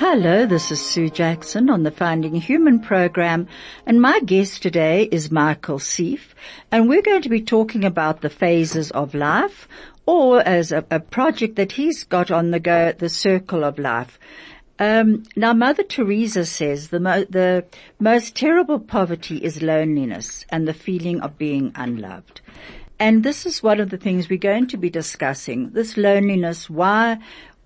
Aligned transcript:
Hello, 0.00 0.46
this 0.46 0.70
is 0.70 0.80
Sue 0.80 1.10
Jackson 1.10 1.68
on 1.68 1.82
the 1.82 1.90
Finding 1.90 2.36
Human 2.36 2.78
program 2.78 3.48
and 3.84 4.00
my 4.00 4.20
guest 4.20 4.62
today 4.62 5.08
is 5.10 5.32
Michael 5.32 5.80
Sieff 5.80 6.34
and 6.70 6.88
we're 6.88 7.02
going 7.02 7.22
to 7.22 7.28
be 7.28 7.42
talking 7.42 7.84
about 7.84 8.20
the 8.20 8.30
phases 8.30 8.92
of 8.92 9.12
life 9.12 9.66
or 10.06 10.40
as 10.40 10.70
a, 10.70 10.84
a 10.92 11.00
project 11.00 11.56
that 11.56 11.72
he's 11.72 12.04
got 12.04 12.30
on 12.30 12.52
the 12.52 12.60
go, 12.60 12.92
the 12.92 13.08
circle 13.08 13.64
of 13.64 13.76
life. 13.76 14.20
Um, 14.78 15.24
now, 15.34 15.52
Mother 15.52 15.82
Teresa 15.82 16.46
says 16.46 16.90
the, 16.90 17.00
mo- 17.00 17.26
the 17.28 17.64
most 17.98 18.36
terrible 18.36 18.78
poverty 18.78 19.38
is 19.38 19.62
loneliness 19.62 20.46
and 20.48 20.68
the 20.68 20.74
feeling 20.74 21.22
of 21.22 21.36
being 21.36 21.72
unloved. 21.74 22.40
And 23.00 23.22
this 23.22 23.46
is 23.46 23.62
one 23.62 23.78
of 23.78 23.90
the 23.90 23.96
things 23.96 24.28
we're 24.28 24.38
going 24.38 24.66
to 24.68 24.76
be 24.76 24.90
discussing, 24.90 25.70
this 25.70 25.96
loneliness, 25.96 26.68
why, 26.68 27.18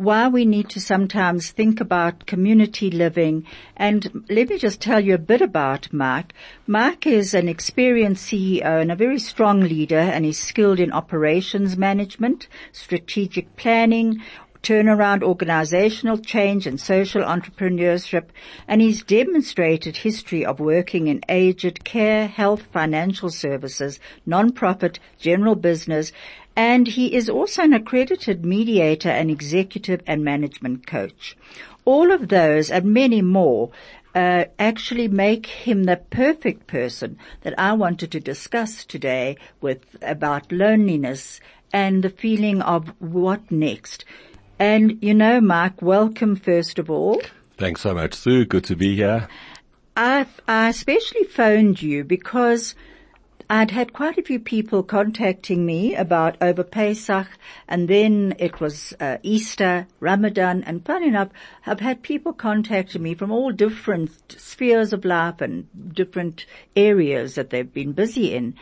why 0.03 0.29
we 0.29 0.45
need 0.45 0.69
to 0.71 0.81
sometimes 0.81 1.51
think 1.51 1.81
about 1.81 2.27
community 2.27 2.91
living. 2.91 3.47
And 3.77 4.25
let 4.29 4.49
me 4.49 4.59
just 4.59 4.81
tell 4.81 5.01
you 5.01 5.15
a 5.15 5.19
bit 5.19 5.41
about 5.41 5.93
Mike. 5.93 6.35
Mike 6.67 7.07
is 7.07 7.35
an 7.35 7.49
experienced 7.49 8.31
CEO 8.31 8.81
and 8.81 8.91
a 8.91 8.97
very 8.97 9.19
strong 9.19 9.61
leader 9.61 9.99
and 9.99 10.25
he's 10.25 10.43
skilled 10.43 10.81
in 10.81 10.93
operations 10.93 11.77
management, 11.77 12.49
strategic 12.73 13.55
planning, 13.57 14.23
turnaround 14.63 15.23
organizational 15.23 16.17
change 16.17 16.67
and 16.67 16.81
social 16.81 17.23
entrepreneurship, 17.23 18.27
and 18.69 18.81
he's 18.81 19.03
demonstrated 19.03 19.97
history 19.97 20.47
of 20.47 20.61
working 20.61 21.09
in 21.09 21.21
aged 21.29 21.83
care, 21.85 22.29
health, 22.29 22.63
financial 22.73 23.29
services, 23.29 23.99
non-profit, 24.25 25.01
general 25.19 25.57
business, 25.57 26.13
and 26.57 26.87
he 26.87 27.15
is 27.15 27.29
also 27.29 27.63
an 27.63 27.73
accredited 27.73 28.45
mediator 28.45 29.09
and 29.09 29.31
executive 29.31 30.03
and 30.07 30.25
management 30.25 30.87
coach. 30.87 31.37
All 31.85 32.13
of 32.13 32.29
those 32.29 32.71
and 32.71 32.93
many 32.93 33.23
more 33.23 33.71
uh, 34.15 34.45
actually 34.59 35.09
make 35.09 35.47
him 35.47 35.85
the 35.85 35.97
perfect 35.97 36.67
person 36.67 37.19
that 37.43 37.59
I 37.59 37.73
wanted 37.73 38.13
to 38.13 38.21
discuss 38.21 38.85
today 38.85 39.37
with 39.61 39.81
about 40.03 40.53
loneliness 40.53 41.41
and 41.73 42.03
the 42.03 42.11
feeling 42.11 42.61
of 42.63 42.89
what 43.01 43.51
next. 43.51 44.05
And 44.59 44.99
you 45.03 45.15
know, 45.15 45.41
Mark, 45.41 45.81
welcome 45.81 46.37
first 46.37 46.79
of 46.79 46.91
all. 46.91 47.23
Thanks 47.57 47.81
so 47.81 47.95
much, 47.95 48.15
Sue. 48.15 48.45
Good 48.45 48.65
to 48.65 48.77
be 48.77 48.95
here. 48.97 49.29
I, 49.97 50.27
I 50.49 50.69
especially 50.69 51.25
phoned 51.25 51.83
you 51.83 52.05
because 52.05 52.75
I'd 53.53 53.71
had 53.71 53.93
quite 53.93 54.17
a 54.17 54.23
few 54.23 54.41
people 54.41 54.83
contacting 54.83 55.67
me 55.67 55.95
about 55.95 56.39
over 56.41 56.65
Pesach 56.65 57.27
and 57.69 57.87
then 57.87 58.35
it 58.39 58.63
was 58.63 58.95
uh, 58.99 59.19
Easter, 59.23 59.87
Ramadan 60.01 60.65
and 60.65 60.83
funny 60.87 61.09
enough, 61.09 61.29
I've 61.67 61.81
had 61.81 62.03
people 62.03 62.33
contacting 62.33 63.03
me 63.03 63.15
from 63.15 63.31
all 63.31 63.53
different 63.53 64.11
spheres 64.41 64.95
of 64.95 65.05
life 65.05 65.43
and 65.43 65.67
different 65.95 66.47
areas 66.75 67.35
that 67.35 67.51
they've 67.51 67.71
been 67.71 67.93
busy 67.93 68.35
in 68.35 68.55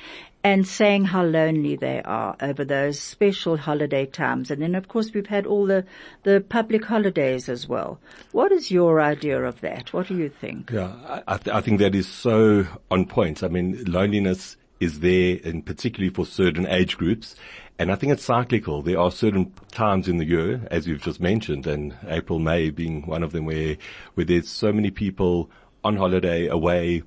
and 0.43 0.67
saying 0.67 1.05
how 1.05 1.23
lonely 1.23 1.77
they 1.77 2.03
are 2.03 2.35
over 2.41 2.65
those 2.65 2.99
special 2.99 3.57
holiday 3.59 4.07
times. 4.07 4.51
And 4.51 4.61
then 4.61 4.75
of 4.75 4.89
course 4.89 5.15
we've 5.15 5.25
had 5.25 5.47
all 5.47 5.67
the, 5.67 5.85
the 6.25 6.41
public 6.41 6.85
holidays 6.85 7.49
as 7.49 7.69
well. 7.69 8.01
What 8.33 8.51
is 8.51 8.73
your 8.73 9.01
idea 9.01 9.41
of 9.41 9.61
that? 9.61 9.93
What 9.93 10.09
do 10.09 10.17
you 10.17 10.31
think? 10.31 10.73
Yeah, 10.73 11.23
I, 11.29 11.37
th- 11.37 11.55
I 11.55 11.61
think 11.61 11.79
that 11.79 11.95
is 11.95 12.09
so 12.09 12.67
on 12.91 13.07
point. 13.07 13.45
I 13.45 13.49
mean, 13.49 13.85
loneliness 13.85 14.57
is 14.81 15.01
there 15.01 15.39
and 15.45 15.65
particularly 15.65 16.13
for 16.13 16.27
certain 16.27 16.67
age 16.67 16.97
groups. 16.97 17.37
And 17.79 17.91
I 17.93 17.95
think 17.95 18.13
it's 18.13 18.25
cyclical. 18.25 18.83
There 18.83 18.99
are 18.99 19.11
certain 19.11 19.53
times 19.71 20.09
in 20.09 20.19
the 20.19 20.27
year, 20.27 20.67
as 20.71 20.87
you've 20.87 21.03
just 21.03 21.21
mentioned, 21.21 21.67
and 21.67 21.97
April, 22.07 22.39
May 22.39 22.71
being 22.71 23.07
one 23.07 23.23
of 23.23 23.33
them 23.33 23.47
where, 23.47 23.77
where 24.15 24.27
there's 24.27 24.49
so 24.49 24.73
many 24.73 24.91
people 24.91 25.51
on 25.85 25.97
holiday 25.97 26.47
away. 26.47 27.03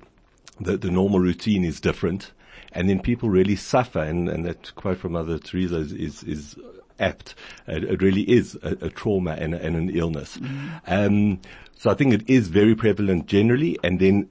that 0.60 0.80
the 0.80 0.90
normal 0.90 1.20
routine 1.20 1.64
is 1.64 1.80
different 1.80 2.32
and 2.74 2.88
then 2.88 3.00
people 3.00 3.30
really 3.30 3.56
suffer. 3.56 4.00
And, 4.00 4.28
and 4.28 4.44
that 4.44 4.74
quote 4.74 4.98
from 4.98 5.12
Mother 5.12 5.38
Teresa 5.38 5.78
is, 5.78 5.92
is, 5.92 6.22
is 6.24 6.56
apt. 6.98 7.34
It, 7.66 7.84
it, 7.84 8.02
really 8.02 8.22
is 8.22 8.58
a, 8.62 8.86
a 8.86 8.90
trauma 8.90 9.32
and, 9.32 9.54
and, 9.54 9.76
an 9.76 9.90
illness. 9.90 10.36
Mm. 10.36 10.80
Um, 10.86 11.40
so 11.76 11.90
I 11.90 11.94
think 11.94 12.12
it 12.12 12.28
is 12.28 12.48
very 12.48 12.74
prevalent 12.74 13.26
generally, 13.26 13.78
and 13.82 14.00
then 14.00 14.28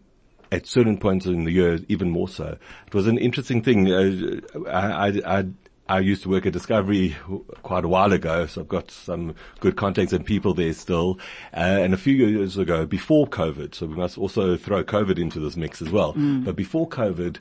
at 0.54 0.68
certain 0.68 0.98
points 0.98 1.26
in 1.26 1.46
the 1.46 1.52
year, 1.52 1.80
even 1.90 2.10
more 2.12 2.28
so. 2.28 2.58
It 2.88 2.94
was 2.94 3.08
an 3.08 3.18
interesting 3.18 3.64
thing. 3.64 3.92
Uh, 3.92 4.40
I, 4.70 5.08
I, 5.08 5.40
I 5.40 5.46
I 5.90 6.00
used 6.00 6.24
to 6.24 6.30
work 6.30 6.46
at 6.46 6.54
Discovery 6.54 7.14
quite 7.62 7.84
a 7.84 7.90
while 7.90 8.14
ago, 8.14 8.46
so 8.46 8.62
I've 8.62 8.70
got 8.70 8.90
some 8.90 9.36
good 9.60 9.76
contacts 9.76 10.14
and 10.14 10.26
people 10.26 10.54
there 10.54 10.72
still. 10.72 11.20
Uh, 11.54 11.82
and 11.84 11.94
a 11.94 11.98
few 11.98 12.14
years 12.14 12.58
ago, 12.58 12.86
before 12.86 13.28
COVID, 13.28 13.76
so 13.76 13.88
we 13.88 13.96
must 13.96 14.18
also 14.18 14.56
throw 14.56 14.84
COVID 14.84 15.20
into 15.20 15.42
this 15.42 15.58
mix 15.58 15.82
as 15.82 15.90
well. 15.90 16.14
Mm. 16.14 16.46
But 16.46 16.56
before 16.56 16.88
COVID, 16.88 17.38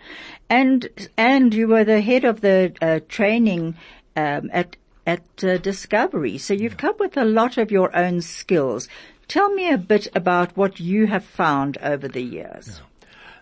And, 0.48 0.88
and 1.16 1.54
you 1.54 1.68
were 1.68 1.84
the 1.84 2.00
head 2.00 2.24
of 2.24 2.40
the, 2.40 2.74
uh, 2.82 2.98
training, 3.08 3.76
um, 4.16 4.50
at 4.52 4.76
at 5.06 5.44
uh, 5.44 5.58
Discovery. 5.58 6.38
So 6.38 6.54
you've 6.54 6.76
come 6.76 6.94
with 6.98 7.16
a 7.16 7.24
lot 7.24 7.58
of 7.58 7.70
your 7.70 7.94
own 7.96 8.20
skills. 8.20 8.88
Tell 9.28 9.50
me 9.52 9.70
a 9.70 9.78
bit 9.78 10.08
about 10.14 10.56
what 10.56 10.80
you 10.80 11.06
have 11.06 11.24
found 11.24 11.78
over 11.78 12.08
the 12.08 12.22
years. 12.22 12.80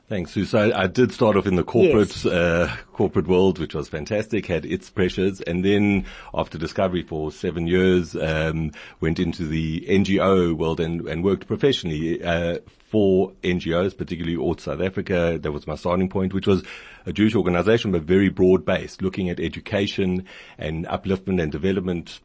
Thanks, 0.09 0.31
Sue. 0.31 0.47
So 0.47 0.59
I, 0.59 0.85
I 0.85 0.87
did 0.87 1.13
start 1.13 1.37
off 1.37 1.47
in 1.47 1.57
the 1.57 1.63
corporate, 1.63 2.25
yes. 2.25 2.27
uh, 2.27 2.75
corporate 2.95 3.27
world, 3.27 3.59
which 3.59 3.75
was 3.75 3.91
fantastic, 3.91 4.47
had 4.47 4.65
its 4.65 4.89
pressures. 4.89 5.43
And 5.43 5.63
then 5.63 6.07
after 6.33 6.57
Discovery 6.57 7.03
for 7.03 7.31
seven 7.31 7.67
years, 7.67 8.17
um, 8.17 8.73
went 9.01 9.19
into 9.19 9.47
the 9.47 9.83
NGO 9.87 10.57
world 10.57 10.81
and, 10.81 11.07
and 11.07 11.23
worked 11.23 11.47
professionally, 11.47 12.23
uh, 12.23 12.59
for 12.91 13.33
NGOs, 13.43 13.97
particularly 13.97 14.37
ORT 14.37 14.61
South 14.61 14.81
Africa. 14.81 15.39
That 15.41 15.53
was 15.53 15.67
my 15.67 15.75
starting 15.75 16.09
point, 16.09 16.33
which 16.33 16.47
was 16.47 16.65
a 17.09 17.13
Jewish 17.13 17.35
organization, 17.35 17.93
but 17.93 18.03
very 18.03 18.29
broad 18.29 18.65
based, 18.65 19.03
looking 19.03 19.31
at 19.31 19.41
education 19.41 20.27
and 20.59 20.87
upliftment 20.87 21.43
and 21.43 21.51
development 21.51 22.21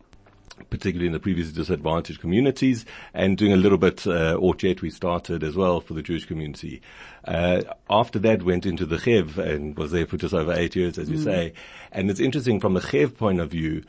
particularly 0.69 1.07
in 1.07 1.13
the 1.13 1.19
previously 1.19 1.53
disadvantaged 1.53 2.19
communities, 2.19 2.85
and 3.13 3.37
doing 3.37 3.53
a 3.53 3.57
little 3.57 3.77
bit, 3.77 4.05
uh, 4.05 4.35
ORT 4.35 4.59
Jet 4.59 4.81
we 4.83 4.89
started 4.91 5.43
as 5.43 5.55
well 5.55 5.81
for 5.81 5.93
the 5.93 6.01
Jewish 6.01 6.25
community. 6.25 6.81
Uh, 7.25 7.63
after 7.89 8.19
that 8.19 8.43
went 8.43 8.65
into 8.65 8.85
the 8.85 8.99
Chev 8.99 9.39
and 9.39 9.75
was 9.75 9.91
there 9.91 10.05
for 10.05 10.17
just 10.17 10.33
over 10.33 10.53
eight 10.53 10.75
years, 10.75 10.99
as 10.99 11.09
you 11.09 11.17
mm. 11.17 11.23
say. 11.23 11.53
And 11.91 12.09
it's 12.09 12.19
interesting 12.19 12.59
from 12.59 12.75
the 12.75 12.81
Chev 12.81 13.17
point 13.17 13.39
of 13.39 13.49
view, 13.49 13.83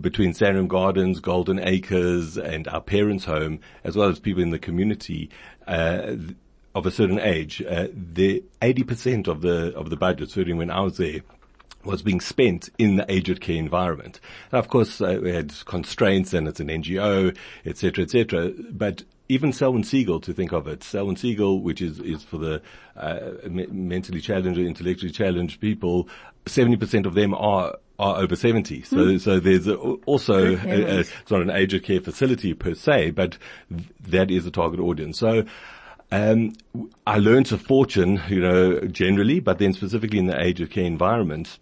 between 0.00 0.32
Sandringham 0.32 0.68
Gardens, 0.68 1.20
Golden 1.20 1.58
Acres, 1.58 2.38
and 2.38 2.66
our 2.68 2.80
parents' 2.80 3.24
home, 3.24 3.60
as 3.84 3.96
well 3.96 4.08
as 4.08 4.18
people 4.18 4.42
in 4.42 4.50
the 4.50 4.58
community, 4.58 5.30
uh, 5.66 6.14
of 6.74 6.86
a 6.86 6.90
certain 6.90 7.18
age, 7.18 7.62
uh, 7.62 7.88
the 7.92 8.42
80% 8.60 9.28
of 9.28 9.42
the, 9.42 9.74
of 9.76 9.90
the 9.90 9.96
budget, 9.96 10.30
certainly 10.30 10.58
when 10.58 10.70
I 10.70 10.80
was 10.80 10.96
there, 10.96 11.20
was 11.84 12.02
being 12.02 12.20
spent 12.20 12.68
in 12.78 12.96
the 12.96 13.10
aged 13.10 13.40
care 13.40 13.56
environment. 13.56 14.20
And 14.52 14.58
of 14.58 14.68
course, 14.68 15.00
uh, 15.00 15.18
we 15.22 15.32
had 15.32 15.52
constraints 15.64 16.32
and 16.32 16.46
it's 16.46 16.60
an 16.60 16.68
NGO, 16.68 17.36
etc., 17.66 18.04
etc. 18.04 18.52
But 18.70 19.02
even 19.28 19.52
Selwyn 19.52 19.82
Segal, 19.82 20.22
to 20.22 20.32
think 20.32 20.52
of 20.52 20.68
it, 20.68 20.84
Selwyn 20.84 21.16
Segal, 21.16 21.60
which 21.60 21.80
is, 21.82 21.98
is 22.00 22.22
for 22.22 22.38
the 22.38 22.62
uh, 22.96 23.30
mentally 23.48 24.20
challenged 24.20 24.60
or 24.60 24.62
intellectually 24.62 25.12
challenged 25.12 25.60
people, 25.60 26.08
70% 26.46 27.06
of 27.06 27.14
them 27.14 27.34
are 27.34 27.76
are 27.98 28.16
over 28.16 28.34
70. 28.34 28.82
So, 28.82 28.96
mm. 28.96 29.20
so 29.20 29.38
there's 29.38 29.68
a, 29.68 29.76
also, 29.76 30.56
a, 30.56 30.70
a, 30.70 30.98
it's 31.00 31.30
not 31.30 31.40
an 31.40 31.50
aged 31.50 31.84
care 31.84 32.00
facility 32.00 32.52
per 32.52 32.74
se, 32.74 33.12
but 33.12 33.38
th- 33.70 33.88
that 34.08 34.30
is 34.30 34.44
a 34.44 34.50
target 34.50 34.80
audience. 34.80 35.18
So, 35.18 35.44
um, 36.12 36.52
I 37.06 37.18
learned 37.18 37.50
a 37.52 37.58
fortune, 37.58 38.20
you 38.28 38.40
know, 38.40 38.80
generally, 38.80 39.40
but 39.40 39.58
then 39.58 39.72
specifically 39.72 40.18
in 40.18 40.26
the 40.26 40.40
aged 40.40 40.60
of 40.60 40.70
care 40.70 40.84
environment, 40.84 41.58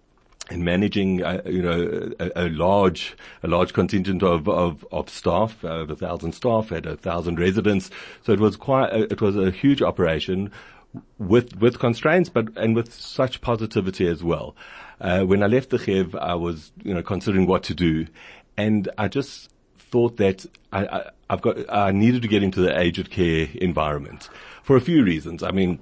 and 0.50 0.64
managing, 0.64 1.23
uh, 1.23 1.41
you 1.47 1.62
know, 1.62 2.11
a, 2.19 2.47
a, 2.47 2.49
large, 2.49 3.17
a 3.44 3.49
large 3.49 3.73
contingent 3.73 4.25
of, 4.25 4.49
of, 4.49 4.85
of 4.91 5.08
staff, 5.08 5.64
uh, 5.64 5.87
a 5.87 5.94
thousand 5.94 6.32
staff, 6.32 6.70
had 6.70 6.87
a 6.87 6.97
thousand 6.97 7.38
residents. 7.38 7.91
So 8.25 8.32
it 8.32 8.41
was 8.41 8.56
quite, 8.56 8.93
a, 8.93 9.02
it 9.05 9.20
was 9.20 9.37
a 9.37 9.52
huge 9.52 9.81
operation 9.81 10.50
with, 11.19 11.56
with 11.61 11.79
constraints, 11.79 12.29
but, 12.29 12.49
and 12.56 12.75
with 12.75 12.93
such 12.93 13.41
positivity 13.41 14.08
as 14.08 14.25
well. 14.25 14.56
Uh, 15.00 15.23
when 15.23 15.44
I 15.44 15.47
left 15.47 15.70
the 15.70 15.79
Chev, 15.79 16.17
I 16.17 16.35
was, 16.35 16.73
you 16.82 16.93
know, 16.93 17.02
considering 17.02 17.47
what 17.47 17.62
to 17.64 17.75
do. 17.75 18.08
And 18.56 18.88
I 18.99 19.06
just 19.06 19.50
thought 19.90 20.16
that 20.19 20.46
I, 20.72 20.87
I, 20.87 21.10
I've 21.28 21.42
got, 21.42 21.56
I 21.69 21.90
needed 21.90 22.22
to 22.22 22.28
get 22.28 22.42
into 22.42 22.60
the 22.60 22.78
aged 22.78 23.10
care 23.10 23.48
environment 23.54 24.28
for 24.62 24.76
a 24.76 24.81
few 24.81 25.04
reasons. 25.04 25.42
I 25.42 25.50
mean, 25.50 25.81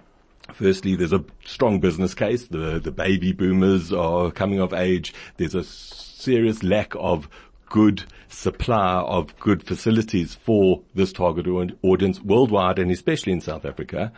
Firstly, 0.55 0.97
there's 0.97 1.13
a 1.13 1.25
strong 1.45 1.79
business 1.79 2.15
case. 2.15 2.47
The, 2.47 2.81
the 2.81 2.91
baby 2.91 3.33
boomers 3.33 3.93
are 3.93 4.31
coming 4.31 4.61
of 4.61 4.73
age. 4.73 5.13
There's 5.37 5.55
a 5.55 5.63
serious 5.63 6.63
lack 6.63 6.95
of 6.97 7.29
good 7.69 8.05
supply 8.29 9.01
of 9.01 9.39
good 9.39 9.63
facilities 9.63 10.35
for 10.35 10.83
this 10.95 11.13
target 11.13 11.47
audience 11.83 12.21
worldwide 12.21 12.79
and 12.79 12.91
especially 12.91 13.33
in 13.33 13.41
South 13.41 13.65
Africa. 13.65 14.13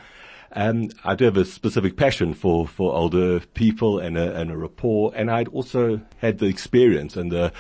Um, 0.53 0.91
I 1.05 1.15
do 1.15 1.27
have 1.27 1.37
a 1.37 1.45
specific 1.45 1.97
passion 1.97 2.35
for, 2.35 2.67
for 2.67 2.93
older 2.93 3.41
people 3.41 4.01
and 4.01 4.19
a, 4.19 4.35
and 4.35 4.51
a 4.51 4.57
rapport. 4.57 5.13
And 5.15 5.31
I'd 5.31 5.49
also 5.49 6.01
had 6.19 6.39
the 6.39 6.47
experience 6.47 7.17
and 7.17 7.31
the 7.31 7.53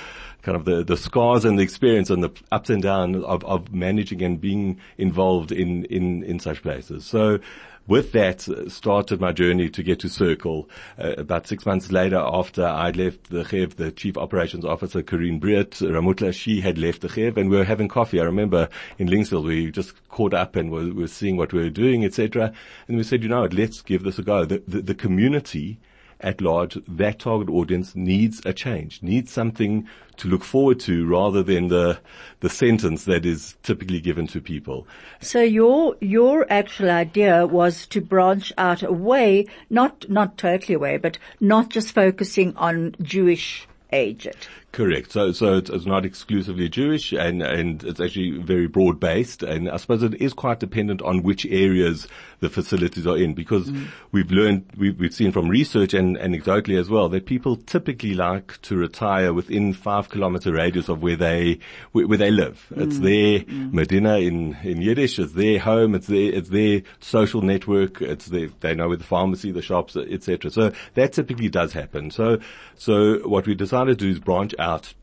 kind 0.43 0.57
of 0.57 0.65
the, 0.65 0.83
the 0.83 0.97
scars 0.97 1.45
and 1.45 1.59
the 1.59 1.63
experience 1.63 2.11
and 2.11 2.23
the 2.23 2.31
ups 2.51 2.71
and 2.71 2.83
downs 2.83 3.23
of, 3.25 3.45
of 3.45 3.73
managing 3.73 4.23
and 4.23 4.41
being 4.41 4.81
involved 4.99 5.53
in, 5.53 5.85
in, 5.87 6.23
in 6.25 6.39
such 6.39 6.63
places. 6.63 7.05
So 7.05 7.41
with 7.87 8.13
that 8.13 8.49
uh, 8.49 8.69
started 8.69 9.21
my 9.21 9.33
journey 9.33 9.69
to 9.71 9.83
get 9.83 9.99
to 10.01 10.09
Circle. 10.09 10.69
Uh, 10.99 11.15
about 11.19 11.47
six 11.47 11.67
months 11.67 11.91
later, 11.91 12.19
after 12.19 12.65
I'd 12.65 12.97
left 12.97 13.31
the 13.31 13.45
Chev, 13.45 13.77
the 13.77 13.91
chief 13.91 14.17
operations 14.17 14.65
officer, 14.65 15.03
Karine 15.03 15.41
Briet 15.41 15.73
Ramutla, 15.73 16.33
she 16.33 16.61
had 16.61 16.79
left 16.79 17.01
the 17.01 17.09
Chev 17.09 17.37
and 17.37 17.51
we 17.51 17.57
were 17.57 17.65
having 17.65 17.89
coffee. 17.89 18.21
I 18.21 18.25
remember 18.25 18.69
in 18.99 19.09
Linksfield, 19.09 19.45
we 19.45 19.71
just 19.71 20.09
caught 20.09 20.35
up 20.35 20.57
and 20.57 20.71
were, 20.71 20.93
were 20.93 21.09
seeing 21.09 21.37
what 21.37 21.53
we 21.53 21.61
were 21.61 21.71
doing, 21.71 22.05
etc. 22.05 22.53
And 22.87 22.97
we 22.97 23.03
said, 23.03 23.23
you 23.23 23.29
know 23.29 23.41
what, 23.41 23.55
let's 23.55 23.83
give 23.83 24.05
this 24.05 24.19
a 24.19 24.23
go. 24.23 24.45
The, 24.45 24.63
the, 24.69 24.83
the 24.83 24.95
community 24.95 25.81
at 26.21 26.41
large, 26.41 26.79
that 26.87 27.19
target 27.19 27.49
audience 27.49 27.95
needs 27.95 28.41
a 28.45 28.53
change, 28.53 29.03
needs 29.03 29.33
something 29.33 29.89
to 30.19 30.29
look 30.29 30.45
forward 30.45 30.79
to 30.81 31.07
rather 31.07 31.43
than 31.43 31.69
the, 31.69 31.99
the 32.41 32.51
sentence 32.51 33.05
that 33.05 33.25
is 33.25 33.57
typically 33.63 34.01
given 34.01 34.27
to 34.29 34.41
people. 34.41 34.87
So 35.21 35.41
your, 35.41 35.97
your 36.01 36.47
actual 36.51 36.91
idea 36.91 37.47
was 37.47 37.87
to 37.89 38.01
branch 38.01 38.53
out 38.59 38.83
away, 38.83 39.47
not, 39.71 40.09
not 40.09 40.37
totally 40.37 40.75
away, 40.75 40.99
but 40.99 41.19
not 41.41 41.71
just 41.71 41.95
focusing 41.95 42.57
on 42.57 42.95
Jewish 43.03 43.67
aged. 43.93 44.49
Correct. 44.73 45.11
So, 45.11 45.33
so 45.33 45.57
it's, 45.57 45.69
it's, 45.69 45.85
not 45.85 46.05
exclusively 46.05 46.69
Jewish 46.69 47.13
and, 47.13 47.43
and 47.43 47.83
it's 47.83 47.99
actually 47.99 48.39
very 48.39 48.69
broad 48.69 49.01
based. 49.01 49.43
And 49.43 49.69
I 49.69 49.77
suppose 49.79 50.05
it 50.05 50.15
is 50.23 50.33
quite 50.33 50.61
dependent 50.61 51.03
on 51.03 51.25
which 51.25 51.45
areas 51.47 52.07
the 52.39 52.49
facilities 52.49 53.05
are 53.05 53.17
in 53.17 53.35
because 53.35 53.69
mm. 53.69 53.89
we've 54.13 54.31
learned, 54.31 54.67
we've, 54.77 54.99
we've 54.99 55.15
seen 55.15 55.33
from 55.33 55.49
research 55.49 55.93
and 55.93 56.17
anecdotally 56.17 56.79
as 56.79 56.89
well 56.89 57.09
that 57.09 57.27
people 57.27 57.57
typically 57.57 58.15
like 58.15 58.63
to 58.63 58.77
retire 58.77 59.35
within 59.35 59.73
five 59.73 60.09
kilometer 60.09 60.53
radius 60.53 60.89
of 60.89 61.03
where 61.03 61.17
they, 61.17 61.59
where, 61.91 62.07
where 62.07 62.19
they 62.19 62.31
live. 62.31 62.65
Mm. 62.73 62.83
It's 62.83 62.99
their 63.01 63.41
mm. 63.41 63.73
Medina 63.73 64.19
in, 64.19 64.57
in 64.63 64.81
Yiddish. 64.83 65.19
It's 65.19 65.33
their 65.33 65.59
home. 65.59 65.97
It's 65.97 66.07
their, 66.07 66.33
it's 66.33 66.49
their 66.49 66.83
social 67.01 67.43
network. 67.43 68.01
It's 68.01 68.27
their, 68.27 68.51
they 68.61 68.77
know 68.77 68.87
where 68.87 68.97
the 68.97 69.05
pharmacy, 69.05 69.51
the 69.51 69.63
shops, 69.63 69.97
etc. 69.97 70.53
So 70.53 70.73
that 70.95 71.13
typically 71.13 71.49
does 71.49 71.73
happen. 71.73 72.13
So, 72.13 72.39
so 72.77 73.19
what 73.29 73.49
we 73.49 73.57
decided 73.57 73.99
to 73.99 74.05
do 74.05 74.11
is 74.13 74.21
branch 74.21 74.55
out 74.61 74.95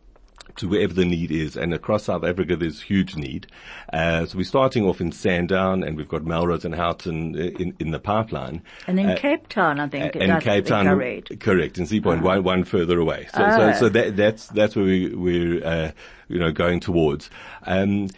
to 0.58 0.68
wherever 0.68 0.94
the 0.94 1.06
need 1.06 1.32
is. 1.32 1.56
And 1.56 1.74
across 1.74 2.06
South 2.06 2.24
Africa, 2.24 2.56
there's 2.56 2.82
huge 2.82 3.16
need. 3.16 3.48
Uh, 3.92 4.26
so 4.26 4.38
we're 4.38 4.44
starting 4.44 4.86
off 4.86 5.00
in 5.02 5.12
Sandown, 5.12 5.84
and 5.84 5.98
we've 5.98 6.08
got 6.08 6.24
Melrose 6.26 6.66
and 6.66 6.76
Houghton 6.76 7.36
in, 7.36 7.76
in 7.80 7.92
the 7.92 8.00
pipeline. 8.00 8.62
And 8.88 8.98
then 8.98 9.12
uh, 9.12 9.18
Cape 9.18 9.48
Town, 9.50 9.80
I 9.80 9.88
think. 9.88 10.16
And 10.16 10.42
Cape 10.42 10.66
Town, 10.66 10.86
correct. 10.86 11.40
correct. 11.40 11.78
In 11.78 11.86
Seapoint, 11.86 12.18
uh-huh. 12.18 12.26
one, 12.26 12.44
one 12.44 12.64
further 12.64 13.00
away. 13.00 13.28
So, 13.34 13.50
so, 13.50 13.74
so, 13.74 13.90
that, 13.90 14.16
that's 14.16 14.48
that's 14.48 14.76
where 14.76 14.86
we, 14.86 15.14
we're 15.14 15.66
uh, 15.66 15.92
you 16.28 16.40
know 16.40 16.52
going 16.52 16.80
towards. 16.80 17.30
Um, 17.64 18.10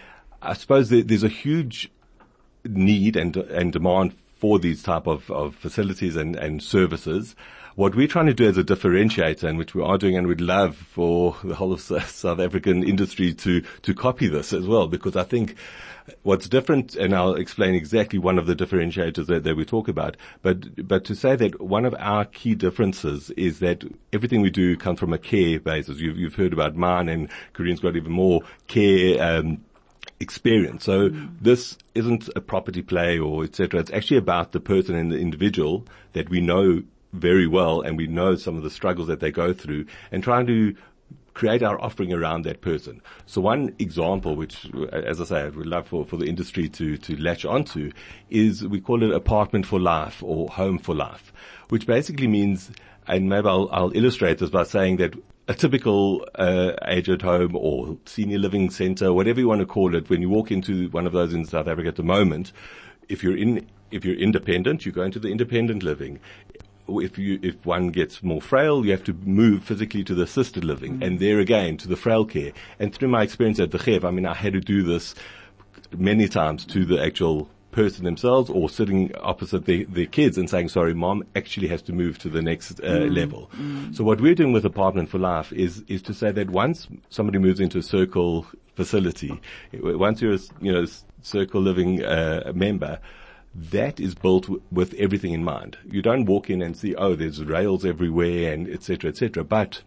I 0.41 0.53
suppose 0.53 0.89
there, 0.89 1.03
there's 1.03 1.24
a 1.24 1.29
huge 1.29 1.91
need 2.63 3.15
and 3.15 3.36
and 3.36 3.74
demand 3.74 4.15
for 4.39 4.58
these 4.58 4.81
type 4.81 5.05
of, 5.05 5.29
of 5.29 5.55
facilities 5.55 6.15
and, 6.15 6.36
and 6.36 6.63
services. 6.63 7.36
What 7.76 7.96
we're 7.96 8.08
trying 8.08 8.28
to 8.28 8.34
do 8.34 8.48
as 8.48 8.58
a 8.58 8.64
differentiator, 8.64 9.44
and 9.44 9.58
which 9.58 9.74
we 9.76 9.84
are 9.84 9.98
doing, 9.98 10.18
and 10.18 10.28
we'd 10.28 10.42
love 10.42 10.76
for 10.76 11.36
the 11.44 11.56
whole 11.56 11.74
of 11.74 11.82
South 11.82 12.40
African 12.40 12.84
industry 12.84 13.34
to 13.34 13.62
to 13.82 13.94
copy 13.94 14.28
this 14.28 14.54
as 14.54 14.66
well, 14.66 14.88
because 14.88 15.16
I 15.16 15.24
think 15.24 15.56
what's 16.24 16.50
different, 16.50 16.96
and 16.96 17.14
I'll 17.14 17.36
explain 17.36 17.76
exactly 17.76 18.20
one 18.20 18.38
of 18.38 18.46
the 18.46 18.56
differentiators 18.56 19.28
that, 19.28 19.44
that 19.44 19.56
we 19.56 19.66
talk 19.66 19.88
about, 19.88 20.18
but, 20.42 20.88
but 20.88 21.06
to 21.06 21.16
say 21.16 21.36
that 21.36 21.62
one 21.62 21.86
of 21.86 21.96
our 21.98 22.26
key 22.26 22.56
differences 22.56 23.30
is 23.32 23.60
that 23.60 23.84
everything 24.14 24.42
we 24.42 24.50
do 24.50 24.78
comes 24.78 25.00
from 25.00 25.14
a 25.14 25.18
care 25.18 25.60
basis. 25.60 26.00
You've, 26.00 26.18
you've 26.18 26.36
heard 26.36 26.54
about 26.54 26.76
mine 26.76 27.10
and 27.10 27.30
Karine's 27.54 27.80
got 27.80 27.96
even 27.96 28.12
more 28.12 28.42
care, 28.68 29.22
um, 29.22 29.64
experience. 30.20 30.84
So 30.84 31.10
mm. 31.10 31.30
this 31.42 31.78
isn't 31.96 32.30
a 32.36 32.42
property 32.42 32.82
play 32.82 33.20
or 33.20 33.44
etc. 33.44 33.80
It's 33.80 33.92
actually 33.92 34.18
about 34.18 34.52
the 34.52 34.60
person 34.60 34.96
and 34.96 35.12
the 35.12 35.18
individual 35.18 35.86
that 36.14 36.30
we 36.30 36.42
know 36.42 36.84
very 37.13 37.48
well 37.48 37.82
and 37.82 37.98
we 37.98 38.08
know 38.08 38.36
some 38.36 38.56
of 38.56 38.63
the 38.63 38.70
struggles 38.70 39.08
that 39.08 39.20
they 39.20 39.32
go 39.32 39.54
through 39.54 39.86
and 40.12 40.24
trying 40.24 40.46
to 40.48 40.75
create 41.39 41.63
our 41.63 41.82
offering 41.82 42.12
around 42.12 42.44
that 42.44 42.60
person. 42.60 43.01
So 43.25 43.39
one 43.39 43.74
example, 43.80 44.36
which, 44.36 44.70
as 44.92 45.22
I 45.22 45.24
say, 45.24 45.42
I 45.44 45.48
would 45.48 45.68
love 45.68 45.88
for, 45.88 46.06
for 46.06 46.18
the 46.18 46.25
industry 46.25 46.68
to, 46.68 46.98
to 46.98 47.16
latch 47.16 47.46
onto 47.46 47.92
is 48.30 48.68
we 48.68 48.82
call 48.82 49.04
it 49.04 49.12
apartment 49.16 49.66
for 49.66 49.80
life 49.80 50.22
or 50.22 50.50
home 50.50 50.78
for 50.78 50.94
life, 50.94 51.32
which 51.70 51.88
basically 51.88 52.28
means, 52.28 52.72
and 53.08 53.30
maybe 53.30 53.48
I'll, 53.48 53.70
I'll 53.72 53.96
illustrate 53.96 54.39
this 54.39 54.50
by 54.50 54.63
saying 54.63 54.98
that 54.98 55.13
a 55.48 55.54
typical 55.54 56.28
uh, 56.36 56.74
aged 56.86 57.22
home 57.22 57.56
or 57.56 57.98
senior 58.06 58.38
living 58.38 58.70
center, 58.70 59.13
whatever 59.13 59.39
you 59.39 59.48
want 59.48 59.62
to 59.62 59.66
call 59.66 59.96
it, 59.96 60.10
when 60.10 60.22
you 60.22 60.30
walk 60.30 60.51
into 60.51 60.89
one 60.89 61.08
of 61.08 61.13
those 61.13 61.34
in 61.34 61.46
South 61.46 61.68
Africa 61.68 61.88
at 61.88 61.96
the 61.96 62.04
moment, 62.04 62.51
if 63.08 63.24
you're 63.24 63.38
in 63.38 63.66
if 63.92 64.06
you're 64.06 64.16
independent, 64.16 64.86
you 64.86 64.92
go 64.92 65.01
into 65.01 65.18
the 65.18 65.30
independent 65.30 65.82
living 65.82 66.20
if 66.98 67.17
you, 67.17 67.39
if 67.43 67.65
one 67.65 67.89
gets 67.89 68.24
more 68.24 68.41
frail, 68.41 68.86
you 68.86 68.91
have 68.91 69.03
to 69.05 69.13
move 69.13 69.63
physically 69.63 70.03
to 70.05 70.15
the 70.15 70.24
assisted 70.24 70.63
living 70.63 71.03
and 71.03 71.19
there 71.19 71.39
again 71.39 71.77
to 71.77 71.88
the 71.88 71.96
frail 71.96 72.25
care. 72.25 72.51
And 72.79 72.93
through 72.93 73.10
my 73.10 73.24
experience 73.24 73.60
at 73.60 73.72
the 73.72 73.79
Chev, 73.79 74.03
I 74.03 74.12
mean, 74.12 74.25
I 74.25 74.34
had 74.34 74.53
to 74.53 74.60
do 74.62 74.84
this 74.84 75.15
many 75.98 76.27
times 76.27 76.65
to 76.65 76.86
the 76.86 77.01
actual 77.01 77.50
person 77.72 78.03
themselves 78.03 78.50
or 78.50 78.67
sitting 78.67 79.12
opposite 79.22 79.65
their, 79.65 79.86
their 79.86 80.08
kids 80.08 80.38
and 80.38 80.50
saying, 80.50 80.69
sorry, 80.69 80.93
mom 80.93 81.24
actually 81.36 81.67
has 81.67 81.81
to 81.84 81.93
move 81.93 82.17
to 82.19 82.29
the 82.29 82.41
next 82.41 82.79
uh, 82.79 82.84
Mm. 82.84 83.15
level. 83.15 83.51
So 83.91 84.03
what 84.03 84.19
we're 84.22 84.36
doing 84.36 84.53
with 84.53 84.65
Apartment 84.65 85.10
for 85.10 85.19
Life 85.19 85.53
is, 85.53 85.84
is 85.88 86.01
to 86.03 86.13
say 86.13 86.31
that 86.31 86.50
once 86.50 86.88
somebody 87.10 87.38
moves 87.38 87.60
into 87.60 87.77
a 87.77 87.84
circle 87.84 88.48
facility, 88.75 89.39
once 89.74 90.22
you're 90.22 90.34
a, 90.34 90.39
you 90.62 90.72
know, 90.72 90.86
circle 91.22 91.62
living, 91.62 92.03
uh, 92.03 92.51
member, 92.55 93.00
that 93.56 94.00
is 94.00 94.15
built 94.15 94.44
w- 94.44 94.62
with 94.72 94.94
everything 94.96 95.34
in 95.34 95.44
mind. 95.44 95.77
You 95.86 96.01
don't 96.01 96.25
walk 96.25 96.50
in 96.50 96.62
and 96.62 96.77
see, 96.77 96.96
oh, 96.96 97.15
there's 97.15 97.44
rails 97.44 97.86
everywhere 97.86 98.53
and 98.53 98.70
et 98.70 98.84
cetera, 98.84 99.10
et 99.10 99.18
cetera. 99.18 99.44
But 99.44 99.82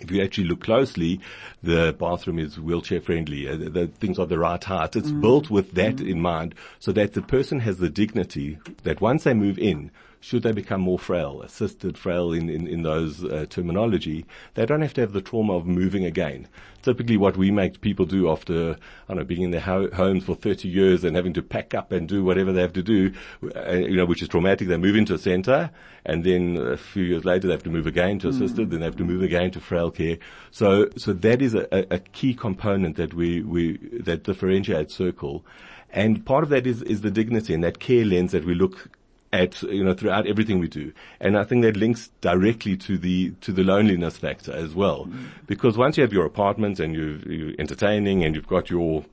if 0.00 0.10
you 0.10 0.22
actually 0.22 0.48
look 0.48 0.60
closely, 0.62 1.20
the 1.62 1.94
bathroom 1.98 2.38
is 2.38 2.58
wheelchair 2.58 3.00
friendly. 3.00 3.48
Uh, 3.48 3.56
the, 3.56 3.70
the 3.70 3.86
things 3.86 4.18
are 4.18 4.26
the 4.26 4.38
right 4.38 4.62
height. 4.62 4.96
It's 4.96 5.10
built 5.10 5.50
with 5.50 5.72
that 5.72 6.00
in 6.00 6.20
mind 6.20 6.54
so 6.78 6.92
that 6.92 7.14
the 7.14 7.22
person 7.22 7.60
has 7.60 7.78
the 7.78 7.88
dignity 7.88 8.58
that 8.84 9.00
once 9.00 9.24
they 9.24 9.34
move 9.34 9.58
in, 9.58 9.90
should 10.20 10.42
they 10.42 10.52
become 10.52 10.80
more 10.80 10.98
frail, 10.98 11.42
assisted 11.42 11.96
frail 11.96 12.32
in, 12.32 12.48
in, 12.48 12.66
in 12.66 12.82
those 12.82 13.24
uh, 13.24 13.46
terminology, 13.48 14.24
they 14.54 14.66
don't 14.66 14.82
have 14.82 14.94
to 14.94 15.00
have 15.00 15.12
the 15.12 15.20
trauma 15.20 15.54
of 15.54 15.66
moving 15.66 16.04
again. 16.04 16.48
Typically 16.82 17.16
what 17.16 17.36
we 17.36 17.50
make 17.50 17.80
people 17.80 18.04
do 18.04 18.30
after, 18.30 18.72
I 18.72 18.76
don't 19.08 19.18
know, 19.18 19.24
being 19.24 19.42
in 19.42 19.50
their 19.50 19.60
ho- 19.60 19.90
homes 19.92 20.24
for 20.24 20.34
30 20.34 20.68
years 20.68 21.04
and 21.04 21.16
having 21.16 21.32
to 21.34 21.42
pack 21.42 21.74
up 21.74 21.92
and 21.92 22.08
do 22.08 22.24
whatever 22.24 22.52
they 22.52 22.62
have 22.62 22.72
to 22.74 22.82
do, 22.82 23.12
uh, 23.54 23.72
you 23.72 23.96
know, 23.96 24.06
which 24.06 24.22
is 24.22 24.28
traumatic. 24.28 24.68
They 24.68 24.76
move 24.76 24.96
into 24.96 25.14
a 25.14 25.18
center 25.18 25.70
and 26.04 26.24
then 26.24 26.56
a 26.56 26.76
few 26.76 27.04
years 27.04 27.24
later 27.24 27.46
they 27.46 27.52
have 27.52 27.62
to 27.64 27.70
move 27.70 27.86
again 27.86 28.18
to 28.20 28.28
assisted, 28.28 28.70
then 28.70 28.80
they 28.80 28.86
have 28.86 28.96
to 28.96 29.04
move 29.04 29.22
again 29.22 29.50
to 29.52 29.60
frail 29.60 29.90
care. 29.90 30.18
So, 30.50 30.88
so 30.96 31.12
that 31.12 31.42
is 31.42 31.54
a, 31.54 31.66
a, 31.72 31.96
a 31.96 31.98
key 31.98 32.34
component 32.34 32.96
that 32.96 33.14
we, 33.14 33.42
we, 33.42 33.78
that 34.00 34.24
differentiates 34.24 34.94
Circle. 34.94 35.44
And 35.90 36.24
part 36.26 36.44
of 36.44 36.50
that 36.50 36.66
is, 36.66 36.82
is 36.82 37.00
the 37.00 37.10
dignity 37.10 37.54
and 37.54 37.64
that 37.64 37.78
care 37.78 38.04
lens 38.04 38.32
that 38.32 38.44
we 38.44 38.54
look 38.54 38.88
at 39.32 39.62
you 39.62 39.84
know 39.84 39.94
throughout 39.94 40.26
everything 40.26 40.58
we 40.58 40.68
do, 40.68 40.92
and 41.20 41.36
I 41.36 41.44
think 41.44 41.62
that 41.62 41.76
links 41.76 42.10
directly 42.20 42.76
to 42.78 42.98
the 42.98 43.30
to 43.42 43.52
the 43.52 43.62
loneliness 43.62 44.16
factor 44.16 44.52
as 44.52 44.74
well, 44.74 45.08
because 45.46 45.76
once 45.76 45.96
you 45.96 46.02
have 46.02 46.12
your 46.12 46.24
apartment 46.26 46.80
and 46.80 46.94
you 46.94 47.20
you're 47.26 47.54
entertaining 47.58 48.24
and 48.24 48.34
you've 48.34 48.48
got 48.48 48.70
your 48.70 49.04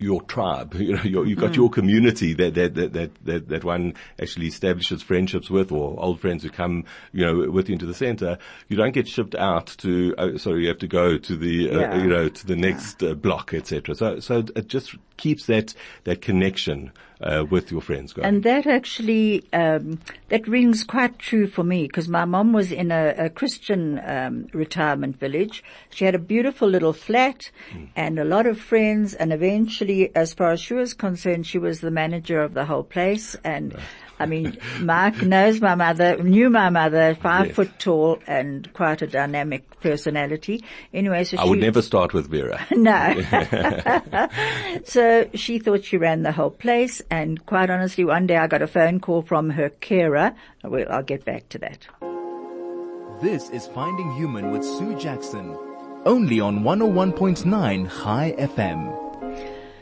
your 0.00 0.22
tribe, 0.22 0.74
you 0.78 0.96
know, 0.96 1.02
your, 1.02 1.26
you've 1.26 1.38
got 1.38 1.54
your 1.54 1.68
community 1.68 2.32
that, 2.32 2.54
that, 2.54 2.74
that, 2.74 3.10
that, 3.24 3.48
that, 3.48 3.64
one 3.64 3.94
actually 4.18 4.46
establishes 4.46 5.02
friendships 5.02 5.50
with 5.50 5.70
or 5.70 6.02
old 6.02 6.18
friends 6.20 6.42
who 6.42 6.48
come, 6.48 6.84
you 7.12 7.24
know, 7.24 7.50
with 7.50 7.68
you 7.68 7.74
into 7.74 7.84
the 7.86 7.94
center. 7.94 8.38
You 8.68 8.78
don't 8.78 8.92
get 8.92 9.06
shipped 9.06 9.34
out 9.34 9.66
to, 9.78 10.14
uh, 10.16 10.38
sorry, 10.38 10.62
you 10.62 10.68
have 10.68 10.78
to 10.78 10.88
go 10.88 11.18
to 11.18 11.36
the, 11.36 11.70
uh, 11.70 11.80
Yeah. 11.80 12.02
you 12.02 12.08
know, 12.08 12.28
to 12.30 12.46
the 12.46 12.56
next 12.56 13.02
uh, 13.02 13.12
block, 13.14 13.52
etc. 13.52 13.94
So, 13.94 14.20
so 14.20 14.38
it 14.56 14.68
just 14.68 14.96
keeps 15.20 15.46
that, 15.46 15.74
that 16.04 16.20
connection, 16.20 16.90
uh, 17.20 17.44
with 17.50 17.70
your 17.70 17.80
friends 17.80 18.12
going. 18.12 18.26
And 18.26 18.42
that 18.44 18.66
actually, 18.66 19.44
um, 19.52 20.00
that 20.28 20.48
rings 20.48 20.84
quite 20.84 21.18
true 21.18 21.46
for 21.46 21.62
me 21.62 21.82
because 21.86 22.08
my 22.08 22.24
mom 22.24 22.52
was 22.52 22.72
in 22.72 22.90
a, 22.90 23.14
a 23.26 23.30
Christian 23.30 24.00
um, 24.04 24.46
retirement 24.52 25.18
village. 25.18 25.62
She 25.90 26.04
had 26.04 26.14
a 26.14 26.18
beautiful 26.18 26.68
little 26.68 26.92
flat 26.92 27.50
and 27.94 28.18
a 28.18 28.24
lot 28.24 28.46
of 28.46 28.58
friends 28.58 29.14
and 29.14 29.32
eventually, 29.32 30.14
as 30.16 30.32
far 30.32 30.52
as 30.52 30.60
she 30.60 30.74
was 30.74 30.94
concerned, 30.94 31.46
she 31.46 31.58
was 31.58 31.80
the 31.80 31.90
manager 31.90 32.40
of 32.40 32.54
the 32.54 32.64
whole 32.64 32.84
place. 32.84 33.36
And 33.44 33.76
I 34.20 34.26
mean, 34.26 34.58
Mark 34.80 35.22
knows 35.22 35.60
my 35.62 35.74
mother, 35.74 36.22
knew 36.22 36.50
my 36.50 36.68
mother, 36.68 37.16
five 37.20 37.46
Yes. 37.46 37.56
foot 37.56 37.70
tall 37.78 38.18
and 38.26 38.70
quite 38.74 39.00
a 39.00 39.06
dynamic 39.06 39.80
personality. 39.80 40.62
Anyway, 40.92 41.24
so 41.24 41.38
I 41.38 41.44
she, 41.44 41.48
would 41.50 41.58
never 41.60 41.80
start 41.80 42.12
with 42.12 42.28
Vera. 42.30 42.64
no. 42.70 43.14
so 44.84 45.28
she 45.34 45.58
thought 45.58 45.84
she 45.84 45.96
ran 45.96 46.22
the 46.22 46.32
whole 46.32 46.50
place 46.50 47.00
and 47.10 47.44
quite 47.46 47.70
honestly 47.70 48.04
one 48.04 48.26
day 48.26 48.36
I 48.36 48.46
got 48.46 48.60
a 48.60 48.66
phone 48.66 49.00
call 49.00 49.22
from 49.22 49.48
her 49.50 49.70
carer. 49.70 50.34
Well, 50.62 50.86
I'll 50.90 51.02
get 51.02 51.24
back 51.24 51.48
to 51.50 51.58
that. 51.58 51.88
This 53.22 53.48
is 53.50 53.66
Finding 53.68 54.12
Human 54.12 54.50
with 54.50 54.64
Sue 54.64 54.98
Jackson. 54.98 55.56
Only 56.04 56.40
on 56.40 56.60
101.9 56.60 57.90
Chai 58.02 58.34
FM. 58.38 59.09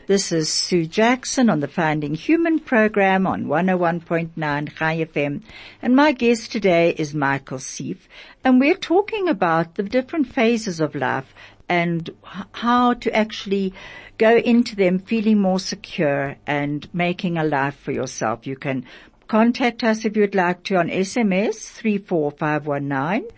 This 0.09 0.31
is 0.31 0.51
Sue 0.51 0.87
Jackson 0.87 1.51
on 1.51 1.59
the 1.59 1.67
Finding 1.67 2.15
Human 2.15 2.57
program 2.57 3.27
on 3.27 3.45
101.9 3.45 4.75
Chai 4.75 5.05
FM. 5.05 5.43
And 5.83 5.95
my 5.95 6.13
guest 6.13 6.51
today 6.51 6.95
is 6.97 7.13
Michael 7.13 7.59
Sieff. 7.59 7.99
And 8.43 8.59
we're 8.59 8.73
talking 8.73 9.29
about 9.29 9.75
the 9.75 9.83
different 9.83 10.33
phases 10.33 10.79
of 10.79 10.95
life 10.95 11.31
and 11.69 12.09
how 12.53 12.95
to 12.95 13.15
actually 13.15 13.75
go 14.17 14.37
into 14.37 14.75
them 14.75 14.97
feeling 14.97 15.37
more 15.37 15.59
secure 15.59 16.37
and 16.47 16.91
making 16.91 17.37
a 17.37 17.43
life 17.43 17.75
for 17.75 17.91
yourself. 17.91 18.47
You 18.47 18.55
can 18.55 18.85
contact 19.27 19.83
us 19.83 20.05
if 20.05 20.17
you'd 20.17 20.33
like 20.33 20.63
to 20.63 20.77
on 20.77 20.89
SMS 20.89 21.69
34519 21.69 23.29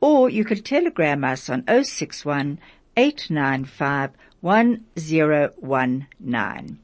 or 0.00 0.30
you 0.30 0.44
can 0.44 0.62
telegram 0.62 1.24
us 1.24 1.50
on 1.50 1.64
061 1.66 2.60
895 2.96 4.10
1019. 4.40 6.78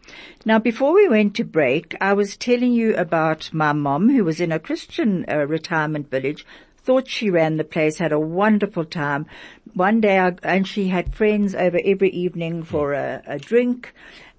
Now 0.44 0.58
before 0.58 0.94
we 0.94 1.08
went 1.08 1.34
to 1.36 1.44
break, 1.44 1.94
I 2.00 2.12
was 2.12 2.36
telling 2.36 2.72
you 2.72 2.94
about 2.96 3.52
my 3.52 3.72
mom 3.72 4.10
who 4.10 4.24
was 4.24 4.40
in 4.40 4.52
a 4.52 4.58
Christian 4.58 5.24
uh, 5.28 5.46
retirement 5.46 6.10
village, 6.10 6.46
thought 6.78 7.08
she 7.08 7.30
ran 7.30 7.56
the 7.56 7.64
place, 7.64 7.98
had 7.98 8.12
a 8.12 8.20
wonderful 8.20 8.84
time. 8.84 9.26
One 9.74 10.00
day, 10.00 10.18
I, 10.18 10.36
and 10.42 10.66
she 10.66 10.88
had 10.88 11.14
friends 11.14 11.54
over 11.54 11.80
every 11.84 12.10
evening 12.10 12.62
for 12.62 12.92
a, 12.92 13.22
a 13.26 13.38
drink. 13.38 13.92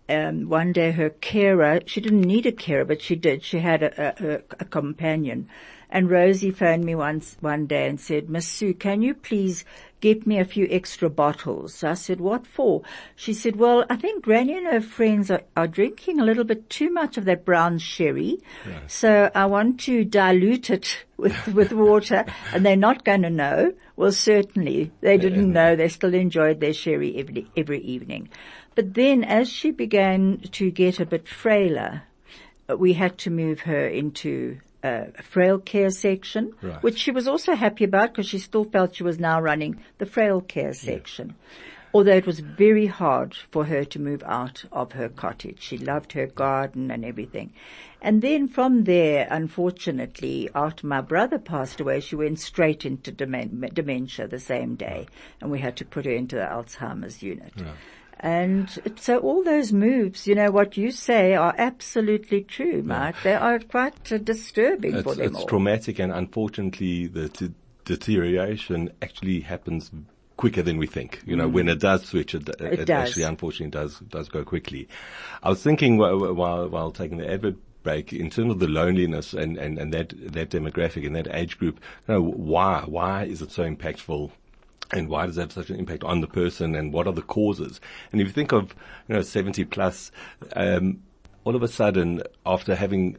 Um, 0.09 0.47
one 0.47 0.71
day 0.71 0.91
her 0.91 1.09
carer, 1.09 1.81
she 1.85 1.99
didn't 1.99 2.21
need 2.21 2.45
a 2.45 2.53
carer, 2.53 2.85
but 2.85 3.01
she 3.01 3.15
did. 3.15 3.43
She 3.43 3.59
had 3.59 3.83
a, 3.83 4.35
a, 4.35 4.41
a 4.61 4.65
companion. 4.65 5.49
And 5.89 6.09
Rosie 6.09 6.51
phoned 6.51 6.85
me 6.85 6.95
once, 6.95 7.37
one 7.39 7.65
day 7.65 7.87
and 7.87 7.99
said, 7.99 8.29
Miss 8.29 8.47
Sue, 8.47 8.73
can 8.73 9.01
you 9.01 9.13
please 9.13 9.63
get 9.99 10.27
me 10.27 10.39
a 10.39 10.45
few 10.45 10.67
extra 10.69 11.09
bottles? 11.09 11.73
So 11.73 11.89
I 11.89 11.93
said, 11.93 12.19
what 12.19 12.45
for? 12.45 12.83
She 13.15 13.33
said, 13.33 13.55
well, 13.55 13.85
I 13.89 13.95
think 13.95 14.23
Granny 14.23 14.57
and 14.57 14.67
her 14.67 14.81
friends 14.81 15.31
are, 15.31 15.43
are 15.55 15.67
drinking 15.67 16.19
a 16.19 16.25
little 16.25 16.43
bit 16.43 16.69
too 16.69 16.91
much 16.91 17.17
of 17.17 17.25
that 17.25 17.45
brown 17.45 17.79
sherry. 17.79 18.39
So 18.87 19.29
I 19.33 19.45
want 19.45 19.79
to 19.81 20.03
dilute 20.03 20.69
it 20.69 21.05
with, 21.17 21.47
with 21.47 21.71
water 21.73 22.25
and 22.53 22.65
they're 22.65 22.75
not 22.75 23.03
going 23.03 23.23
to 23.23 23.29
know. 23.29 23.73
Well, 23.95 24.11
certainly 24.11 24.91
they 25.01 25.17
didn't 25.17 25.51
know. 25.51 25.75
They 25.75 25.89
still 25.89 26.13
enjoyed 26.13 26.59
their 26.59 26.73
sherry 26.73 27.17
every, 27.17 27.47
every 27.57 27.81
evening. 27.81 28.29
But 28.75 28.93
then 28.93 29.23
as 29.23 29.49
she 29.49 29.71
began 29.71 30.39
to 30.51 30.69
get 30.69 30.99
a 30.99 31.05
bit 31.05 31.27
frailer, 31.27 32.03
we 32.77 32.93
had 32.93 33.17
to 33.19 33.31
move 33.31 33.61
her 33.61 33.87
into 33.87 34.59
a 34.87 35.23
frail 35.23 35.59
care 35.59 35.89
section, 35.89 36.53
Right. 36.61 36.81
which 36.83 36.97
she 36.99 37.11
was 37.11 37.27
also 37.27 37.53
happy 37.55 37.83
about 37.83 38.11
because 38.11 38.27
she 38.29 38.39
still 38.39 38.63
felt 38.63 38.95
she 38.95 39.03
was 39.03 39.19
now 39.19 39.41
running 39.41 39.73
the 39.97 40.05
frail 40.05 40.41
care 40.41 40.73
section. 40.73 41.35
Although 41.93 42.17
it 42.17 42.27
was 42.27 42.39
very 42.41 42.85
hard 42.85 43.33
for 43.51 43.63
her 43.65 43.83
to 43.85 43.99
move 43.99 44.21
out 44.23 44.65
of 44.71 44.91
her 44.91 45.09
cottage. 45.09 45.61
She 45.61 45.77
loved 45.77 46.11
her 46.13 46.27
garden 46.27 46.91
and 46.91 47.05
everything. 47.05 47.53
And 48.01 48.21
then 48.21 48.47
from 48.49 48.83
there, 48.83 49.25
unfortunately, 49.31 50.49
after 50.53 50.85
my 50.85 51.01
brother 51.01 51.39
passed 51.39 51.79
away, 51.79 52.01
she 52.01 52.15
went 52.15 52.39
straight 52.39 52.85
into 52.85 53.11
dementia 53.11 54.27
the 54.27 54.39
same 54.39 54.75
day. 54.75 55.07
And 55.41 55.49
we 55.49 55.59
had 55.59 55.77
to 55.77 55.85
put 55.85 56.05
her 56.05 56.11
into 56.11 56.35
the 56.35 56.43
Alzheimer's 56.45 57.23
unit. 57.23 57.53
And 58.19 58.95
so 58.99 59.19
all 59.19 59.43
those 59.43 59.71
moves, 59.71 60.25
you 60.27 60.35
know, 60.35 60.49
what 60.51 60.75
you 60.77 60.91
say 60.91 61.35
are 61.35 61.53
absolutely 61.57 62.41
true, 62.43 62.81
Mark. 62.83 63.15
They 63.23 63.35
are 63.35 63.59
quite 63.59 64.11
uh, 64.11 64.17
disturbing 64.17 65.03
for 65.03 65.09
It's, 65.09 65.17
them 65.17 65.27
it's 65.27 65.39
all. 65.39 65.45
traumatic 65.47 65.99
and 65.99 66.11
unfortunately 66.11 67.07
the 67.07 67.29
t- 67.29 67.53
deterioration 67.85 68.91
actually 69.01 69.41
happens 69.41 69.91
quicker 70.35 70.61
than 70.61 70.77
we 70.77 70.87
think. 70.87 71.21
You 71.25 71.35
know, 71.35 71.47
when 71.47 71.67
it 71.67 71.79
does 71.79 72.05
switch, 72.05 72.35
it, 72.35 72.47
it, 72.49 72.57
Mm. 72.59 72.85
does. 72.85 73.09
actually 73.09 73.23
unfortunately 73.23 73.71
does, 73.71 73.99
does 73.99 74.29
go 74.29 74.43
quickly. 74.43 74.87
I 75.43 75.49
was 75.49 75.61
thinking 75.63 75.97
while, 75.97 76.33
while, 76.33 76.67
while 76.69 76.91
taking 76.91 77.17
the 77.17 77.31
advert 77.31 77.55
break 77.83 78.11
in 78.13 78.29
terms 78.29 78.51
of 78.51 78.59
the 78.59 78.67
loneliness 78.67 79.33
and, 79.33 79.57
and, 79.57 79.77
and 79.79 79.93
that, 79.93 80.13
that 80.33 80.49
demographic 80.49 81.05
and 81.05 81.15
that 81.15 81.27
age 81.33 81.57
group, 81.57 81.79
you 82.07 82.13
know, 82.15 82.21
why, 82.21 82.83
why 82.85 83.23
is 83.23 83.41
it 83.41 83.51
so 83.51 83.63
impactful? 83.63 84.31
And 84.91 85.09
why 85.09 85.25
does 85.25 85.35
that 85.35 85.41
have 85.41 85.51
such 85.51 85.69
an 85.69 85.77
impact 85.77 86.03
on 86.03 86.21
the 86.21 86.27
person 86.27 86.75
and 86.75 86.93
what 86.93 87.07
are 87.07 87.13
the 87.13 87.21
causes? 87.21 87.81
And 88.11 88.21
if 88.21 88.27
you 88.27 88.33
think 88.33 88.53
of, 88.53 88.73
you 89.07 89.15
know, 89.15 89.21
70 89.21 89.65
plus, 89.65 90.11
um, 90.55 91.01
all 91.43 91.55
of 91.55 91.63
a 91.63 91.67
sudden 91.67 92.23
after 92.45 92.75
having 92.75 93.17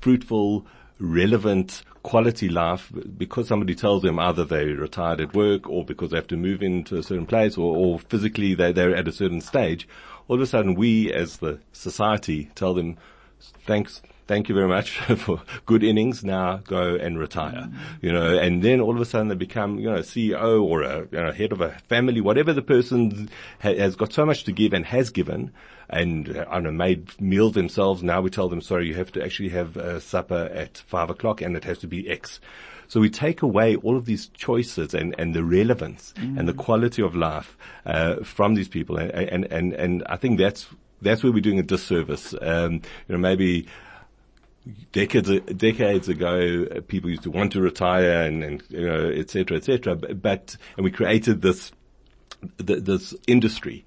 fruitful, 0.00 0.66
relevant, 0.98 1.82
quality 2.02 2.48
life 2.48 2.92
because 3.18 3.48
somebody 3.48 3.74
tells 3.74 4.02
them 4.02 4.18
either 4.18 4.44
they 4.44 4.66
retired 4.66 5.20
at 5.20 5.34
work 5.34 5.68
or 5.68 5.84
because 5.84 6.10
they 6.10 6.16
have 6.16 6.26
to 6.28 6.36
move 6.36 6.62
into 6.62 6.96
a 6.96 7.02
certain 7.02 7.26
place 7.26 7.58
or, 7.58 7.76
or 7.76 7.98
physically 7.98 8.54
they, 8.54 8.70
they're 8.70 8.94
at 8.94 9.08
a 9.08 9.12
certain 9.12 9.40
stage, 9.40 9.88
all 10.28 10.36
of 10.36 10.42
a 10.42 10.46
sudden 10.46 10.74
we 10.74 11.12
as 11.12 11.38
the 11.38 11.58
society 11.72 12.48
tell 12.54 12.74
them, 12.74 12.96
thanks, 13.66 14.02
thank 14.26 14.48
you 14.48 14.54
very 14.54 14.68
much 14.68 14.98
for 15.16 15.40
good 15.64 15.82
innings. 15.82 16.24
Now 16.24 16.58
go 16.58 16.94
and 16.96 17.18
retire, 17.18 17.68
you 18.00 18.12
know, 18.12 18.38
and 18.38 18.62
then 18.62 18.80
all 18.80 18.94
of 18.94 19.00
a 19.00 19.04
sudden 19.04 19.28
they 19.28 19.34
become, 19.34 19.78
you 19.78 19.90
know, 19.90 19.98
CEO 19.98 20.62
or 20.62 20.82
a 20.82 21.00
you 21.10 21.18
know, 21.18 21.32
head 21.32 21.52
of 21.52 21.60
a 21.60 21.70
family, 21.88 22.20
whatever 22.20 22.52
the 22.52 22.62
person 22.62 23.28
ha- 23.60 23.76
has 23.76 23.96
got 23.96 24.12
so 24.12 24.26
much 24.26 24.44
to 24.44 24.52
give 24.52 24.72
and 24.72 24.84
has 24.86 25.10
given 25.10 25.52
and 25.88 26.36
uh, 26.36 26.44
I 26.48 26.54
don't 26.54 26.64
know, 26.64 26.72
made 26.72 27.20
meals 27.20 27.52
themselves. 27.52 28.02
Now 28.02 28.20
we 28.20 28.30
tell 28.30 28.48
them, 28.48 28.60
sorry, 28.60 28.88
you 28.88 28.94
have 28.94 29.12
to 29.12 29.24
actually 29.24 29.50
have 29.50 29.76
uh, 29.76 30.00
supper 30.00 30.50
at 30.52 30.78
five 30.78 31.10
o'clock 31.10 31.40
and 31.40 31.56
it 31.56 31.64
has 31.64 31.78
to 31.78 31.86
be 31.86 32.08
X. 32.08 32.40
So 32.88 33.00
we 33.00 33.10
take 33.10 33.42
away 33.42 33.76
all 33.76 33.96
of 33.96 34.04
these 34.04 34.28
choices 34.28 34.94
and, 34.94 35.14
and 35.18 35.34
the 35.34 35.42
relevance 35.42 36.14
and 36.16 36.48
the 36.48 36.54
quality 36.54 37.02
of 37.02 37.16
life 37.16 37.56
uh, 37.84 38.22
from 38.22 38.54
these 38.54 38.68
people, 38.68 38.96
and, 38.96 39.10
and 39.10 39.44
and 39.46 39.72
and 39.72 40.04
I 40.06 40.16
think 40.16 40.38
that's 40.38 40.68
that's 41.02 41.22
where 41.22 41.32
we're 41.32 41.40
doing 41.40 41.58
a 41.58 41.64
disservice. 41.64 42.32
Um, 42.40 42.74
you 42.74 42.80
know, 43.08 43.18
maybe 43.18 43.66
decades 44.92 45.28
decades 45.56 46.08
ago, 46.08 46.66
people 46.88 47.10
used 47.10 47.22
to 47.22 47.30
want 47.30 47.52
to 47.52 47.60
retire 47.60 48.22
and, 48.22 48.42
and 48.42 48.62
you 48.68 48.86
know, 48.86 49.08
et 49.08 49.30
cetera, 49.30 49.56
et 49.56 49.64
cetera. 49.64 49.94
But, 49.96 50.22
but 50.22 50.56
and 50.76 50.84
we 50.84 50.90
created 50.90 51.42
this 51.42 51.72
th- 52.64 52.82
this 52.82 53.14
industry. 53.26 53.84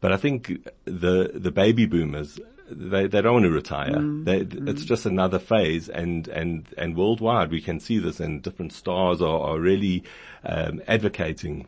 But 0.00 0.12
I 0.12 0.16
think 0.16 0.52
the 0.84 1.30
the 1.34 1.50
baby 1.50 1.86
boomers 1.86 2.38
they 2.70 3.06
they 3.06 3.20
don't 3.20 3.34
want 3.34 3.44
to 3.44 3.50
retire. 3.50 4.00
They, 4.24 4.38
It's 4.70 4.84
just 4.84 5.06
another 5.06 5.38
phase, 5.38 5.88
and 5.88 6.28
and 6.28 6.66
and 6.78 6.96
worldwide 6.96 7.50
we 7.50 7.60
can 7.60 7.80
see 7.80 7.98
this, 7.98 8.20
and 8.20 8.42
different 8.42 8.72
stars 8.72 9.20
are 9.20 9.40
are 9.40 9.58
really 9.58 10.04
um, 10.44 10.82
advocating 10.88 11.66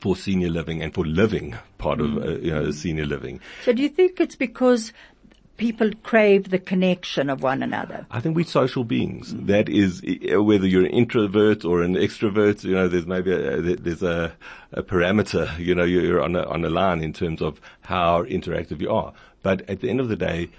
for 0.00 0.16
senior 0.16 0.48
living 0.48 0.82
and 0.82 0.92
for 0.92 1.06
living 1.06 1.54
part 1.78 2.00
of 2.00 2.16
uh, 2.16 2.30
you 2.38 2.50
know 2.50 2.70
senior 2.72 3.06
living. 3.06 3.40
So 3.64 3.72
do 3.72 3.82
you 3.82 3.88
think 3.88 4.20
it's 4.20 4.36
because 4.36 4.92
people 5.62 5.92
crave 6.02 6.50
the 6.50 6.58
connection 6.58 7.30
of 7.30 7.40
one 7.40 7.62
another? 7.62 8.04
I 8.10 8.18
think 8.18 8.34
we're 8.34 8.44
social 8.44 8.82
beings. 8.82 9.32
That 9.32 9.68
is, 9.68 10.02
whether 10.02 10.66
you're 10.66 10.84
an 10.84 10.90
introvert 10.90 11.64
or 11.64 11.82
an 11.82 11.94
extrovert, 11.94 12.64
you 12.64 12.74
know, 12.74 12.88
there's 12.88 13.06
maybe 13.06 13.30
a, 13.30 13.60
there's 13.76 14.02
a, 14.02 14.32
a 14.72 14.82
parameter, 14.82 15.56
you 15.60 15.76
know, 15.76 15.84
you're 15.84 16.20
on 16.20 16.34
a, 16.34 16.42
on 16.48 16.64
a 16.64 16.68
line 16.68 17.00
in 17.00 17.12
terms 17.12 17.40
of 17.40 17.60
how 17.82 18.24
interactive 18.24 18.80
you 18.80 18.90
are. 18.90 19.12
But 19.44 19.70
at 19.70 19.82
the 19.82 19.88
end 19.88 20.00
of 20.00 20.08
the 20.08 20.16
day, 20.16 20.50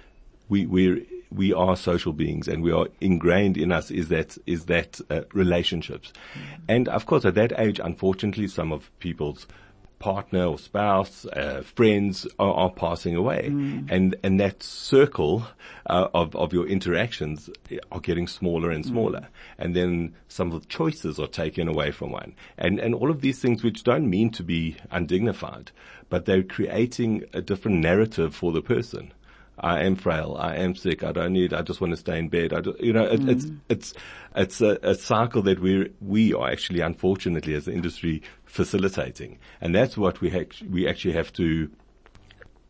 we, 0.48 0.64
we're, 0.64 1.02
we 1.30 1.52
are 1.52 1.76
social 1.76 2.14
beings 2.14 2.48
and 2.48 2.62
we 2.62 2.72
are 2.72 2.86
ingrained 3.02 3.58
in 3.58 3.72
us 3.72 3.90
is 3.90 4.08
that, 4.08 4.38
is 4.46 4.64
that 4.66 5.02
uh, 5.10 5.20
relationships. 5.34 6.14
And 6.66 6.88
of 6.88 7.04
course 7.04 7.26
at 7.26 7.34
that 7.34 7.52
age, 7.58 7.78
unfortunately, 7.78 8.48
some 8.48 8.72
of 8.72 8.90
people's 9.00 9.46
partner 10.04 10.44
or 10.44 10.58
spouse, 10.58 11.24
uh, 11.24 11.62
friends 11.74 12.26
are, 12.38 12.52
are 12.52 12.70
passing 12.70 13.16
away, 13.16 13.46
and 13.88 14.14
and 14.22 14.38
that 14.38 14.62
circle 14.62 15.46
uh, 15.86 16.08
of 16.12 16.36
of 16.36 16.52
your 16.52 16.66
interactions 16.66 17.48
are 17.90 18.00
getting 18.00 18.26
smaller 18.26 18.70
and 18.70 18.84
smaller, 18.84 19.28
and 19.56 19.74
then 19.74 20.14
some 20.28 20.52
of 20.52 20.60
the 20.60 20.68
choices 20.68 21.18
are 21.18 21.26
taken 21.26 21.68
away 21.68 21.90
from 21.90 22.12
one, 22.12 22.34
and 22.58 22.78
and 22.78 22.94
all 22.94 23.10
of 23.10 23.22
these 23.22 23.40
things 23.40 23.64
which 23.64 23.82
don't 23.82 24.10
mean 24.10 24.30
to 24.30 24.42
be 24.42 24.76
undignified, 24.90 25.70
but 26.10 26.26
they're 26.26 26.42
creating 26.42 27.24
a 27.32 27.40
different 27.40 27.78
narrative 27.80 28.34
for 28.34 28.52
the 28.52 28.60
person. 28.60 29.10
I 29.58 29.84
am 29.84 29.96
frail. 29.96 30.36
I 30.38 30.56
am 30.56 30.74
sick. 30.74 31.04
I 31.04 31.12
don't 31.12 31.32
need. 31.32 31.54
I 31.54 31.62
just 31.62 31.80
want 31.80 31.92
to 31.92 31.96
stay 31.96 32.18
in 32.18 32.28
bed. 32.28 32.52
I 32.52 32.60
you 32.80 32.92
know, 32.92 33.04
it, 33.04 33.28
it's 33.28 33.44
mm. 33.44 33.58
it's 33.68 33.94
it's 34.34 34.60
a, 34.60 34.78
a 34.82 34.94
cycle 34.94 35.42
that 35.42 35.60
we 35.60 35.92
we 36.00 36.34
are 36.34 36.50
actually, 36.50 36.80
unfortunately, 36.80 37.54
as 37.54 37.68
an 37.68 37.74
industry, 37.74 38.22
facilitating, 38.44 39.38
and 39.60 39.74
that's 39.74 39.96
what 39.96 40.20
we 40.20 40.30
ha- 40.30 40.64
we 40.68 40.88
actually 40.88 41.14
have 41.14 41.32
to 41.34 41.70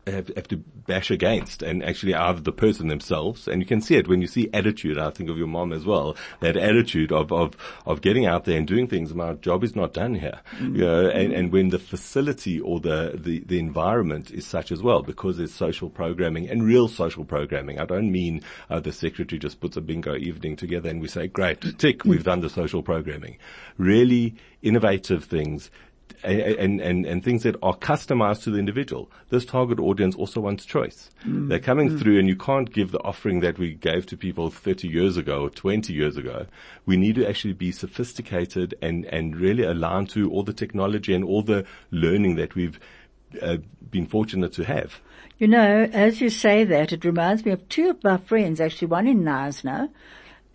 have, 0.07 0.29
have 0.35 0.47
to 0.49 0.57
bash 0.57 1.11
against 1.11 1.61
and 1.61 1.83
actually 1.83 2.13
are 2.13 2.33
the 2.33 2.51
person 2.51 2.87
themselves. 2.87 3.47
And 3.47 3.61
you 3.61 3.65
can 3.65 3.81
see 3.81 3.95
it 3.95 4.07
when 4.07 4.21
you 4.21 4.27
see 4.27 4.49
attitude. 4.53 4.97
I 4.97 5.09
think 5.09 5.29
of 5.29 5.37
your 5.37 5.47
mom 5.47 5.73
as 5.73 5.85
well. 5.85 6.15
That 6.41 6.57
attitude 6.57 7.11
of 7.11 7.31
of 7.31 7.55
of 7.85 8.01
getting 8.01 8.25
out 8.25 8.45
there 8.45 8.57
and 8.57 8.67
doing 8.67 8.87
things. 8.87 9.13
My 9.13 9.33
job 9.33 9.63
is 9.63 9.75
not 9.75 9.93
done 9.93 10.15
here. 10.15 10.39
You 10.59 10.85
know 10.85 11.09
and, 11.09 11.33
and 11.33 11.51
when 11.51 11.69
the 11.69 11.79
facility 11.79 12.59
or 12.59 12.79
the, 12.79 13.19
the 13.21 13.39
the 13.39 13.59
environment 13.59 14.31
is 14.31 14.45
such 14.45 14.71
as 14.71 14.81
well 14.81 15.01
because 15.01 15.37
there's 15.37 15.53
social 15.53 15.89
programming 15.89 16.49
and 16.49 16.63
real 16.63 16.87
social 16.87 17.25
programming. 17.25 17.79
I 17.79 17.85
don't 17.85 18.11
mean 18.11 18.41
uh, 18.69 18.79
the 18.79 18.91
secretary 18.91 19.39
just 19.39 19.59
puts 19.59 19.77
a 19.77 19.81
bingo 19.81 20.15
evening 20.15 20.55
together 20.55 20.89
and 20.89 21.01
we 21.01 21.07
say 21.07 21.27
great 21.27 21.77
tick 21.77 22.05
we've 22.05 22.23
done 22.23 22.41
the 22.41 22.49
social 22.49 22.83
programming. 22.83 23.37
Really 23.77 24.35
innovative 24.61 25.25
things 25.25 25.69
and, 26.23 26.81
and, 26.81 27.05
and 27.05 27.23
things 27.23 27.43
that 27.43 27.55
are 27.61 27.75
customized 27.75 28.43
to 28.43 28.51
the 28.51 28.57
individual. 28.57 29.11
This 29.29 29.45
target 29.45 29.79
audience 29.79 30.15
also 30.15 30.41
wants 30.41 30.65
choice. 30.65 31.09
They're 31.25 31.59
coming 31.59 31.97
through 31.97 32.19
and 32.19 32.27
you 32.27 32.35
can't 32.35 32.71
give 32.71 32.91
the 32.91 33.01
offering 33.03 33.41
that 33.41 33.57
we 33.57 33.73
gave 33.73 34.05
to 34.07 34.17
people 34.17 34.49
30 34.49 34.87
years 34.87 35.17
ago 35.17 35.43
or 35.43 35.49
20 35.49 35.93
years 35.93 36.17
ago. 36.17 36.47
We 36.85 36.97
need 36.97 37.15
to 37.15 37.27
actually 37.27 37.53
be 37.53 37.71
sophisticated 37.71 38.75
and, 38.81 39.05
and 39.05 39.35
really 39.35 39.63
align 39.63 40.07
to 40.07 40.29
all 40.31 40.43
the 40.43 40.53
technology 40.53 41.13
and 41.13 41.23
all 41.23 41.41
the 41.41 41.65
learning 41.91 42.35
that 42.35 42.55
we've 42.55 42.79
uh, 43.41 43.57
been 43.89 44.07
fortunate 44.07 44.53
to 44.53 44.63
have. 44.63 44.99
You 45.37 45.47
know, 45.47 45.89
as 45.91 46.21
you 46.21 46.29
say 46.29 46.63
that, 46.63 46.93
it 46.93 47.03
reminds 47.03 47.45
me 47.45 47.51
of 47.51 47.67
two 47.67 47.89
of 47.89 48.03
my 48.03 48.17
friends, 48.17 48.61
actually 48.61 48.87
one 48.87 49.05
in 49.05 49.23
Knysna 49.23 49.89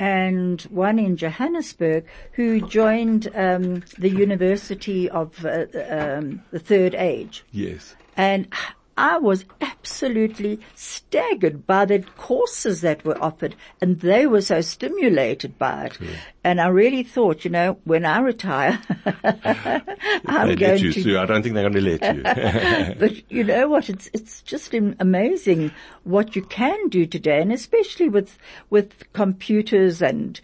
and 0.00 0.62
one 0.62 0.98
in 0.98 1.16
Johannesburg, 1.16 2.06
who 2.32 2.60
joined 2.66 3.28
um, 3.34 3.84
the 3.98 4.08
University 4.08 5.08
of 5.10 5.44
uh, 5.44 5.66
um, 5.88 6.42
the 6.50 6.58
Third 6.58 6.94
Age. 6.94 7.44
Yes. 7.52 7.94
And 8.16 8.48
I 8.96 9.18
was 9.18 9.44
absolutely 9.60 10.60
staggered 10.74 11.66
by 11.66 11.84
the 11.84 12.00
courses 12.16 12.82
that 12.82 13.04
were 13.04 13.22
offered 13.22 13.56
and 13.80 14.00
they 14.00 14.26
were 14.26 14.42
so 14.42 14.60
stimulated 14.60 15.58
by 15.58 15.86
it. 15.86 15.98
And 16.44 16.60
I 16.60 16.68
really 16.68 17.02
thought, 17.02 17.44
you 17.44 17.50
know, 17.50 17.78
when 17.84 18.04
I 18.04 18.18
retire, 18.20 18.80
I'm 20.26 20.48
They 20.48 20.56
going 20.56 20.72
let 20.72 20.80
you, 20.80 20.92
to 20.92 21.02
Sue. 21.02 21.18
I 21.18 21.26
don't 21.26 21.42
think 21.42 21.54
they're 21.54 21.68
going 21.70 21.84
to 21.84 21.98
let 21.98 22.16
you. 22.16 22.94
but 22.98 23.30
you 23.30 23.44
know 23.44 23.68
what? 23.68 23.88
It's 23.88 24.10
it's 24.12 24.42
just 24.42 24.74
amazing 24.74 25.72
what 26.04 26.36
you 26.36 26.42
can 26.42 26.88
do 26.88 27.06
today, 27.06 27.40
and 27.40 27.52
especially 27.52 28.08
with 28.08 28.38
with 28.70 29.12
computers 29.12 30.02
and 30.02 30.40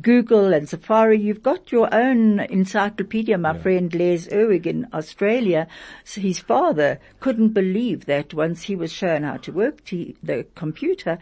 Google 0.00 0.52
and 0.52 0.68
Safari. 0.68 1.18
You've 1.20 1.42
got 1.42 1.70
your 1.70 1.94
own 1.94 2.40
encyclopedia. 2.40 3.38
My 3.38 3.56
friend 3.58 3.94
Les 3.94 4.28
Erwig 4.28 4.66
in 4.66 4.88
Australia, 4.92 5.68
so 6.04 6.20
his 6.20 6.38
father 6.38 6.98
couldn't 7.20 7.50
believe 7.50 8.06
that 8.06 8.34
once 8.34 8.62
he 8.62 8.76
was 8.76 8.92
shown 8.92 9.22
how 9.22 9.36
to 9.38 9.52
work 9.52 9.84
t- 9.84 10.16
the 10.22 10.46
computer, 10.54 11.18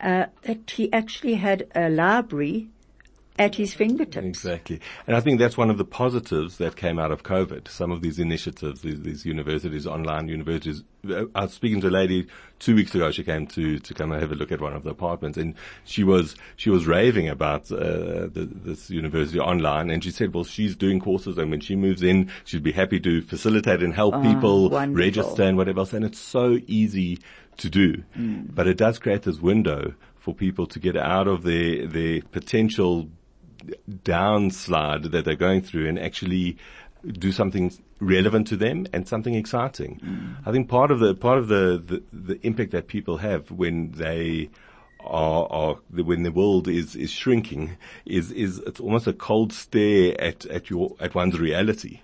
uh, 0.00 0.26
that 0.42 0.70
he 0.70 0.92
actually 0.92 1.34
had 1.34 1.66
a 1.74 1.88
library 1.88 2.68
at 3.38 3.54
his 3.54 3.72
fingertips. 3.72 4.26
Exactly. 4.26 4.80
And 5.06 5.16
I 5.16 5.20
think 5.20 5.38
that's 5.38 5.56
one 5.56 5.70
of 5.70 5.78
the 5.78 5.84
positives 5.84 6.58
that 6.58 6.76
came 6.76 6.98
out 6.98 7.10
of 7.10 7.22
COVID. 7.22 7.68
Some 7.68 7.90
of 7.90 8.02
these 8.02 8.18
initiatives, 8.18 8.82
these, 8.82 9.00
these 9.00 9.24
universities, 9.24 9.86
online 9.86 10.28
universities. 10.28 10.82
I 11.08 11.26
was 11.34 11.54
speaking 11.54 11.80
to 11.80 11.88
a 11.88 11.90
lady 11.90 12.26
two 12.58 12.74
weeks 12.74 12.94
ago. 12.94 13.10
She 13.10 13.24
came 13.24 13.46
to, 13.48 13.78
to 13.78 13.94
come 13.94 14.12
and 14.12 14.20
have 14.20 14.32
a 14.32 14.34
look 14.34 14.52
at 14.52 14.60
one 14.60 14.74
of 14.74 14.84
the 14.84 14.90
apartments 14.90 15.38
and 15.38 15.54
she 15.84 16.04
was, 16.04 16.36
she 16.56 16.68
was 16.68 16.86
raving 16.86 17.28
about, 17.28 17.72
uh, 17.72 18.28
the, 18.28 18.48
this 18.52 18.90
university 18.90 19.40
online 19.40 19.90
and 19.90 20.04
she 20.04 20.10
said, 20.10 20.34
well, 20.34 20.44
she's 20.44 20.76
doing 20.76 21.00
courses 21.00 21.38
and 21.38 21.50
when 21.50 21.60
she 21.60 21.74
moves 21.74 22.02
in, 22.02 22.30
she'd 22.44 22.62
be 22.62 22.72
happy 22.72 23.00
to 23.00 23.22
facilitate 23.22 23.82
and 23.82 23.94
help 23.94 24.22
people 24.22 24.68
wonderful. 24.68 25.04
register 25.04 25.42
and 25.42 25.56
whatever 25.56 25.80
else. 25.80 25.92
And 25.92 26.04
it's 26.04 26.20
so 26.20 26.58
easy 26.66 27.18
to 27.56 27.68
do, 27.68 28.02
but 28.16 28.66
it 28.66 28.76
does 28.76 28.98
create 28.98 29.22
this 29.22 29.38
window 29.38 29.94
for 30.22 30.32
people 30.32 30.66
to 30.68 30.78
get 30.78 30.96
out 30.96 31.26
of 31.26 31.42
their, 31.42 31.86
their 31.86 32.22
potential 32.22 33.08
downslide 33.88 35.10
that 35.10 35.24
they're 35.24 35.36
going 35.36 35.62
through 35.62 35.88
and 35.88 35.98
actually 35.98 36.56
do 37.18 37.32
something 37.32 37.72
relevant 38.00 38.46
to 38.48 38.56
them 38.56 38.86
and 38.92 39.06
something 39.08 39.34
exciting. 39.34 40.00
I 40.46 40.52
think 40.52 40.68
part 40.68 40.90
of 40.90 41.00
the 41.00 41.14
part 41.14 41.38
of 41.38 41.48
the, 41.48 41.82
the, 41.84 42.02
the 42.12 42.46
impact 42.46 42.72
that 42.72 42.88
people 42.88 43.18
have 43.18 43.50
when 43.50 43.92
they 43.92 44.50
are, 45.04 45.46
are 45.50 45.74
when 45.90 46.22
the 46.22 46.30
world 46.30 46.68
is, 46.68 46.94
is 46.94 47.10
shrinking 47.10 47.76
is 48.06 48.30
is 48.30 48.58
it's 48.58 48.80
almost 48.80 49.06
a 49.06 49.12
cold 49.12 49.52
stare 49.52 50.20
at 50.20 50.46
at 50.46 50.70
your 50.70 50.94
at 51.00 51.14
one's 51.14 51.38
reality, 51.40 51.98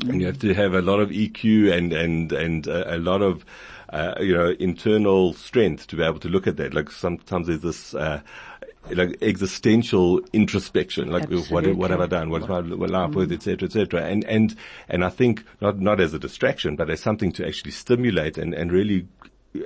and 0.00 0.20
you 0.20 0.26
have 0.26 0.38
to 0.38 0.54
have 0.54 0.74
a 0.74 0.82
lot 0.82 1.00
of 1.00 1.10
EQ 1.10 1.72
and 1.72 1.92
and 1.92 2.32
and 2.32 2.66
a, 2.66 2.96
a 2.96 2.98
lot 2.98 3.20
of 3.22 3.44
uh, 3.90 4.14
you 4.20 4.34
know 4.34 4.50
internal 4.58 5.34
strength 5.34 5.86
to 5.88 5.96
be 5.96 6.02
able 6.02 6.20
to 6.20 6.28
look 6.28 6.46
at 6.46 6.56
that. 6.56 6.74
Like 6.74 6.90
sometimes 6.90 7.46
there's 7.48 7.60
this. 7.60 7.94
Uh, 7.94 8.20
like 8.90 9.18
existential 9.22 10.20
introspection, 10.32 11.10
like 11.10 11.30
what, 11.50 11.66
what 11.76 11.90
have 11.90 12.00
I 12.00 12.06
done? 12.06 12.30
What's 12.30 12.48
my 12.48 12.58
life 12.60 13.14
worth, 13.14 13.32
et 13.32 13.42
cetera, 13.42 13.68
et 13.68 13.72
cetera. 13.72 14.02
And, 14.02 14.24
and, 14.24 14.56
and 14.88 15.04
I 15.04 15.08
think 15.08 15.44
not, 15.60 15.78
not 15.78 16.00
as 16.00 16.14
a 16.14 16.18
distraction, 16.18 16.76
but 16.76 16.90
as 16.90 17.00
something 17.00 17.32
to 17.32 17.46
actually 17.46 17.70
stimulate 17.70 18.38
and, 18.38 18.54
and 18.54 18.72
really 18.72 19.06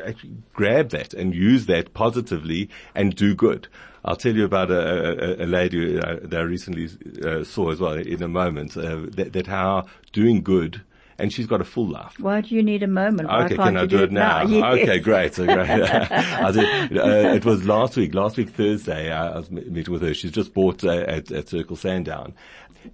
actually 0.05 0.37
grab 0.53 0.91
that 0.91 1.15
and 1.15 1.35
use 1.35 1.67
that 1.67 1.95
positively 1.95 2.69
and 2.95 3.15
do 3.15 3.35
good. 3.35 3.69
I'll 4.05 4.17
tell 4.17 4.35
you 4.35 4.45
about 4.45 4.71
a, 4.71 5.43
a, 5.43 5.45
a 5.45 5.47
lady 5.47 5.99
uh, 5.99 6.17
that 6.23 6.41
I 6.41 6.43
recently 6.43 6.89
uh, 7.25 7.43
saw 7.43 7.71
as 7.71 7.81
well 7.81 7.95
in 7.95 8.23
a 8.23 8.29
moment, 8.29 8.77
uh, 8.77 9.07
that, 9.13 9.33
that 9.33 9.47
how 9.47 9.87
doing 10.13 10.43
good 10.43 10.83
and 11.19 11.33
she's 11.33 11.47
got 11.47 11.61
a 11.61 11.65
full 11.65 11.89
life. 11.89 12.19
Why 12.19 12.41
do 12.41 12.55
you 12.55 12.63
need 12.63 12.83
a 12.83 12.87
moment? 12.87 13.29
Why 13.29 13.45
Okay, 13.45 13.57
can't 13.57 13.69
can 13.69 13.77
I 13.77 13.83
you 13.83 13.87
do 13.89 14.03
it 14.05 14.13
now? 14.13 14.43
Yes. 14.47 14.65
Okay, 14.65 14.99
great, 14.99 15.35
so 15.35 15.45
great. 15.45 15.59
I 15.71 16.53
said, 16.53 16.97
uh, 16.97 17.35
it 17.35 17.45
was 17.45 17.65
last 17.65 17.97
week, 17.97 18.15
last 18.15 18.37
week 18.37 18.51
Thursday, 18.51 19.13
I 19.13 19.37
was 19.37 19.51
meeting 19.51 19.93
with 19.93 20.03
her. 20.03 20.15
She's 20.15 20.31
just 20.33 20.55
bought 20.55 20.85
uh, 20.85 20.91
at, 20.91 21.31
at 21.33 21.49
Circle 21.49 21.77
Sandown. 21.77 22.35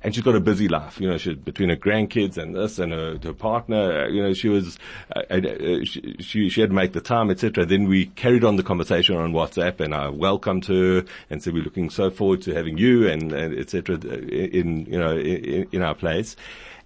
And 0.00 0.14
she's 0.14 0.24
got 0.24 0.34
a 0.34 0.40
busy 0.40 0.68
life, 0.68 0.98
you 1.00 1.08
know, 1.08 1.18
she, 1.18 1.34
between 1.34 1.68
her 1.68 1.76
grandkids 1.76 2.38
and 2.38 2.54
this 2.54 2.78
and 2.78 2.92
her, 2.92 3.18
her 3.22 3.34
partner, 3.34 4.04
uh, 4.04 4.08
you 4.08 4.22
know, 4.22 4.32
she 4.32 4.48
was, 4.48 4.78
uh, 5.14 5.20
uh, 5.30 5.34
uh, 5.34 5.84
she, 5.84 6.16
she, 6.20 6.48
she 6.48 6.60
had 6.62 6.70
to 6.70 6.74
make 6.74 6.94
the 6.94 7.02
time, 7.02 7.30
etc. 7.30 7.66
Then 7.66 7.86
we 7.88 8.06
carried 8.06 8.42
on 8.42 8.56
the 8.56 8.62
conversation 8.62 9.16
on 9.16 9.32
WhatsApp 9.34 9.80
and 9.80 9.94
I 9.94 10.08
welcomed 10.08 10.64
her 10.66 11.04
and 11.28 11.42
said, 11.42 11.52
we're 11.52 11.62
looking 11.62 11.90
so 11.90 12.08
forward 12.10 12.40
to 12.42 12.54
having 12.54 12.78
you 12.78 13.06
and, 13.06 13.32
and 13.32 13.58
etc. 13.58 13.96
in, 13.96 14.86
you 14.86 14.98
know, 14.98 15.14
in, 15.14 15.68
in 15.72 15.82
our 15.82 15.94
place. 15.94 16.36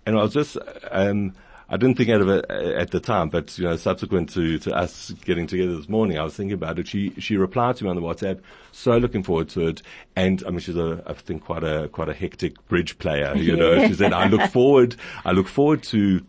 And 0.06 0.16
I 0.16 0.22
was 0.22 0.32
just, 0.32 0.56
um, 0.90 1.34
I 1.68 1.76
didn't 1.76 1.96
think 1.96 2.08
of 2.10 2.28
it 2.28 2.48
at 2.48 2.92
the 2.92 3.00
time, 3.00 3.28
but 3.28 3.58
you 3.58 3.64
know, 3.64 3.76
subsequent 3.76 4.30
to, 4.34 4.58
to 4.60 4.72
us 4.72 5.10
getting 5.24 5.48
together 5.48 5.76
this 5.76 5.88
morning, 5.88 6.16
I 6.16 6.22
was 6.22 6.36
thinking 6.36 6.54
about 6.54 6.78
it. 6.78 6.86
She 6.86 7.12
she 7.18 7.36
replied 7.36 7.76
to 7.76 7.84
me 7.84 7.90
on 7.90 7.96
the 7.96 8.02
WhatsApp, 8.02 8.40
so 8.70 8.96
looking 8.98 9.24
forward 9.24 9.48
to 9.50 9.66
it. 9.66 9.82
And 10.14 10.44
I 10.46 10.50
mean, 10.50 10.60
she's 10.60 10.76
a 10.76 11.02
I 11.06 11.14
think 11.14 11.44
quite 11.44 11.64
a 11.64 11.88
quite 11.88 12.08
a 12.08 12.14
hectic 12.14 12.64
bridge 12.68 12.98
player. 12.98 13.34
You 13.36 13.56
know, 13.56 13.84
she 13.88 13.94
said, 13.94 14.12
I 14.12 14.28
look 14.28 14.48
forward, 14.52 14.94
I 15.24 15.32
look 15.32 15.48
forward 15.48 15.82
to 15.84 16.24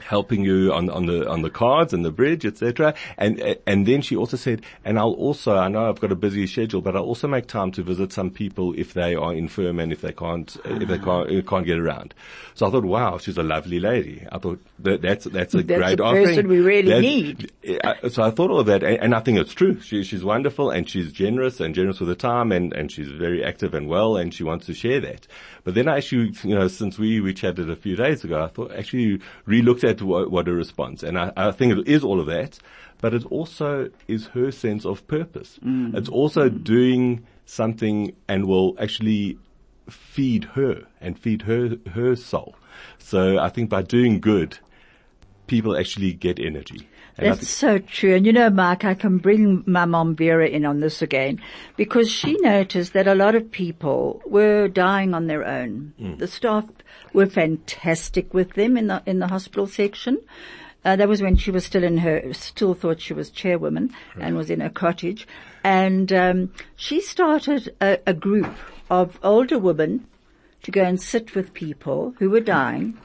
helping 0.00 0.42
you 0.44 0.72
on, 0.72 0.88
on 0.90 1.06
the 1.06 1.28
on 1.28 1.42
the 1.42 1.50
cards 1.50 1.92
and 1.92 2.04
the 2.04 2.10
bridge, 2.10 2.44
etc. 2.46 2.94
And 3.18 3.56
and 3.66 3.86
then 3.86 4.02
she 4.02 4.16
also 4.16 4.36
said, 4.36 4.62
and 4.84 4.98
I'll 4.98 5.12
also 5.12 5.56
I 5.56 5.68
know 5.68 5.88
I've 5.88 6.00
got 6.00 6.12
a 6.12 6.16
busy 6.16 6.46
schedule, 6.46 6.80
but 6.80 6.96
I'll 6.96 7.02
also 7.04 7.28
make 7.28 7.46
time 7.46 7.70
to 7.72 7.82
visit 7.82 8.12
some 8.12 8.30
people 8.30 8.74
if 8.76 8.94
they 8.94 9.14
are 9.14 9.32
infirm 9.34 9.78
and 9.78 9.92
if 9.92 10.00
they 10.00 10.12
can't 10.12 10.56
if 10.64 10.88
they 10.88 10.98
can't 10.98 11.46
can't 11.46 11.66
get 11.66 11.78
around. 11.78 12.14
So 12.54 12.66
I 12.66 12.70
thought, 12.70 12.84
wow, 12.84 13.18
she's 13.18 13.38
a 13.38 13.42
lovely 13.42 13.80
lady. 13.80 14.26
I 14.30 14.38
thought 14.38 14.60
that, 14.80 15.02
that's 15.02 15.24
that's 15.26 15.54
a 15.54 15.62
That's 15.62 15.78
great 15.80 15.96
the 15.98 16.04
offering. 16.04 16.26
person 16.26 16.48
we 16.48 16.60
really 16.60 16.88
That's- 16.88 17.02
need. 17.02 17.52
I- 17.84 18.08
So 18.08 18.22
I 18.22 18.30
thought 18.30 18.50
all 18.50 18.60
of 18.60 18.66
that, 18.66 18.82
and, 18.82 18.98
and 19.00 19.14
I 19.14 19.20
think 19.20 19.38
it's 19.38 19.52
true. 19.54 19.80
She, 19.80 20.02
she's 20.04 20.24
wonderful, 20.24 20.70
and 20.70 20.88
she's 20.88 21.12
generous 21.12 21.60
and 21.60 21.74
generous 21.74 22.00
with 22.00 22.08
her 22.08 22.14
time, 22.14 22.50
and, 22.52 22.72
and 22.72 22.90
she's 22.90 23.08
very 23.08 23.44
active 23.44 23.72
and 23.74 23.88
well, 23.88 24.16
and 24.16 24.34
she 24.34 24.42
wants 24.44 24.66
to 24.66 24.74
share 24.74 25.00
that. 25.00 25.26
But 25.64 25.74
then 25.74 25.88
I 25.88 25.98
actually, 25.98 26.32
you 26.42 26.54
know, 26.54 26.68
since 26.68 26.98
we, 26.98 27.20
we 27.20 27.34
chatted 27.34 27.70
a 27.70 27.76
few 27.76 27.96
days 27.96 28.24
ago, 28.24 28.42
I 28.42 28.48
thought 28.48 28.72
actually 28.72 29.20
re-looked 29.46 29.84
at 29.84 30.02
what, 30.02 30.30
what 30.30 30.46
her 30.46 30.54
response, 30.54 31.02
and 31.02 31.18
I, 31.18 31.32
I 31.36 31.50
think 31.52 31.78
it 31.78 31.88
is 31.88 32.02
all 32.02 32.20
of 32.20 32.26
that, 32.26 32.58
but 33.00 33.14
it 33.14 33.24
also 33.26 33.90
is 34.08 34.26
her 34.28 34.50
sense 34.50 34.84
of 34.84 35.06
purpose. 35.06 35.58
Mm. 35.64 35.96
It's 35.96 36.08
also 36.08 36.48
mm. 36.48 36.64
doing 36.64 37.26
something 37.46 38.14
and 38.28 38.46
will 38.46 38.76
actually 38.80 39.38
feed 39.88 40.44
her 40.44 40.82
and 41.00 41.18
feed 41.18 41.42
her 41.42 41.76
her 41.92 42.16
soul. 42.16 42.54
So 42.98 43.38
I 43.38 43.48
think 43.48 43.68
by 43.68 43.82
doing 43.82 44.20
good, 44.20 44.58
people 45.46 45.76
actually 45.76 46.12
get 46.12 46.38
energy. 46.38 46.88
That's 47.16 47.48
so 47.48 47.78
true. 47.78 48.14
And 48.14 48.26
you 48.26 48.32
know, 48.32 48.50
Mark, 48.50 48.84
I 48.84 48.94
can 48.94 49.18
bring 49.18 49.62
my 49.66 49.84
mom 49.84 50.16
Vera 50.16 50.48
in 50.48 50.64
on 50.64 50.80
this 50.80 51.02
again 51.02 51.40
because 51.76 52.10
she 52.10 52.36
noticed 52.40 52.94
that 52.94 53.06
a 53.06 53.14
lot 53.14 53.34
of 53.34 53.50
people 53.50 54.22
were 54.24 54.68
dying 54.68 55.14
on 55.14 55.26
their 55.26 55.46
own. 55.46 55.92
The 56.18 56.26
staff 56.26 56.64
were 57.12 57.26
fantastic 57.26 58.32
with 58.32 58.54
them 58.54 58.76
in 58.76 58.86
the, 58.86 59.02
in 59.06 59.18
the 59.18 59.28
hospital 59.28 59.66
section. 59.66 60.18
Uh, 60.84 60.96
that 60.96 61.08
was 61.08 61.22
when 61.22 61.36
she 61.36 61.52
was 61.52 61.64
still 61.64 61.84
in 61.84 61.98
her, 61.98 62.32
still 62.32 62.74
thought 62.74 63.00
she 63.00 63.14
was 63.14 63.30
chairwoman 63.30 63.94
and 64.18 64.36
was 64.36 64.50
in 64.50 64.60
her 64.60 64.70
cottage. 64.70 65.28
And, 65.62 66.12
um, 66.12 66.52
she 66.74 67.00
started 67.00 67.72
a, 67.80 67.98
a 68.04 68.14
group 68.14 68.52
of 68.90 69.18
older 69.22 69.60
women 69.60 70.06
to 70.64 70.70
go 70.70 70.82
and 70.82 71.00
sit 71.00 71.34
with 71.34 71.54
people 71.54 72.14
who 72.18 72.30
were 72.30 72.40
dying 72.40 72.98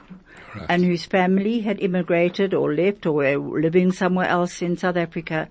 and 0.68 0.84
whose 0.84 1.04
family 1.04 1.60
had 1.60 1.80
immigrated 1.80 2.54
or 2.54 2.74
left 2.74 3.06
or 3.06 3.12
were 3.12 3.60
living 3.60 3.92
somewhere 3.92 4.28
else 4.28 4.62
in 4.62 4.76
South 4.76 4.96
Africa 4.96 5.48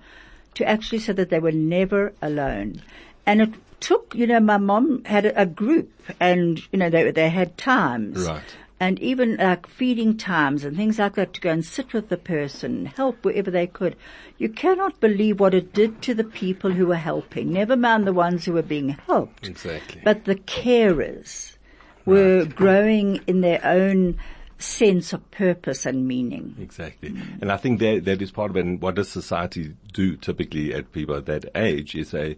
to 0.56 0.68
actually 0.68 1.00
so 1.00 1.14
that 1.14 1.30
they 1.30 1.40
were 1.40 1.52
never 1.52 2.14
alone. 2.22 2.82
And 3.26 3.42
it 3.42 3.54
took, 3.80 4.16
you 4.16 4.28
know, 4.28 4.40
my 4.40 4.58
mom 4.58 5.04
had 5.06 5.26
a, 5.26 5.42
a 5.42 5.46
group 5.46 5.92
and, 6.20 6.62
you 6.72 6.80
know, 6.80 6.90
they, 6.90 7.12
they 7.12 7.30
had 7.30 7.58
times. 7.58 8.28
Right. 8.28 8.56
And 8.80 9.00
even 9.00 9.38
like 9.38 9.68
feeding 9.68 10.18
times 10.18 10.64
and 10.64 10.78
things 10.78 11.00
like 11.00 11.16
that 11.16 11.34
to 11.34 11.42
go 11.42 11.50
and 11.50 11.66
sit 11.66 11.94
with 11.94 12.10
the 12.10 12.18
person, 12.18 12.86
help 12.86 13.26
wherever 13.26 13.50
they 13.50 13.66
could. 13.66 13.96
You 14.38 14.50
cannot 14.50 15.00
believe 15.00 15.40
what 15.40 15.56
it 15.56 15.74
did 15.74 16.02
to 16.04 16.14
the 16.14 16.24
people 16.24 16.72
who 16.72 16.86
were 16.86 16.96
helping, 16.96 17.52
never 17.52 17.76
mind 17.76 18.06
the 18.06 18.14
ones 18.14 18.46
who 18.46 18.54
were 18.54 18.62
being 18.62 18.90
helped. 18.90 19.48
Exactly. 19.48 20.02
But 20.04 20.26
the 20.26 20.36
carers 20.36 21.56
were 22.06 22.46
growing 22.46 23.20
in 23.28 23.42
their 23.42 23.64
own 23.66 24.18
sense 24.58 25.14
of 25.14 25.30
purpose 25.32 25.86
and 25.86 26.08
meaning. 26.08 26.56
Exactly. 26.60 27.14
And 27.42 27.52
I 27.52 27.58
think 27.58 27.80
that, 27.80 28.06
that 28.06 28.22
is 28.22 28.32
part 28.32 28.50
of 28.52 28.58
it. 28.58 28.66
And 28.66 28.82
what 28.82 28.96
does 28.96 29.10
society 29.10 29.76
do 29.94 30.16
typically 30.18 30.74
at 30.74 30.92
people 30.92 31.16
at 31.16 31.26
that 31.28 31.46
age 31.56 31.96
is 31.96 32.10
say, 32.10 32.38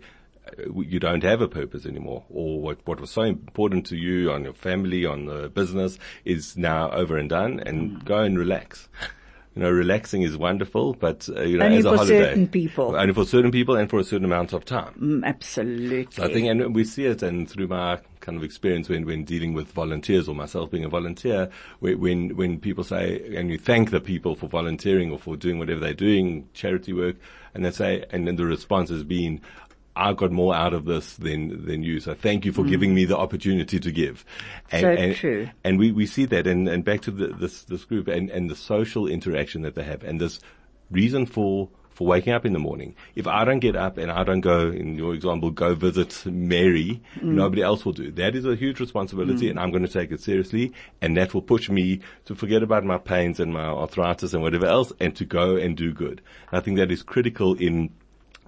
you 0.76 1.00
don't 1.00 1.24
have 1.24 1.42
a 1.42 1.48
purpose 1.48 1.86
anymore 1.86 2.24
or 2.30 2.60
what, 2.60 2.80
what 2.86 3.00
was 3.00 3.12
so 3.12 3.22
important 3.22 3.86
to 3.88 3.96
you 3.96 4.32
on 4.32 4.44
your 4.44 4.54
family, 4.54 5.06
on 5.06 5.26
the 5.26 5.50
business 5.50 6.00
is 6.26 6.58
now 6.58 6.90
over 6.92 7.18
and 7.18 7.30
done 7.30 7.60
and 7.66 8.04
go 8.06 8.20
and 8.20 8.38
relax. 8.38 8.90
You 9.56 9.64
know, 9.64 9.72
relaxing 9.72 10.22
is 10.22 10.38
wonderful, 10.38 10.94
but 10.94 11.28
uh, 11.36 11.42
you 11.42 11.58
know, 11.58 11.66
Only 11.66 11.80
as 11.80 11.86
a 11.86 11.90
for 11.90 11.98
holiday, 11.98 12.24
certain 12.24 12.48
people. 12.48 12.96
only 12.96 13.14
for 13.14 13.26
certain 13.26 13.52
people 13.52 13.76
and 13.76 13.90
for 13.90 14.00
a 14.00 14.04
certain 14.04 14.24
amount 14.24 14.54
of 14.54 14.64
time. 14.64 14.94
Mm, 15.02 15.26
absolutely. 15.26 16.08
So 16.12 16.24
I 16.24 16.32
think, 16.32 16.48
and 16.48 16.74
we 16.74 16.84
see 16.86 17.06
it, 17.06 17.24
and 17.24 17.50
through 17.50 17.68
my 17.68 18.00
kind 18.30 18.38
of 18.38 18.44
experience 18.44 18.88
when, 18.88 19.08
when 19.08 19.24
dealing 19.24 19.54
with 19.54 19.72
volunteers 19.72 20.30
or 20.30 20.36
myself 20.36 20.70
being 20.70 20.86
a 20.86 20.90
volunteer, 20.90 21.50
when, 21.80 22.00
when, 22.00 22.36
when 22.36 22.60
people 22.60 22.84
say, 22.84 23.36
and 23.36 23.50
you 23.50 23.58
thank 23.58 23.90
the 23.90 24.00
people 24.00 24.36
for 24.36 24.48
volunteering 24.48 25.12
or 25.12 25.18
for 25.18 25.36
doing 25.36 25.58
whatever 25.58 25.80
they're 25.80 25.96
doing, 25.96 26.48
charity 26.54 26.94
work, 26.94 27.16
and 27.56 27.66
they 27.66 27.72
say, 27.72 28.06
and 28.12 28.28
then 28.28 28.36
the 28.36 28.46
response 28.46 28.92
has 28.92 29.04
been, 29.04 29.42
I 29.96 30.14
got 30.14 30.32
more 30.32 30.54
out 30.54 30.76
of 30.76 30.86
this 30.86 31.16
than, 31.16 31.66
than 31.66 31.82
you. 31.82 32.00
So 32.00 32.14
thank 32.14 32.46
you 32.46 32.54
for 32.54 32.64
giving 32.64 32.94
me 32.94 33.06
the 33.06 33.18
opportunity 33.18 33.80
to 33.80 33.92
give. 33.92 34.24
And, 34.72 34.86
Mm. 34.86 34.96
So 34.96 35.02
and, 35.02 35.16
true. 35.16 35.50
And 35.64 35.80
we, 35.80 35.92
we 35.92 36.06
see 36.06 36.26
that 36.26 36.46
and, 36.46 36.70
and 36.70 36.86
back 36.86 37.02
to 37.02 37.12
the, 37.12 37.28
this, 37.30 37.64
this 37.64 37.84
group 37.84 38.08
and, 38.08 38.30
and 38.30 38.48
the 38.48 38.56
social 38.56 39.08
interaction 39.08 39.64
that 39.64 39.74
they 39.74 39.84
have 39.84 40.04
and 40.04 40.22
this 40.22 40.40
reason 40.92 41.26
for, 41.26 41.70
for 42.00 42.08
waking 42.08 42.32
up 42.32 42.46
in 42.46 42.54
the 42.54 42.60
morning. 42.60 42.96
If 43.16 43.28
I 43.28 43.44
don't 43.44 43.60
get 43.60 43.76
up 43.76 43.98
and 43.98 44.10
I 44.10 44.24
don't 44.24 44.40
go, 44.40 44.70
in 44.70 44.96
your 44.96 45.14
example, 45.14 45.52
go 45.52 45.76
visit 45.76 46.26
Mary, 46.26 47.02
mm. 47.18 47.24
nobody 47.24 47.62
else 47.62 47.84
will 47.84 47.92
do. 47.92 48.10
That 48.12 48.38
is 48.38 48.46
a 48.46 48.56
huge 48.56 48.80
responsibility 48.80 49.48
mm. 49.48 49.50
and 49.50 49.60
I'm 49.60 49.70
going 49.70 49.86
to 49.86 49.92
take 49.92 50.10
it 50.10 50.22
seriously 50.22 50.72
and 51.02 51.18
that 51.18 51.34
will 51.34 51.42
push 51.42 51.70
me 51.70 52.00
to 52.24 52.36
forget 52.36 52.64
about 52.64 52.86
my 52.86 53.00
pains 53.00 53.42
and 53.42 53.52
my 53.52 53.66
arthritis 53.66 54.34
and 54.34 54.42
whatever 54.42 54.66
else 54.66 54.94
and 55.02 55.14
to 55.18 55.26
go 55.26 55.58
and 55.58 55.76
do 55.76 55.92
good. 55.92 56.22
And 56.52 56.62
I 56.62 56.64
think 56.64 56.78
that 56.78 56.90
is 56.90 57.04
critical 57.04 57.56
in 57.56 57.90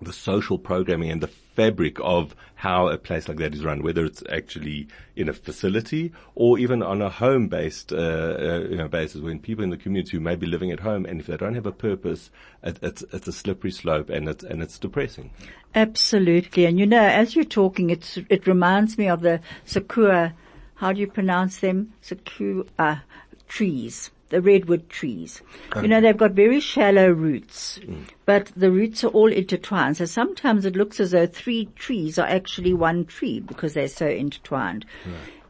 the 0.01 0.13
social 0.13 0.57
programming 0.57 1.11
and 1.11 1.21
the 1.21 1.29
fabric 1.55 1.97
of 2.01 2.35
how 2.55 2.87
a 2.87 2.97
place 2.97 3.27
like 3.27 3.37
that 3.37 3.53
is 3.53 3.63
run, 3.63 3.81
whether 3.81 4.05
it's 4.05 4.23
actually 4.31 4.87
in 5.15 5.27
a 5.27 5.33
facility 5.33 6.11
or 6.35 6.59
even 6.59 6.83
on 6.83 7.01
a 7.01 7.09
home-based 7.09 7.91
uh, 7.91 7.95
uh, 7.95 8.59
you 8.69 8.77
know, 8.77 8.87
basis, 8.87 9.21
when 9.21 9.39
people 9.39 9.63
in 9.63 9.69
the 9.69 9.77
community 9.77 10.17
who 10.17 10.21
may 10.21 10.35
be 10.35 10.45
living 10.45 10.71
at 10.71 10.79
home 10.79 11.05
and 11.05 11.19
if 11.19 11.27
they 11.27 11.37
don't 11.37 11.55
have 11.55 11.65
a 11.65 11.71
purpose, 11.71 12.29
it, 12.63 12.77
it's, 12.81 13.03
it's 13.11 13.27
a 13.27 13.31
slippery 13.31 13.71
slope 13.71 14.09
and 14.09 14.29
it's 14.29 14.43
and 14.43 14.61
it's 14.61 14.77
depressing. 14.79 15.31
Absolutely. 15.75 16.65
And 16.65 16.79
you 16.79 16.85
know, 16.85 17.03
as 17.03 17.35
you're 17.35 17.45
talking, 17.45 17.89
it's, 17.89 18.17
it 18.29 18.47
reminds 18.47 18.97
me 18.97 19.07
of 19.07 19.21
the 19.21 19.41
sakura, 19.65 20.33
how 20.75 20.93
do 20.93 20.99
you 20.99 21.07
pronounce 21.07 21.57
them? 21.57 21.93
Sakura 22.01 23.03
trees. 23.47 24.11
The 24.31 24.41
redwood 24.41 24.89
trees. 24.89 25.41
You 25.81 25.87
know, 25.87 26.01
they've 26.01 26.17
got 26.17 26.31
very 26.31 26.59
shallow 26.59 27.09
roots, 27.11 27.79
but 28.25 28.51
the 28.55 28.71
roots 28.71 29.03
are 29.03 29.09
all 29.09 29.31
intertwined. 29.31 29.97
So 29.97 30.05
sometimes 30.05 30.65
it 30.65 30.75
looks 30.75 30.99
as 30.99 31.11
though 31.11 31.27
three 31.27 31.65
trees 31.75 32.17
are 32.17 32.27
actually 32.27 32.73
one 32.73 33.05
tree 33.05 33.39
because 33.39 33.73
they're 33.73 33.87
so 33.87 34.07
intertwined. 34.07 34.85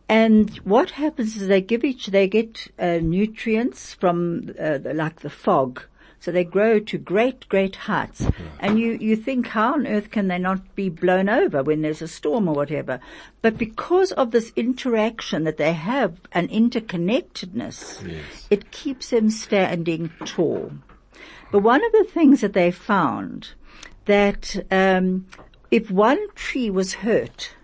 And 0.09 0.49
what 0.65 0.91
happens 0.91 1.37
is 1.37 1.47
they 1.47 1.61
give 1.61 1.85
each, 1.85 2.07
they 2.07 2.27
get 2.27 2.67
uh, 2.77 2.99
nutrients 3.01 3.93
from 3.93 4.53
uh, 4.59 4.79
like 4.83 5.21
the 5.21 5.29
fog. 5.29 5.83
So 6.21 6.31
they 6.31 6.43
grow 6.43 6.79
to 6.79 6.97
great, 6.99 7.49
great 7.49 7.75
heights. 7.75 8.23
And 8.59 8.79
you, 8.79 8.91
you 8.93 9.15
think 9.15 9.47
how 9.47 9.73
on 9.73 9.87
earth 9.87 10.11
can 10.11 10.27
they 10.27 10.37
not 10.37 10.75
be 10.75 10.87
blown 10.87 11.27
over 11.27 11.63
when 11.63 11.81
there's 11.81 12.03
a 12.03 12.07
storm 12.07 12.47
or 12.47 12.53
whatever? 12.53 12.99
But 13.41 13.57
because 13.57 14.11
of 14.11 14.29
this 14.29 14.53
interaction 14.55 15.45
that 15.45 15.57
they 15.57 15.73
have 15.73 16.21
and 16.31 16.47
interconnectedness, 16.51 18.21
it 18.51 18.69
keeps 18.69 19.09
them 19.09 19.31
standing 19.31 20.11
tall. 20.23 20.71
But 21.51 21.63
one 21.63 21.83
of 21.83 21.91
the 21.91 22.03
things 22.03 22.41
that 22.41 22.53
they 22.53 22.69
found 22.69 23.49
that 24.05 24.63
um, 24.69 25.25
if 25.71 25.89
one 25.89 26.19
tree 26.35 26.69
was 26.69 26.93
hurt, 26.93 27.55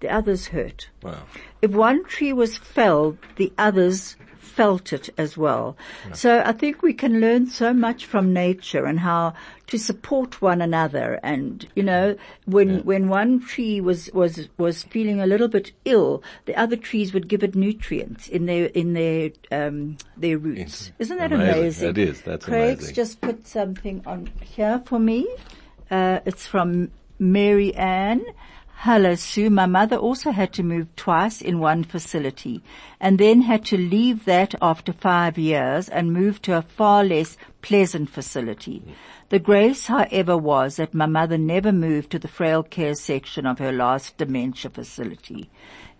the 0.00 0.10
others 0.10 0.48
hurt. 0.48 0.90
Wow. 1.02 1.22
If 1.62 1.70
one 1.70 2.04
tree 2.04 2.34
was 2.34 2.58
felled, 2.58 3.16
the 3.36 3.50
others 3.56 4.16
felt 4.54 4.92
it 4.92 5.10
as 5.18 5.36
well. 5.36 5.76
So 6.12 6.42
I 6.44 6.52
think 6.52 6.82
we 6.82 6.94
can 6.94 7.20
learn 7.20 7.48
so 7.48 7.72
much 7.72 8.06
from 8.06 8.32
nature 8.32 8.84
and 8.84 9.00
how 9.00 9.34
to 9.66 9.78
support 9.78 10.40
one 10.40 10.62
another. 10.62 11.18
And 11.22 11.66
you 11.74 11.82
know, 11.82 12.16
when 12.46 12.84
when 12.84 13.08
one 13.08 13.40
tree 13.40 13.80
was 13.80 14.10
was 14.12 14.48
was 14.56 14.84
feeling 14.84 15.20
a 15.20 15.26
little 15.26 15.48
bit 15.48 15.72
ill, 15.84 16.22
the 16.44 16.54
other 16.56 16.76
trees 16.76 17.12
would 17.12 17.28
give 17.28 17.42
it 17.42 17.54
nutrients 17.54 18.28
in 18.28 18.46
their 18.46 18.66
in 18.66 18.92
their 18.92 19.30
um, 19.50 19.96
their 20.16 20.38
roots. 20.38 20.92
Isn't 20.98 21.18
that 21.18 21.32
amazing. 21.32 21.58
amazing? 21.58 21.94
That 21.94 21.98
is. 21.98 22.22
That's 22.22 22.44
Craig's 22.44 22.84
amazing. 22.84 22.94
just 22.94 23.20
put 23.20 23.46
something 23.46 24.02
on 24.06 24.30
here 24.40 24.82
for 24.86 24.98
me. 24.98 25.26
Uh, 25.90 26.20
it's 26.24 26.46
from 26.46 26.90
Mary 27.18 27.74
Ann. 27.74 28.24
Hello, 28.78 29.14
Sue. 29.14 29.48
My 29.48 29.64
mother 29.64 29.96
also 29.96 30.30
had 30.30 30.52
to 30.54 30.62
move 30.62 30.94
twice 30.94 31.40
in 31.40 31.58
one 31.58 31.84
facility 31.84 32.62
and 33.00 33.18
then 33.18 33.40
had 33.40 33.64
to 33.66 33.78
leave 33.78 34.26
that 34.26 34.54
after 34.60 34.92
five 34.92 35.38
years 35.38 35.88
and 35.88 36.12
move 36.12 36.42
to 36.42 36.58
a 36.58 36.62
far 36.62 37.02
less 37.02 37.38
pleasant 37.62 38.10
facility. 38.10 38.82
The 39.30 39.38
grace, 39.38 39.86
however, 39.86 40.36
was 40.36 40.76
that 40.76 40.92
my 40.92 41.06
mother 41.06 41.38
never 41.38 41.72
moved 41.72 42.10
to 42.10 42.18
the 42.18 42.28
frail 42.28 42.62
care 42.62 42.94
section 42.94 43.46
of 43.46 43.58
her 43.58 43.72
last 43.72 44.18
dementia 44.18 44.70
facility. 44.70 45.48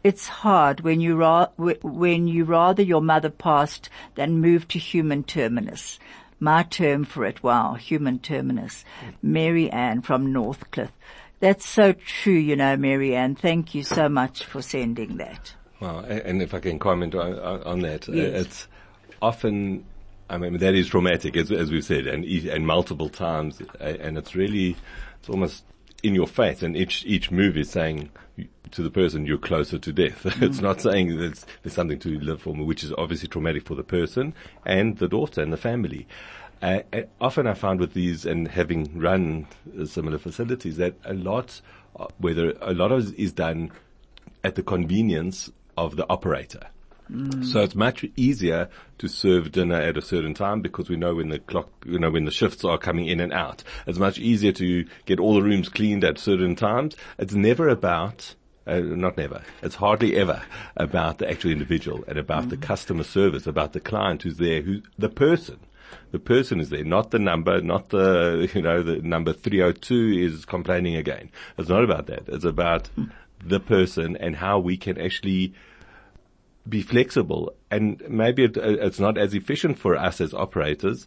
It's 0.03 0.29
hard 0.29 0.81
when 0.81 1.01
you 1.01 1.17
ra- 1.17 1.49
when 1.57 2.29
you 2.29 2.45
rather 2.45 2.83
your 2.83 3.01
mother 3.01 3.31
passed 3.31 3.89
than 4.15 4.43
moved 4.43 4.69
to 4.73 4.79
human 4.79 5.25
terminus. 5.25 5.99
My 6.39 6.65
term 6.65 7.05
for 7.05 7.25
it, 7.25 7.43
wow, 7.43 7.75
human 7.75 8.19
terminus. 8.19 8.85
Mary 9.23 9.71
Ann 9.71 10.03
from 10.03 10.31
Northcliffe. 10.31 10.93
That's 11.41 11.67
so 11.67 11.93
true, 11.93 12.33
you 12.33 12.57
know, 12.57 12.77
Mary 12.77 13.15
Ann. 13.15 13.35
Thank 13.35 13.75
you 13.75 13.83
so 13.83 14.09
much 14.09 14.45
for 14.45 14.63
sending 14.63 15.19
that. 15.19 15.55
A- 15.83 16.27
And 16.27 16.41
if 16.41 16.55
I 16.55 16.61
can 16.61 16.79
comment 16.79 17.15
on, 17.15 17.81
that, 17.81 18.09
uh, 18.09 18.13
Yes. 18.13 18.47
it's 18.47 18.69
often, 19.21 19.85
I 20.31 20.39
mean, 20.39 20.57
that 20.59 20.75
is 20.75 20.89
traumatic, 20.89 21.37
as, 21.37 21.51
as 21.53 21.71
we've 21.71 21.85
said, 21.85 22.07
and, 22.07 22.25
and 22.25 22.67
multiple 22.67 23.09
times, 23.11 23.61
and 23.81 24.17
it's 24.17 24.35
really, 24.35 24.77
it's 25.21 25.29
almost 25.29 25.65
in 26.03 26.15
your 26.15 26.27
face, 26.27 26.63
and 26.63 26.77
each, 26.77 27.05
each 27.07 27.31
move 27.31 27.57
is 27.57 27.69
saying 27.71 28.11
to 28.71 28.83
the 28.83 28.91
person, 28.91 29.27
you're 29.27 29.39
closer 29.39 29.79
to 29.79 29.93
death. 29.93 30.25
it's 30.43 30.61
not 30.61 30.81
saying 30.81 31.09
that 31.11 31.17
there's, 31.17 31.47
there's 31.63 31.75
something 31.75 31.99
to 32.01 32.19
live 32.21 32.43
for, 32.43 32.55
which 32.55 32.83
is 32.85 32.93
obviously 32.97 33.29
traumatic 33.29 33.65
for 33.67 33.75
the 33.75 33.85
person 33.85 34.35
and 34.65 34.97
the 34.99 35.09
daughter 35.09 35.43
and 35.43 35.53
the 35.53 35.57
family. 35.59 36.07
Often 37.21 37.47
I 37.47 37.55
found 37.55 37.81
with 37.81 37.95
these 37.95 38.25
and 38.25 38.49
having 38.49 38.99
run 38.99 39.47
uh, 39.79 39.85
similar 39.85 40.19
facilities 40.19 40.77
that 40.79 40.95
a 41.05 41.15
lot, 41.15 41.61
uh, 41.97 42.07
whether 42.19 42.55
a 42.61 42.73
lot 42.73 42.91
of 42.93 43.15
is 43.15 43.33
done 43.33 43.71
at 44.43 44.55
the 44.55 44.63
convenience 44.63 45.51
of 45.77 45.97
the 45.97 46.07
operator. 46.09 46.69
So 47.45 47.61
it's 47.61 47.75
much 47.75 48.07
easier 48.17 48.71
to 48.97 49.09
serve 49.09 49.53
dinner 49.53 49.75
at 49.75 49.99
a 49.99 50.03
certain 50.03 50.33
time 50.33 50.63
because 50.63 50.89
we 50.89 50.97
know 50.97 51.17
when 51.17 51.29
the 51.29 51.39
clock, 51.39 51.69
you 51.85 51.99
know, 51.99 52.11
when 52.11 52.25
the 52.25 52.31
shifts 52.31 52.65
are 52.65 52.79
coming 52.79 53.07
in 53.07 53.21
and 53.21 53.31
out. 53.31 53.63
It's 53.87 53.99
much 53.99 54.19
easier 54.19 54.53
to 54.53 54.87
get 55.05 55.21
all 55.21 55.35
the 55.35 55.43
rooms 55.43 55.69
cleaned 55.69 56.03
at 56.03 56.19
certain 56.19 56.57
times. 56.57 56.97
It's 57.19 57.35
never 57.35 57.69
about, 57.69 58.35
uh, 58.67 58.79
not 58.79 59.19
never, 59.19 59.43
it's 59.63 59.75
hardly 59.75 60.17
ever 60.17 60.43
about 60.79 61.19
the 61.19 61.31
actual 61.31 61.51
individual 61.51 62.05
and 62.09 62.19
about 62.19 62.49
the 62.49 62.57
customer 62.57 63.05
service, 63.05 63.47
about 63.47 63.75
the 63.75 63.81
client 63.81 64.23
who's 64.23 64.39
there, 64.39 64.63
who, 64.63 64.81
the 64.97 65.11
person. 65.11 65.61
The 66.11 66.19
person 66.19 66.61
is 66.61 66.71
there, 66.71 66.85
not 66.85 67.11
the 67.11 67.19
number, 67.19 67.61
not 67.61 67.91
the, 67.91 68.51
you 68.55 68.63
know, 68.63 68.83
the 68.83 68.99
number 68.99 69.33
302 69.33 70.19
is 70.19 70.45
complaining 70.45 70.97
again. 70.97 71.31
It's 71.59 71.69
not 71.69 71.85
about 71.85 72.07
that. 72.07 72.25
It's 72.29 72.45
about 72.45 72.89
the 73.45 73.61
person 73.61 74.17
and 74.17 74.37
how 74.37 74.59
we 74.59 74.77
can 74.77 75.01
actually 75.01 75.55
be 76.69 76.83
flexible. 76.83 77.55
And 77.71 78.03
maybe 78.09 78.45
it, 78.45 78.57
it's 78.57 79.01
not 79.01 79.19
as 79.19 79.35
efficient 79.35 79.79
for 79.79 79.97
us 79.97 80.21
as 80.21 80.33
operators, 80.33 81.07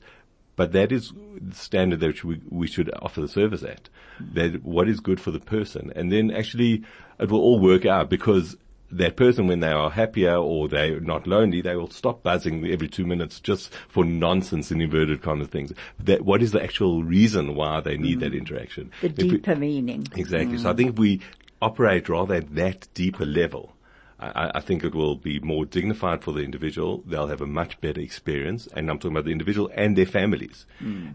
but 0.56 0.72
that 0.74 0.92
is 0.92 1.14
the 1.40 1.56
standard 1.56 2.00
that 2.02 2.24
we, 2.24 2.42
we 2.50 2.68
should 2.68 2.92
offer 3.02 3.22
the 3.22 3.28
service 3.28 3.64
at. 3.64 3.90
That 4.34 4.64
what 4.64 4.90
is 4.90 5.00
good 5.00 5.20
for 5.20 5.32
the 5.32 5.40
person. 5.40 5.92
And 5.96 6.12
then 6.12 6.32
actually 6.32 6.84
it 7.20 7.30
will 7.30 7.40
all 7.40 7.60
work 7.60 7.86
out 7.86 8.10
because 8.10 8.58
that 8.92 9.16
person, 9.16 9.48
when 9.48 9.60
they 9.60 9.72
are 9.72 9.90
happier 9.90 10.36
or 10.36 10.68
they're 10.68 11.00
not 11.00 11.28
lonely, 11.28 11.62
they 11.62 11.76
will 11.76 11.90
stop 11.90 12.24
buzzing 12.24 12.66
every 12.68 12.88
two 12.88 13.06
minutes 13.06 13.40
just 13.40 13.74
for 13.90 14.06
nonsense 14.06 14.72
and 14.72 14.82
inverted 14.82 15.22
kind 15.22 15.42
of 15.42 15.50
things. 15.50 15.74
That, 16.00 16.22
what 16.22 16.42
is 16.42 16.52
the 16.52 16.64
actual 16.64 17.04
reason 17.04 17.56
why 17.56 17.82
they 17.82 17.98
need 17.98 18.20
that 18.22 18.32
mm. 18.32 18.38
interaction? 18.38 18.92
The 19.02 19.08
If 19.08 19.18
we- 19.18 19.30
deeper 19.30 19.56
meaning. 19.56 20.08
Exactly. 20.16 20.58
So 20.58 20.70
I 20.70 20.74
mm. 20.74 20.78
think 20.78 20.90
if 20.92 21.00
we 21.00 21.22
operate 21.62 22.08
rather 22.10 22.36
at 22.36 22.56
that 22.56 22.88
deeper 22.94 23.26
level, 23.26 23.74
I, 24.20 24.52
I 24.56 24.60
think 24.62 24.84
it 24.84 24.96
will 24.96 25.16
be 25.16 25.40
more 25.40 25.66
dignified 25.66 26.24
for 26.24 26.32
the 26.32 26.42
individual. 26.42 27.04
They'll 27.06 27.28
have 27.28 27.42
a 27.42 27.48
much 27.48 27.80
better 27.82 28.02
experience, 28.02 28.68
and 28.74 28.90
I'm 28.90 28.98
talking 28.98 29.12
about 29.12 29.26
the 29.26 29.32
individual 29.32 29.70
and 29.76 29.96
their 29.96 30.06
families. 30.08 30.66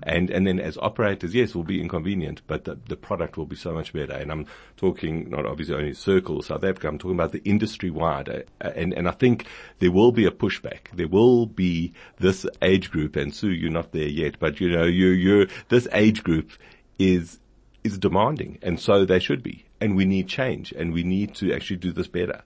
And 0.05 0.31
and 0.31 0.47
then 0.47 0.61
as 0.61 0.79
operators, 0.79 1.35
yes, 1.35 1.51
it 1.51 1.57
will 1.57 1.65
be 1.65 1.81
inconvenient, 1.81 2.43
but 2.47 2.65
the, 2.65 2.79
the 2.87 2.97
product 2.97 3.37
will 3.37 3.47
be 3.47 3.57
so 3.57 3.73
much 3.73 3.93
better. 3.93 4.12
And 4.12 4.31
I'm 4.31 4.47
talking 4.77 5.31
not 5.31 5.47
obviously 5.47 5.75
only 5.75 5.95
Circle 5.95 6.43
South 6.43 6.62
Africa. 6.62 6.88
I'm 6.88 6.99
talking 6.99 7.17
about 7.17 7.33
the 7.33 7.43
industry 7.45 7.91
wide. 7.91 8.29
Uh, 8.29 8.69
and 8.75 8.93
and 8.95 9.09
I 9.09 9.12
think 9.12 9.47
there 9.81 9.93
will 9.93 10.12
be 10.12 10.27
a 10.27 10.31
pushback. 10.31 10.91
There 10.95 11.09
will 11.09 11.47
be 11.47 11.95
this 12.19 12.47
age 12.61 12.91
group, 12.91 13.17
and 13.17 13.35
Sue, 13.35 13.51
you're 13.51 13.71
not 13.71 13.93
there 13.93 14.09
yet, 14.09 14.38
but 14.38 14.61
you 14.61 14.71
know, 14.71 14.85
you 14.85 15.09
you're 15.09 15.47
this 15.69 15.88
age 15.93 16.23
group 16.23 16.53
is 16.99 17.41
is 17.83 17.99
demanding, 17.99 18.59
and 18.62 18.79
so 18.79 19.05
they 19.05 19.19
should 19.19 19.43
be. 19.43 19.65
And 19.81 19.97
we 19.97 20.05
need 20.05 20.29
change, 20.29 20.71
and 20.71 20.93
we 20.93 21.03
need 21.03 21.35
to 21.37 21.53
actually 21.53 21.79
do 21.79 21.93
this 21.93 22.07
better. 22.07 22.43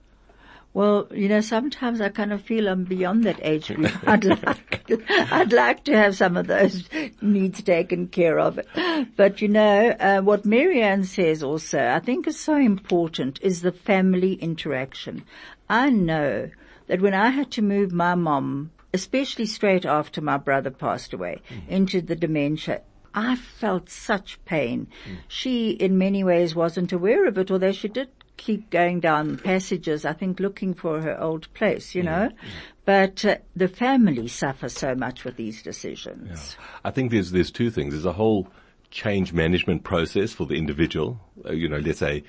Well, 0.73 1.07
you 1.11 1.27
know, 1.27 1.41
sometimes 1.41 2.01
I 2.01 2.09
kind 2.09 2.31
of 2.31 2.43
feel 2.43 2.67
I'm 2.67 2.83
beyond 2.83 3.23
that 3.23 3.39
age 3.41 3.67
group. 3.67 3.91
I'd 4.07 4.25
like, 4.25 4.91
I'd 5.09 5.51
like 5.51 5.83
to 5.85 5.97
have 5.97 6.15
some 6.15 6.37
of 6.37 6.47
those 6.47 6.87
needs 7.21 7.63
taken 7.63 8.07
care 8.07 8.39
of. 8.39 8.59
But 9.15 9.41
you 9.41 9.47
know, 9.47 9.89
uh, 9.99 10.21
what 10.21 10.45
Marianne 10.45 11.03
says 11.03 11.41
also, 11.41 11.87
I 11.87 11.99
think 11.99 12.27
is 12.27 12.39
so 12.39 12.55
important 12.55 13.39
is 13.41 13.61
the 13.61 13.71
family 13.71 14.33
interaction. 14.33 15.23
I 15.67 15.89
know 15.89 16.51
that 16.87 17.01
when 17.01 17.13
I 17.13 17.29
had 17.29 17.51
to 17.51 17.61
move 17.61 17.91
my 17.91 18.15
mom, 18.15 18.71
especially 18.93 19.45
straight 19.45 19.85
after 19.85 20.21
my 20.21 20.37
brother 20.37 20.69
passed 20.69 21.13
away, 21.13 21.41
into 21.67 22.01
the 22.01 22.15
dementia, 22.15 22.81
I 23.13 23.35
felt 23.35 23.89
such 23.89 24.43
pain. 24.45 24.87
She, 25.27 25.71
in 25.71 25.97
many 25.97 26.23
ways, 26.23 26.53
wasn't 26.53 26.93
aware 26.93 27.27
of 27.27 27.37
it, 27.39 27.49
although 27.49 27.71
she 27.71 27.87
did 27.87 28.09
keep 28.37 28.69
going 28.69 28.99
down 28.99 29.37
passages, 29.37 30.05
I 30.05 30.13
think 30.13 30.39
looking 30.39 30.73
for 30.73 31.01
her 31.01 31.19
old 31.19 31.51
place, 31.53 31.93
you 31.93 32.03
know. 32.03 32.29
But 32.85 33.25
uh, 33.25 33.37
the 33.55 33.67
family 33.67 34.27
suffer 34.27 34.69
so 34.69 34.95
much 34.95 35.25
with 35.25 35.35
these 35.35 35.61
decisions. 35.61 36.55
I 36.85 36.91
think 36.91 37.11
there's 37.11 37.31
there's 37.31 37.51
two 37.51 37.69
things. 37.69 37.93
There's 37.93 38.05
a 38.05 38.13
whole 38.13 38.47
change 38.91 39.33
management 39.33 39.83
process 39.83 40.31
for 40.31 40.45
the 40.45 40.55
individual. 40.55 41.19
Uh, 41.45 41.51
you 41.51 41.67
know, 41.67 41.79
let's 41.79 41.99
say 41.99 42.23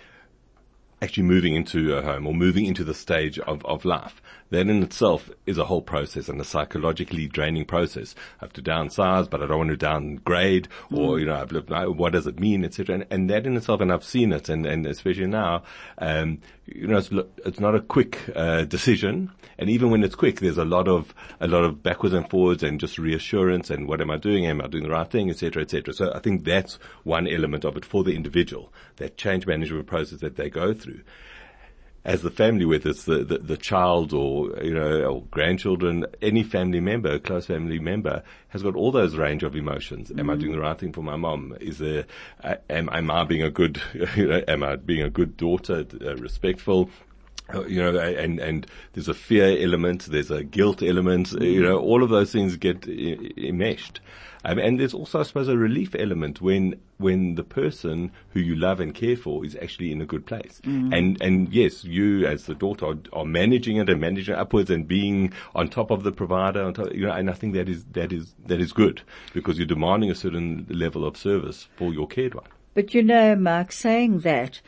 actually 1.01 1.23
moving 1.23 1.55
into 1.55 1.95
a 1.95 2.03
home 2.03 2.27
or 2.27 2.35
moving 2.35 2.65
into 2.65 2.83
the 2.83 2.95
stage 2.95 3.39
of, 3.41 3.65
of 3.65 3.85
life. 3.85 4.21
That 4.51 4.69
in 4.69 4.83
itself 4.83 5.31
is 5.45 5.59
a 5.59 5.65
whole 5.65 5.83
process 5.83 6.29
and 6.29 6.41
a 6.41 6.45
psychologically 6.45 7.27
draining 7.29 7.67
process. 7.67 8.15
I 8.41 8.45
have 8.45 8.53
to 8.55 8.63
downsize, 8.63 9.29
but 9.29 9.43
I 9.43 9.47
don't 9.47 9.59
want 9.59 9.71
to 9.71 9.77
downgrade 9.77 10.69
or, 10.91 11.21
you 11.21 11.27
know, 11.27 11.35
I've 11.35 11.53
lived, 11.53 11.71
what 11.71 12.13
does 12.13 12.27
it 12.27 12.41
mean, 12.41 12.65
etc. 12.65 12.95
And, 12.95 13.07
and 13.11 13.31
that 13.31 13.47
in 13.47 13.57
itself, 13.57 13.83
and 13.83 13.93
I've 13.93 14.05
seen 14.05 14.33
it 14.33 14.49
and, 14.49 14.65
and 14.65 14.87
especially 14.87 15.27
now, 15.27 15.65
um, 15.99 16.41
you 16.65 16.87
know, 16.87 16.99
it's, 16.99 17.11
it's 17.45 17.61
not 17.61 17.75
a 17.75 17.81
quick, 17.81 18.21
uh, 18.35 18.65
decision. 18.65 19.31
And 19.59 19.69
even 19.69 19.91
when 19.91 20.03
it's 20.03 20.15
quick, 20.15 20.41
there's 20.41 20.59
a 20.59 20.65
lot 20.65 20.89
of, 20.89 21.15
a 21.41 21.47
lot 21.47 21.65
of 21.65 21.83
backwards 21.83 22.15
and 22.15 22.29
forwards 22.31 22.63
and 22.63 22.81
just 22.81 22.97
reassurance 22.97 23.71
and 23.71 23.87
what 23.87 24.01
am 24.01 24.11
I 24.11 24.17
doing? 24.17 24.47
Am 24.47 24.63
I 24.63 24.67
doing 24.69 24.85
the 24.85 24.91
right 24.91 25.11
thing, 25.11 25.29
etc., 25.29 25.63
etc. 25.63 25.93
So 25.93 26.13
I 26.15 26.21
think 26.21 26.45
that's 26.45 26.79
one 27.05 27.29
element 27.29 27.65
of 27.65 27.77
it 27.77 27.85
for 27.85 28.03
the 28.03 28.15
individual, 28.15 28.73
that 28.97 29.19
change 29.19 29.47
management 29.47 29.87
process 29.87 30.21
that 30.21 30.37
they 30.37 30.49
go 30.49 30.73
through 30.73 31.03
as 32.05 32.23
the 32.23 32.31
family, 32.31 32.65
whether 32.65 32.91
it's 32.91 33.05
the, 33.05 33.25
the, 33.25 33.39
the 33.39 33.57
child 33.57 34.13
or, 34.13 34.51
you 34.63 34.73
know, 34.73 35.05
or 35.05 35.23
grandchildren, 35.31 36.07
any 36.23 36.43
family 36.43 36.81
member, 36.81 37.13
a 37.13 37.21
close 37.21 37.47
family 37.47 37.79
member 37.79 38.23
has 38.49 38.63
got 38.63 38.77
all 38.77 38.91
those 38.91 39.17
range 39.17 39.43
of 39.43 39.55
emotions. 39.57 40.11
Am 40.17 40.31
I 40.31 40.37
doing 40.37 40.53
the 40.53 40.61
right 40.61 40.79
thing 40.79 40.93
for 40.93 41.03
my 41.03 41.17
mom? 41.17 41.57
Is 41.61 41.79
there, 41.79 42.07
uh, 42.43 42.55
am, 42.71 42.89
am 42.93 43.11
I 43.11 43.25
being 43.25 43.43
a 43.43 43.51
good, 43.51 43.81
you 44.17 44.27
know, 44.27 44.43
am 44.49 44.63
I 44.63 44.77
being 44.77 45.03
a 45.03 45.11
good 45.11 45.37
daughter, 45.37 45.85
uh, 46.01 46.17
respectful? 46.17 46.89
Uh, 47.53 47.65
you 47.65 47.83
know, 47.83 47.99
and, 47.99 48.39
and 48.41 48.67
there's 48.93 49.09
a 49.09 49.15
fear 49.15 49.57
element, 49.63 50.05
there's 50.11 50.31
a 50.31 50.45
guilt 50.45 50.83
element, 50.83 51.33
uh, 51.33 51.43
you 51.43 51.63
know, 51.63 51.79
all 51.79 52.03
of 52.03 52.11
those 52.11 52.31
things 52.31 52.57
get 52.57 52.87
enmeshed. 52.87 54.01
Um, 54.45 54.59
and 54.59 54.79
there's 54.79 54.95
also, 54.95 55.21
I 55.21 55.23
suppose, 55.23 55.49
a 55.49 55.57
relief 55.57 55.95
element 55.95 56.41
when, 56.41 56.79
when 56.99 57.35
the 57.35 57.43
person 57.43 58.13
who 58.31 58.41
you 58.41 58.55
love 58.55 58.81
and 58.81 58.95
care 58.95 59.17
for 59.17 59.45
is 59.45 59.57
actually 59.57 59.91
in 59.93 60.01
a 60.01 60.07
good 60.07 60.27
place. 60.27 60.61
And, 60.65 61.21
and 61.23 61.53
yes, 61.53 61.85
you 61.85 62.27
as 62.27 62.45
the 62.45 62.55
daughter 62.55 62.87
are, 62.87 62.99
are 63.13 63.25
managing 63.25 63.79
it 63.79 63.89
and 63.89 64.01
managing 64.01 64.35
it 64.35 64.39
upwards 64.39 64.71
and 64.71 64.87
being 64.87 65.33
on 65.55 65.69
top 65.69 65.91
of 65.91 66.03
the 66.03 66.13
provider, 66.13 66.63
on 66.63 66.75
top, 66.75 66.93
you 66.93 67.07
know, 67.07 67.13
and 67.13 67.31
I 67.31 67.33
think 67.33 67.55
that 67.55 67.69
is, 67.69 67.85
that 67.93 68.13
is, 68.13 68.35
that 68.47 68.61
is 68.61 68.73
good 68.73 69.03
because 69.33 69.59
you're 69.59 69.67
demanding 69.67 70.11
a 70.11 70.15
certain 70.15 70.67
level 70.69 71.05
of 71.05 71.17
service 71.17 71.69
for 71.77 71.93
your 71.93 72.07
cared 72.07 72.35
one. 72.35 72.45
But 72.75 72.95
you 72.95 73.03
know, 73.03 73.35
Mark, 73.35 73.73
saying 73.73 74.21
that, 74.21 74.61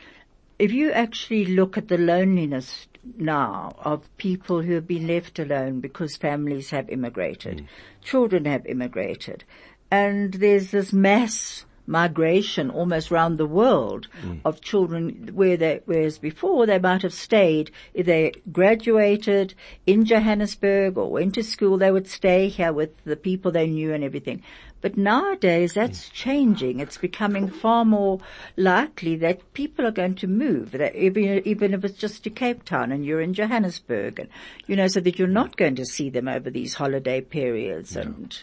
if 0.61 0.71
you 0.71 0.91
actually 0.91 1.45
look 1.45 1.75
at 1.75 1.87
the 1.87 1.97
loneliness 1.97 2.85
now 3.17 3.73
of 3.79 4.15
people 4.17 4.61
who 4.61 4.75
have 4.75 4.85
been 4.85 5.07
left 5.07 5.39
alone 5.39 5.79
because 5.79 6.15
families 6.15 6.69
have 6.69 6.87
immigrated, 6.87 7.57
mm. 7.57 7.65
children 8.03 8.45
have 8.45 8.63
immigrated, 8.67 9.43
and 9.89 10.35
there's 10.35 10.69
this 10.69 10.93
mass 10.93 11.65
migration 11.87 12.69
almost 12.69 13.09
round 13.09 13.39
the 13.39 13.45
world 13.45 14.07
mm. 14.23 14.39
of 14.45 14.61
children 14.61 15.31
where 15.33 15.57
they, 15.57 15.81
whereas 15.85 16.19
before 16.19 16.67
they 16.67 16.77
might 16.77 17.01
have 17.01 17.13
stayed, 17.13 17.71
if 17.95 18.05
they 18.05 18.31
graduated 18.51 19.55
in 19.87 20.05
Johannesburg 20.05 20.95
or 20.95 21.09
went 21.09 21.33
to 21.33 21.43
school, 21.43 21.79
they 21.79 21.91
would 21.91 22.07
stay 22.07 22.49
here 22.49 22.71
with 22.71 22.91
the 23.03 23.15
people 23.15 23.51
they 23.51 23.65
knew 23.67 23.93
and 23.93 24.03
everything. 24.03 24.43
But 24.81 24.97
nowadays 24.97 25.73
that's 25.73 26.07
hmm. 26.07 26.13
changing. 26.13 26.79
It's 26.79 26.97
becoming 26.97 27.49
far 27.49 27.85
more 27.85 28.19
likely 28.57 29.15
that 29.17 29.53
people 29.53 29.85
are 29.85 29.91
going 29.91 30.15
to 30.15 30.27
move, 30.27 30.71
that 30.71 30.95
even, 30.95 31.41
even 31.45 31.73
if 31.73 31.85
it's 31.85 31.97
just 31.97 32.23
to 32.23 32.29
Cape 32.29 32.63
Town 32.65 32.91
and 32.91 33.05
you're 33.05 33.21
in 33.21 33.33
Johannesburg 33.33 34.19
and, 34.19 34.29
you 34.67 34.75
know, 34.75 34.87
so 34.87 34.99
that 34.99 35.19
you're 35.19 35.27
not 35.27 35.57
going 35.57 35.75
to 35.75 35.85
see 35.85 36.09
them 36.09 36.27
over 36.27 36.49
these 36.49 36.73
holiday 36.73 37.21
periods 37.21 37.95
and 37.95 38.37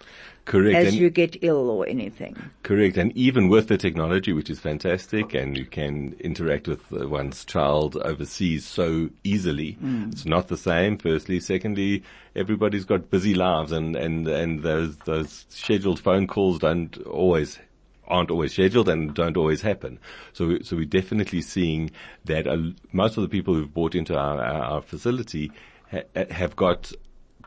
Correct. 0.49 0.77
as 0.77 0.89
and- 0.89 0.97
you 0.97 1.11
get 1.11 1.37
ill 1.43 1.69
or 1.71 1.87
anything. 1.87 2.35
Correct. 2.63 2.97
And 2.97 3.15
even 3.17 3.49
with 3.49 3.69
the 3.69 3.77
technology, 3.77 4.33
which 4.33 4.49
is 4.49 4.59
fantastic, 4.59 5.35
and 5.35 5.57
you 5.57 5.67
can 5.67 6.17
interact 6.21 6.67
with 6.67 6.81
uh, 6.93 7.07
one's 7.07 7.45
child 7.45 7.97
overseas 7.99 8.65
so 8.67 9.11
easily, 9.25 9.77
it's 10.11 10.25
not 10.25 10.49
the 10.49 10.57
same, 10.57 10.97
firstly. 10.97 11.39
Secondly, 11.39 12.03
everybody's 12.35 12.87
got 12.87 13.11
busy 13.11 13.35
lives 13.35 13.73
and, 13.73 13.95
and, 13.95 14.27
and 14.27 14.63
those, 14.63 14.97
those 15.05 15.45
scheduled 15.51 16.01
phone 16.01 16.27
calls 16.27 16.59
don't 16.59 16.97
always 17.07 17.59
aren't 18.07 18.31
always 18.31 18.53
scheduled 18.53 18.89
and 18.89 19.13
don't 19.13 19.37
always 19.37 19.61
happen. 19.61 19.99
So, 20.33 20.47
we- 20.47 20.63
so 20.63 20.77
we're 20.77 20.87
definitely 20.87 21.43
seeing 21.43 21.91
that 22.25 22.47
uh, 22.47 22.57
most 22.91 23.19
of 23.19 23.23
the 23.23 23.29
people 23.29 23.53
who've 23.55 23.75
bought 23.75 23.95
into 23.95 24.17
our, 24.17 24.43
our, 24.43 24.63
our 24.63 24.81
facility 24.81 25.53
ha- 25.91 26.25
have 26.31 26.57
got 26.57 26.91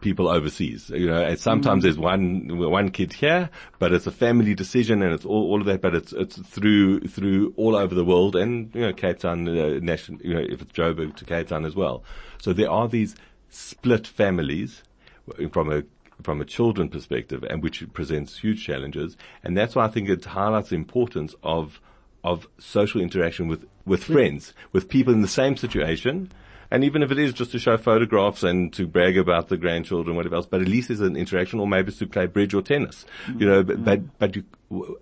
people 0.01 0.27
overseas. 0.27 0.89
You 0.89 1.07
know, 1.07 1.23
and 1.23 1.39
sometimes 1.39 1.83
there's 1.83 1.97
one 1.97 2.47
one 2.47 2.89
kid 2.89 3.13
here, 3.13 3.49
but 3.79 3.93
it's 3.93 4.07
a 4.07 4.11
family 4.11 4.53
decision, 4.53 5.01
and 5.01 5.13
it's 5.13 5.25
all, 5.25 5.51
all 5.51 5.61
of 5.61 5.67
that. 5.67 5.81
But 5.81 5.95
it's 5.95 6.11
it's 6.13 6.37
through 6.37 7.01
through 7.01 7.53
all 7.55 7.75
over 7.75 7.95
the 7.95 8.03
world, 8.03 8.35
and 8.35 8.73
you 8.75 8.81
know, 8.81 8.93
Cape 8.93 9.19
Town, 9.19 9.47
uh, 9.47 9.79
national, 9.81 10.21
you 10.21 10.33
know, 10.33 10.41
if 10.41 10.61
it's 10.61 10.71
Joburg 10.73 11.15
to 11.17 11.25
Cape 11.25 11.47
Town 11.47 11.65
as 11.65 11.75
well. 11.75 12.03
So 12.41 12.51
there 12.51 12.69
are 12.69 12.87
these 12.87 13.15
split 13.49 14.07
families 14.07 14.83
from 15.51 15.71
a 15.71 15.83
from 16.23 16.41
a 16.41 16.45
children 16.45 16.89
perspective, 16.89 17.43
and 17.49 17.63
which 17.63 17.83
presents 17.93 18.37
huge 18.37 18.65
challenges. 18.65 19.17
And 19.43 19.57
that's 19.57 19.75
why 19.75 19.85
I 19.85 19.87
think 19.87 20.09
it 20.09 20.25
highlights 20.25 20.69
the 20.69 20.75
importance 20.75 21.35
of 21.43 21.79
of 22.23 22.47
social 22.59 23.01
interaction 23.01 23.47
with 23.47 23.65
with 23.85 24.03
friends, 24.03 24.53
with 24.71 24.89
people 24.89 25.13
in 25.13 25.21
the 25.21 25.27
same 25.27 25.57
situation. 25.57 26.31
And 26.71 26.85
even 26.85 27.03
if 27.03 27.11
it 27.11 27.19
is 27.19 27.33
just 27.33 27.51
to 27.51 27.59
show 27.59 27.75
photographs 27.75 28.43
and 28.43 28.71
to 28.73 28.87
brag 28.87 29.17
about 29.17 29.49
the 29.49 29.57
grandchildren, 29.57 30.15
whatever 30.15 30.35
else, 30.35 30.45
but 30.45 30.61
at 30.61 30.69
least 30.69 30.87
there's 30.87 31.01
an 31.01 31.17
interaction, 31.17 31.59
or 31.59 31.67
maybe 31.67 31.89
it's 31.89 31.99
to 31.99 32.07
play 32.07 32.27
bridge 32.27 32.53
or 32.53 32.61
tennis, 32.61 33.05
you 33.37 33.45
know. 33.45 33.61
But 33.61 33.83
but, 33.83 34.19
but 34.19 34.35
you, 34.37 34.45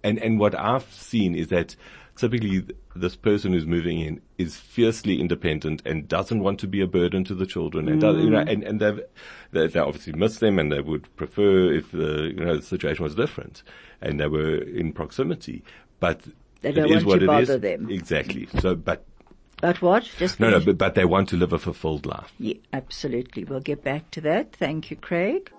and 0.04 0.18
and 0.18 0.40
what 0.40 0.60
I've 0.60 0.92
seen 0.92 1.36
is 1.36 1.50
that 1.50 1.76
typically 2.16 2.66
this 2.96 3.16
person 3.16 3.54
who's 3.54 3.68
moving 3.68 4.00
in 4.00 4.20
is 4.40 4.58
fiercely 4.58 5.22
independent 5.22 5.84
and 5.86 6.08
doesn't 6.08 6.42
want 6.42 6.60
to 6.60 6.68
be 6.68 6.82
a 6.82 6.88
burden 6.88 7.24
to 7.26 7.36
the 7.36 7.46
children, 7.46 7.88
and 7.88 8.02
does, 8.02 8.18
you 8.18 8.32
know, 8.32 8.44
mm. 8.44 8.52
and 8.52 8.64
and 8.64 8.80
they've, 8.80 9.02
they 9.52 9.68
they 9.68 9.80
obviously 9.80 10.14
miss 10.14 10.40
them, 10.40 10.58
and 10.58 10.72
they 10.72 10.82
would 10.82 11.16
prefer 11.18 11.72
if 11.72 11.92
the 11.92 12.34
you 12.36 12.44
know 12.44 12.56
the 12.58 12.64
situation 12.64 13.04
was 13.04 13.14
different, 13.14 13.62
and 14.02 14.20
they 14.20 14.28
were 14.28 14.56
in 14.56 14.92
proximity, 14.92 15.64
but. 16.00 16.22
They 16.62 16.74
don't 16.74 16.92
it 16.92 16.98
is 16.98 17.06
want 17.06 17.22
to 17.22 17.28
what 17.28 17.38
it 17.38 17.44
is. 17.44 17.48
bother 17.48 17.58
them. 17.58 17.90
Exactly. 17.90 18.50
So, 18.60 18.76
but 18.76 19.06
But 19.62 19.82
what? 19.82 20.10
Just 20.18 20.40
no, 20.40 20.50
no, 20.50 20.60
but, 20.60 20.78
but 20.78 20.96
they 20.96 21.06
want 21.06 21.30
to 21.30 21.38
live 21.38 21.54
a 21.54 21.60
fulfilled 21.60 22.06
life. 22.06 22.32
Yeah, 22.40 22.56
absolutely. 22.72 23.44
We'll 23.44 23.60
get 23.60 23.84
back 23.84 24.10
to 24.12 24.22
that. 24.22 24.56
Thank 24.56 24.90
you, 24.90 24.96
Craig. 24.98 25.52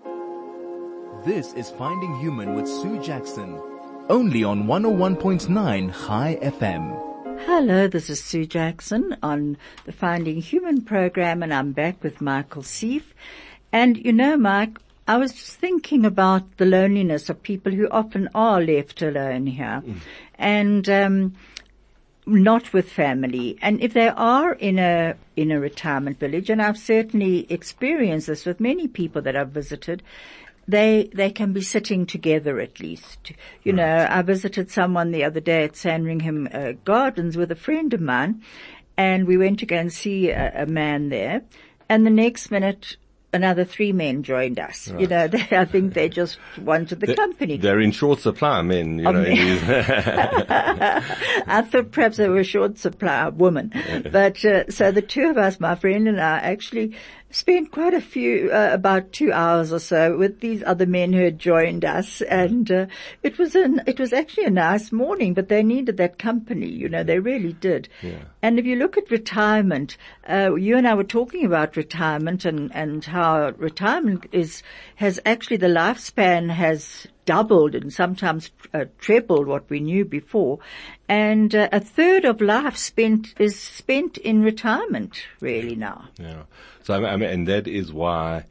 This 1.25 1.53
is 1.53 1.71
Finding 1.71 2.19
Human 2.19 2.55
with 2.55 2.67
Sue 2.67 3.03
Jackson. 3.03 3.61
Only 4.09 4.43
on 4.43 4.65
101.9 4.65 6.07
Chai 6.07 6.39
FM. 6.43 7.11
Hello, 7.45 7.89
this 7.89 8.11
is 8.11 8.23
Sue 8.23 8.47
Jackson 8.47 9.17
on 9.23 9.57
the 9.85 9.93
Finding 9.93 10.41
Human 10.41 10.83
program 10.83 11.43
and 11.43 11.53
I'm 11.53 11.73
back 11.73 12.03
with 12.03 12.21
Michael 12.21 12.63
Sieff. 12.63 13.05
And 13.73 13.97
you 13.97 14.13
know, 14.13 14.37
Mike, 14.37 14.79
I 15.07 15.17
was 15.17 15.33
just 15.33 15.57
thinking 15.57 16.05
about 16.05 16.57
the 16.57 16.67
loneliness 16.67 17.29
of 17.29 17.43
people 17.43 17.73
who 17.73 17.89
often 17.89 18.29
are 18.35 18.61
left 18.61 19.03
alone 19.03 19.47
here. 19.47 19.83
And, 20.39 20.89
um, 20.89 21.35
not 22.27 22.73
with 22.73 22.91
family. 22.91 23.59
And 23.63 23.81
if 23.81 23.93
they 23.93 24.09
are 24.09 24.53
in 24.53 24.79
a, 24.79 25.15
in 25.37 25.51
a 25.51 25.61
retirement 25.61 26.19
village, 26.19 26.51
and 26.51 26.61
I've 26.61 26.79
certainly 26.79 27.51
experienced 27.51 28.27
this 28.27 28.47
with 28.47 28.61
many 28.61 28.89
people 28.89 29.23
that 29.23 29.37
I've 29.37 29.51
visited, 29.51 30.03
they, 30.69 31.11
they 31.13 31.31
can 31.31 31.53
be 31.53 31.63
sitting 31.63 32.07
together 32.07 32.61
at 32.61 32.81
least. 32.81 33.33
You 33.65 33.73
know, 33.73 34.07
I 34.09 34.23
visited 34.23 34.71
someone 34.71 35.11
the 35.11 35.25
other 35.25 35.41
day 35.41 35.65
at 35.65 35.77
Sandringham 35.77 36.49
uh, 36.53 36.73
Gardens 36.85 37.37
with 37.37 37.51
a 37.51 37.57
friend 37.57 37.93
of 37.93 38.01
mine 38.01 38.43
and 38.97 39.27
we 39.27 39.37
went 39.37 39.59
to 39.61 39.67
go 39.67 39.77
and 39.77 39.93
see 39.93 40.31
a, 40.31 40.63
a 40.63 40.67
man 40.67 41.09
there 41.09 41.43
and 41.89 42.07
the 42.07 42.11
next 42.11 42.51
minute 42.51 42.97
another 43.33 43.65
three 43.65 43.93
men 43.93 44.23
joined 44.23 44.59
us. 44.59 44.89
You 44.99 45.07
know, 45.07 45.29
they, 45.29 45.47
I 45.51 45.65
think 45.65 45.95
they 45.95 46.09
just 46.09 46.39
wanted 46.59 47.01
the 47.01 47.15
company. 47.15 47.57
They're 47.57 47.81
in 47.81 47.93
short 47.93 48.21
supply, 48.21 48.63
men. 48.63 48.99
You 48.99 49.09
Of 49.09 49.15
know, 49.15 49.23
men. 49.23 49.59
I 51.47 51.63
thought 51.63 51.93
perhaps 51.93 52.17
they 52.17 52.29
were 52.29 52.45
short 52.45 52.79
supply 52.79 53.29
women. 53.29 53.73
But, 54.11 54.45
uh, 54.45 54.71
so 54.71 54.91
the 54.91 55.03
two 55.03 55.31
of 55.31 55.39
us, 55.39 55.61
my 55.61 55.75
friend 55.75 56.09
and 56.09 56.21
I, 56.21 56.39
actually 56.39 56.97
spent 57.31 57.71
quite 57.71 57.95
a 57.95 58.01
few, 58.01 58.51
uh, 58.53 58.71
about 58.73 59.13
two 59.13 59.33
hours 59.33 59.73
or 59.73 59.79
so 59.79 60.17
with 60.17 60.41
these 60.41 60.63
other 60.65 60.87
men 60.87 61.13
who 61.13 61.23
had 61.23 61.39
joined 61.39 61.85
us 61.85 62.21
and, 62.23 62.71
uh, 62.71 62.87
it 63.23 63.39
was 63.39 63.55
an, 63.55 63.83
it 63.87 63.99
was 63.99 64.13
actually 64.13 64.45
a 64.45 64.51
nice 64.51 64.91
morning, 64.93 65.35
but 65.35 65.49
they 65.49 65.63
needed 65.63 65.97
that 65.99 66.19
company, 66.19 66.69
you 66.69 66.89
know, 66.89 67.05
they 67.05 67.19
really 67.19 67.53
did. 67.53 67.89
And 68.43 68.59
if 68.59 68.67
you 68.67 68.77
look 68.77 68.97
at 68.97 69.11
retirement, 69.11 69.97
uh, 70.29 70.55
you 70.55 70.77
and 70.77 70.89
I 70.89 70.95
were 70.95 71.05
talking 71.05 71.45
about 71.45 71.77
retirement 71.77 72.45
and, 72.45 72.75
and 72.75 73.05
how 73.05 73.51
retirement 73.57 74.27
is, 74.33 74.63
has 74.97 75.21
actually 75.25 75.59
the 75.59 75.69
lifespan 75.69 76.51
has 76.51 77.07
doubled 77.27 77.75
and 77.75 77.93
sometimes 77.93 78.51
uh, 78.75 78.87
trebled 78.99 79.47
what 79.47 79.71
we 79.71 79.79
knew 79.79 80.05
before. 80.05 80.59
And 81.09 81.55
uh, 81.55 81.69
a 81.71 81.81
third 81.81 82.25
of 82.25 82.41
life 82.41 82.77
spent 82.77 83.35
is 83.39 83.59
spent 83.59 84.19
in 84.19 84.43
retirement 84.43 85.23
really 85.41 85.77
now. 85.77 86.09
yeah. 86.19 86.43
So, 86.83 86.95
I 86.95 87.17
mean, 87.17 87.29
and 87.29 87.49
that 87.49 87.67
is 87.69 87.93
why, 87.93 88.45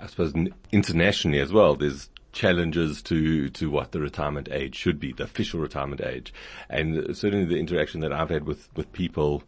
I 0.00 0.06
suppose, 0.06 0.32
internationally 0.72 1.40
as 1.40 1.52
well, 1.52 1.76
there's 1.76 2.08
challenges 2.32 3.02
to, 3.02 3.48
to 3.50 3.70
what 3.70 3.92
the 3.92 4.00
retirement 4.00 4.48
age 4.50 4.74
should 4.76 5.00
be, 5.00 5.12
the 5.12 5.24
official 5.24 5.60
retirement 5.60 6.00
age. 6.00 6.32
And 6.68 7.16
certainly 7.16 7.46
the 7.46 7.58
interaction 7.58 8.00
that 8.00 8.12
I've 8.12 8.30
had 8.30 8.44
with, 8.44 8.68
with 8.76 8.92
people, 8.92 9.42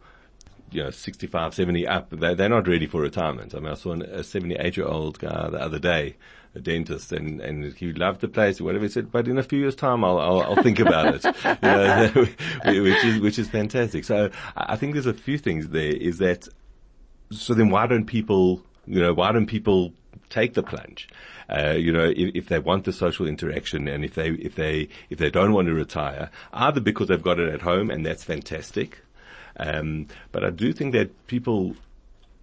you 0.71 0.83
know, 0.83 0.89
65, 0.89 1.53
70 1.53 1.87
up, 1.87 2.09
they're, 2.09 2.35
they're 2.35 2.49
not 2.49 2.67
ready 2.67 2.87
for 2.87 3.01
retirement. 3.01 3.53
I 3.53 3.59
mean, 3.59 3.71
I 3.71 3.75
saw 3.75 3.91
an, 3.91 4.01
a 4.01 4.23
78 4.23 4.77
year 4.77 4.87
old 4.87 5.19
guy 5.19 5.49
the 5.49 5.61
other 5.61 5.79
day, 5.79 6.15
a 6.55 6.59
dentist, 6.59 7.11
and, 7.11 7.39
and 7.39 7.73
he 7.73 7.93
loved 7.93 8.21
the 8.21 8.27
place, 8.27 8.59
whatever 8.59 8.83
he 8.83 8.89
said, 8.89 9.11
but 9.11 9.27
in 9.27 9.37
a 9.37 9.43
few 9.43 9.59
years 9.59 9.75
time, 9.75 10.03
I'll, 10.03 10.19
I'll, 10.19 10.41
I'll 10.41 10.63
think 10.63 10.79
about 10.79 11.15
it. 11.15 11.25
You 11.63 12.73
know, 12.73 12.83
which 12.83 13.05
is, 13.05 13.19
which 13.19 13.39
is 13.39 13.47
fantastic. 13.49 14.03
So 14.03 14.29
I 14.55 14.73
I 14.73 14.75
think 14.75 14.93
there's 14.93 15.05
a 15.05 15.13
few 15.13 15.37
things 15.37 15.69
there 15.69 15.93
is 15.93 16.17
that 16.17 16.47
so 17.31 17.53
then 17.53 17.69
why 17.69 17.87
don't 17.87 18.05
people, 18.05 18.61
you 18.85 18.99
know, 18.99 19.13
why 19.13 19.31
don't 19.31 19.47
people 19.47 19.93
take 20.29 20.53
the 20.53 20.63
plunge? 20.63 21.09
Uh, 21.49 21.71
you 21.71 21.91
know, 21.91 22.05
if, 22.05 22.35
if 22.35 22.47
they 22.47 22.59
want 22.59 22.85
the 22.85 22.93
social 22.93 23.27
interaction 23.27 23.87
and 23.87 24.05
if 24.05 24.15
they, 24.15 24.29
if 24.29 24.55
they, 24.55 24.87
if 25.09 25.17
they 25.17 25.29
don't 25.29 25.53
want 25.53 25.67
to 25.67 25.73
retire, 25.73 26.29
either 26.53 26.79
because 26.79 27.07
they've 27.07 27.21
got 27.21 27.39
it 27.39 27.53
at 27.53 27.61
home 27.61 27.89
and 27.89 28.05
that's 28.05 28.23
fantastic. 28.23 28.99
Um, 29.57 30.07
but 30.31 30.43
I 30.43 30.49
do 30.49 30.71
think 30.71 30.93
that 30.93 31.27
people 31.27 31.75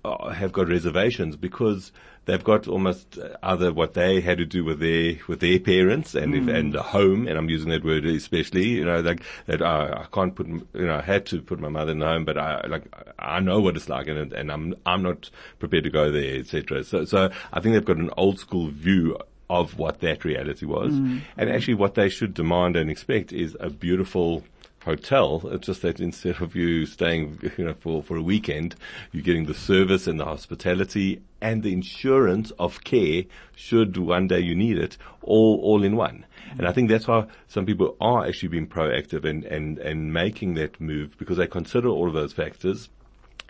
have 0.05 0.53
got 0.53 0.69
reservations 0.69 1.37
because 1.37 1.93
they've 2.25 2.45
got 2.45 2.69
almost 2.69 3.19
uh, 3.19 3.37
either 3.43 3.73
what 3.73 3.95
they 3.95 4.21
had 4.21 4.39
to 4.39 4.45
do 4.45 4.65
with 4.65 4.81
their 4.81 5.15
with 5.27 5.41
their 5.41 5.59
parents 5.59 6.15
and 6.15 6.35
if, 6.35 6.47
and 6.47 6.73
the 6.73 6.83
home, 6.83 7.27
and 7.27 7.39
I'm 7.39 7.49
using 7.49 7.71
that 7.71 7.85
word 7.85 8.05
especially, 8.05 8.69
you 8.69 8.85
know, 8.85 9.01
like 9.01 9.23
that 9.47 9.63
I, 9.63 10.03
I 10.03 10.07
can't 10.13 10.35
put, 10.35 10.47
you 10.47 10.67
know, 10.75 10.97
I 10.97 11.01
had 11.01 11.27
to 11.27 11.41
put 11.41 11.59
my 11.59 11.69
mother 11.69 11.93
in 11.93 11.99
the 11.99 12.07
home, 12.07 12.25
but 12.25 12.39
I 12.39 12.67
like 12.67 12.85
I 13.19 13.41
know 13.41 13.61
what 13.61 13.77
it's 13.77 13.89
like, 13.89 14.07
and 14.09 14.33
and 14.33 14.53
I'm 14.53 14.75
I'm 14.87 15.03
not 15.03 15.31
prepared 15.59 15.85
to 15.85 15.91
go 15.91 16.11
there, 16.13 16.37
etc. 16.37 16.85
So 16.85 17.05
so 17.05 17.31
I 17.53 17.61
think 17.61 17.75
they've 17.75 17.85
got 17.85 17.97
an 17.97 18.11
old 18.17 18.39
school 18.39 18.69
view 18.69 19.19
of 19.51 19.79
what 19.79 20.01
that 20.01 20.25
reality 20.27 20.67
was, 20.67 20.93
and 21.39 21.51
actually 21.51 21.75
what 21.75 21.95
they 21.95 22.11
should 22.11 22.35
demand 22.35 22.77
and 22.77 22.91
expect 22.91 23.33
is 23.33 23.57
a 23.59 23.71
beautiful 23.71 24.45
hotel. 24.85 25.43
It's 25.53 25.67
just 25.67 25.83
that 25.83 26.01
instead 26.01 26.41
of 26.41 26.55
you 26.55 26.87
staying, 26.87 27.53
you 27.57 27.65
know, 27.65 27.75
for, 27.75 28.03
for 28.03 28.17
a 28.17 28.23
weekend, 28.23 28.75
you're 29.13 29.23
getting 29.23 29.47
the 29.47 29.55
service 29.55 30.07
and 30.07 30.19
the 30.19 30.25
hospitality 30.25 31.23
and 31.41 31.63
the 31.63 31.73
insurance 31.73 32.51
of 32.53 32.85
care 32.85 33.25
should 33.55 33.97
one 33.97 34.29
day 34.29 34.41
you 34.41 34.55
need 34.55 34.79
it 34.79 34.97
all, 35.23 35.61
all 35.63 35.85
in 35.85 35.97
one. 35.97 36.25
And 36.51 36.67
I 36.67 36.73
think 36.73 36.89
that's 36.89 37.07
why 37.07 37.27
some 37.47 37.67
people 37.67 37.97
are 38.01 38.27
actually 38.27 38.49
being 38.49 38.67
proactive 38.67 39.25
and, 39.25 39.45
and, 39.45 39.79
and 39.79 40.13
making 40.13 40.55
that 40.55 40.81
move 40.81 41.19
because 41.19 41.37
they 41.37 41.47
consider 41.47 41.89
all 41.89 42.09
of 42.09 42.15
those 42.15 42.33
factors 42.33 42.89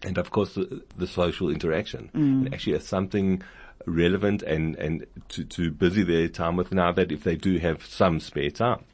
and 0.02 0.18
of 0.18 0.30
course 0.30 0.54
the, 0.54 0.82
the 0.96 1.06
social 1.06 1.50
interaction. 1.50 2.10
Mm. 2.14 2.46
And 2.46 2.54
actually, 2.54 2.74
as 2.74 2.86
something 2.86 3.42
relevant 3.86 4.42
and 4.42 4.76
and 4.76 5.06
to 5.28 5.44
to 5.44 5.70
busy 5.70 6.02
their 6.02 6.28
time 6.28 6.56
with 6.56 6.72
now 6.72 6.92
that 6.92 7.12
if 7.12 7.24
they 7.24 7.36
do 7.36 7.58
have 7.58 7.84
some 7.84 8.20
spare 8.20 8.50
time. 8.50 8.84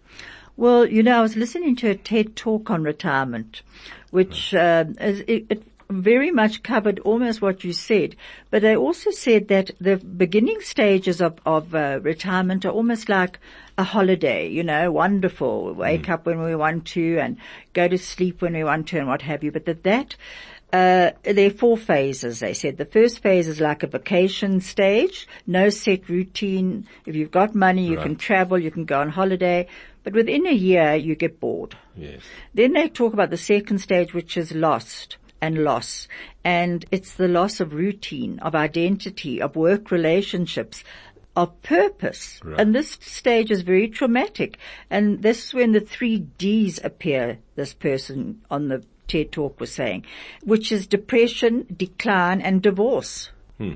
Well, 0.57 0.87
you 0.87 1.03
know, 1.03 1.19
I 1.19 1.23
was 1.23 1.37
listening 1.37 1.75
to 1.77 1.91
a 1.91 1.95
TED 1.97 2.37
talk 2.37 2.71
on 2.71 2.85
retirement, 2.85 3.63
which 4.11 4.55
uh, 4.55 4.85
is, 5.01 5.21
it, 5.27 5.47
it 5.51 5.63
very 5.91 6.31
much 6.31 6.63
covered 6.63 7.01
almost 7.01 7.43
what 7.43 7.65
you 7.65 7.73
said, 7.73 8.15
but 8.51 8.63
they 8.63 8.77
also 8.77 9.11
said 9.11 9.49
that 9.49 9.73
the 9.81 9.97
beginning 9.97 10.61
stages 10.61 11.21
of, 11.21 11.39
of 11.45 11.75
uh, 11.75 11.99
retirement 12.03 12.65
are 12.65 12.71
almost 12.71 13.09
like 13.09 13.39
a 13.77 13.85
holiday, 13.85 14.49
you 14.49 14.63
know, 14.63 14.93
wonderful. 14.93 15.67
We 15.67 15.73
wake 15.73 16.09
up 16.09 16.27
when 16.27 16.41
we 16.41 16.55
want 16.55 16.87
to 16.89 17.19
and 17.19 17.37
go 17.73 17.89
to 17.89 17.99
sleep 17.99 18.41
when 18.41 18.55
we 18.55 18.65
want 18.65 18.89
to 18.89 18.99
and 18.99 19.09
what 19.09 19.23
have 19.23 19.43
you, 19.43 19.51
but 19.51 19.67
that 19.67 19.83
that 19.83 20.17
uh, 20.73 21.13
there 21.23 21.47
are 21.47 21.51
four 21.51 21.77
phases, 21.77 22.41
they 22.41 22.53
said. 22.53 22.77
The 22.79 22.85
first 22.85 23.23
phase 23.23 23.47
is 23.47 23.61
like 23.61 23.85
a 23.85 23.87
vacation 23.87 24.61
stage, 24.61 25.29
no 25.47 25.69
set 25.71 26.09
routine. 26.09 26.89
If 27.07 27.15
you've 27.15 27.31
got 27.31 27.55
money, 27.55 27.87
you 27.87 27.97
can 27.97 28.17
travel, 28.17 28.59
you 28.59 28.73
can 28.73 28.85
go 28.85 29.01
on 29.01 29.09
holiday, 29.09 29.69
but 30.05 30.13
within 30.13 30.47
a 30.47 30.53
year, 30.53 30.95
you 30.95 31.17
get 31.17 31.41
bored. 31.41 31.77
Yes. 31.97 32.21
Then 32.53 32.75
they 32.75 32.89
talk 32.89 33.15
about 33.15 33.31
the 33.31 33.37
second 33.37 33.79
stage, 33.79 34.15
which 34.15 34.37
is 34.37 34.53
lost 34.53 35.17
and 35.41 35.65
loss. 35.65 36.09
And 36.45 36.85
it's 36.91 37.15
the 37.15 37.29
loss 37.29 37.59
of 37.61 37.73
routine, 37.73 38.39
of 38.41 38.55
identity, 38.55 39.41
of 39.41 39.57
work 39.57 39.91
relationships, 39.91 40.85
of 41.35 41.61
purpose. 41.63 42.41
Right. 42.45 42.61
And 42.61 42.75
this 42.75 42.99
stage 43.01 43.51
is 43.51 43.63
very 43.63 43.89
traumatic. 43.89 44.59
And 44.91 45.23
this 45.23 45.47
is 45.47 45.55
when 45.55 45.73
the 45.73 45.81
three 45.81 46.19
Ds 46.19 46.79
appear, 46.85 47.39
this 47.57 47.75
person 47.75 48.43
on 48.51 48.69
the 48.69 48.85
TED 49.09 49.33
talk 49.33 49.59
was 49.61 49.73
saying, 49.73 50.05
which 50.43 50.71
is 50.71 50.87
depression, 50.87 51.67
decline, 51.75 52.41
and 52.41 52.63
divorce. 52.63 53.31
Hmm. 53.59 53.75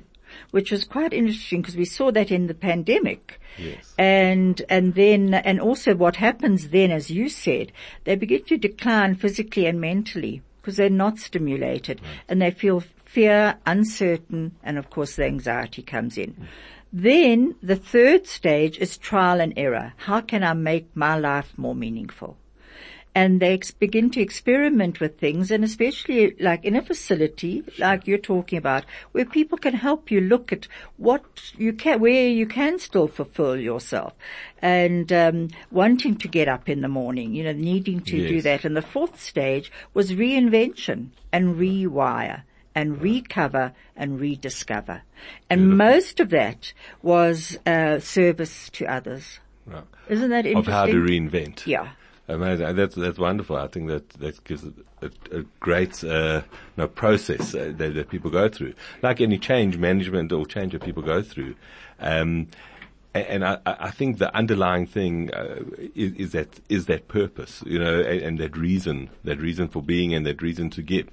Which 0.50 0.70
was 0.70 0.84
quite 0.84 1.12
interesting 1.12 1.62
because 1.62 1.76
we 1.76 1.84
saw 1.84 2.10
that 2.12 2.30
in 2.30 2.46
the 2.46 2.54
pandemic. 2.54 3.40
Yes. 3.58 3.94
And, 3.98 4.62
and 4.68 4.94
then, 4.94 5.34
and 5.34 5.60
also 5.60 5.94
what 5.94 6.16
happens 6.16 6.68
then, 6.68 6.90
as 6.90 7.10
you 7.10 7.28
said, 7.28 7.72
they 8.04 8.16
begin 8.16 8.44
to 8.44 8.56
decline 8.56 9.14
physically 9.14 9.66
and 9.66 9.80
mentally 9.80 10.42
because 10.60 10.76
they're 10.76 10.90
not 10.90 11.18
stimulated 11.18 12.00
and 12.28 12.40
they 12.40 12.50
feel 12.50 12.82
fear, 13.04 13.56
uncertain, 13.66 14.52
and 14.62 14.78
of 14.78 14.90
course 14.90 15.16
the 15.16 15.24
anxiety 15.24 15.82
comes 15.82 16.18
in. 16.18 16.48
Then 16.92 17.54
the 17.62 17.76
third 17.76 18.26
stage 18.26 18.78
is 18.78 18.96
trial 18.96 19.40
and 19.40 19.52
error. 19.56 19.92
How 19.96 20.20
can 20.20 20.42
I 20.42 20.54
make 20.54 20.94
my 20.94 21.18
life 21.18 21.52
more 21.56 21.74
meaningful? 21.74 22.36
And 23.18 23.40
they 23.40 23.54
ex- 23.54 23.72
begin 23.72 24.10
to 24.10 24.20
experiment 24.20 25.00
with 25.00 25.18
things 25.18 25.50
and 25.50 25.64
especially 25.64 26.36
like 26.38 26.64
in 26.64 26.76
a 26.76 26.82
facility 26.82 27.64
like 27.76 28.06
you're 28.06 28.16
talking 28.16 28.56
about 28.56 28.84
where 29.10 29.24
people 29.24 29.58
can 29.58 29.74
help 29.74 30.08
you 30.08 30.20
look 30.20 30.52
at 30.52 30.68
what 30.98 31.24
you 31.56 31.72
can 31.72 31.98
where 31.98 32.28
you 32.28 32.46
can 32.46 32.78
still 32.78 33.08
fulfill 33.08 33.56
yourself. 33.56 34.12
And 34.62 35.12
um, 35.12 35.48
wanting 35.72 36.16
to 36.18 36.28
get 36.28 36.46
up 36.46 36.68
in 36.68 36.80
the 36.80 36.88
morning 37.00 37.34
you 37.34 37.42
know 37.42 37.52
needing 37.52 38.00
to 38.02 38.28
do 38.28 38.40
that. 38.42 38.64
And 38.64 38.76
the 38.76 38.82
fourth 38.82 39.20
stage 39.20 39.72
was 39.94 40.12
reinvention 40.12 41.08
and 41.32 41.56
rewire 41.56 42.42
and 42.72 43.02
recover 43.02 43.72
and 43.96 44.20
rediscover. 44.20 45.02
And 45.50 45.76
most 45.76 46.20
of 46.20 46.30
that 46.30 46.72
was 47.02 47.58
uh, 47.66 47.98
service 47.98 48.70
to 48.74 48.86
others. 48.86 49.40
Right. 49.66 49.84
isn't 50.08 50.30
that 50.30 50.46
interesting? 50.46 50.72
Of 50.72 50.78
how 50.80 50.86
to 50.86 50.94
reinvent. 50.94 51.66
yeah 51.66 51.88
Amazing. 52.28 52.76
That's 52.76 52.94
that's 52.94 53.18
wonderful. 53.18 53.56
I 53.56 53.68
think 53.68 53.88
that 53.88 54.08
that 54.10 54.44
gives 54.44 54.64
a, 55.00 55.10
a, 55.32 55.42
great 55.60 56.04
uh, 56.04 56.42
process 56.94 57.54
uh, 57.54 57.72
that, 57.76 57.94
that 57.94 58.10
people 58.10 58.30
go 58.30 58.50
through, 58.50 58.74
like 59.02 59.22
any 59.22 59.38
change 59.38 59.78
management 59.78 60.30
or 60.32 60.44
change 60.44 60.72
that 60.72 60.84
people 60.84 61.02
go 61.02 61.22
through. 61.22 61.54
Um, 61.98 62.48
and 63.14 63.44
I, 63.44 63.58
I 63.64 63.76
I 63.80 63.90
think 63.90 64.18
the 64.18 64.34
underlying 64.36 64.86
thing 64.86 65.32
uh, 65.32 65.60
is, 65.94 66.12
is 66.14 66.32
that 66.32 66.60
is 66.68 66.84
that 66.86 67.08
purpose, 67.08 67.62
you 67.66 67.78
know, 67.78 68.00
and, 68.00 68.20
and 68.20 68.38
that 68.38 68.56
reason, 68.58 69.08
that 69.24 69.40
reason 69.40 69.68
for 69.68 69.82
being, 69.82 70.12
and 70.12 70.26
that 70.26 70.42
reason 70.42 70.68
to 70.70 70.82
give. 70.82 71.08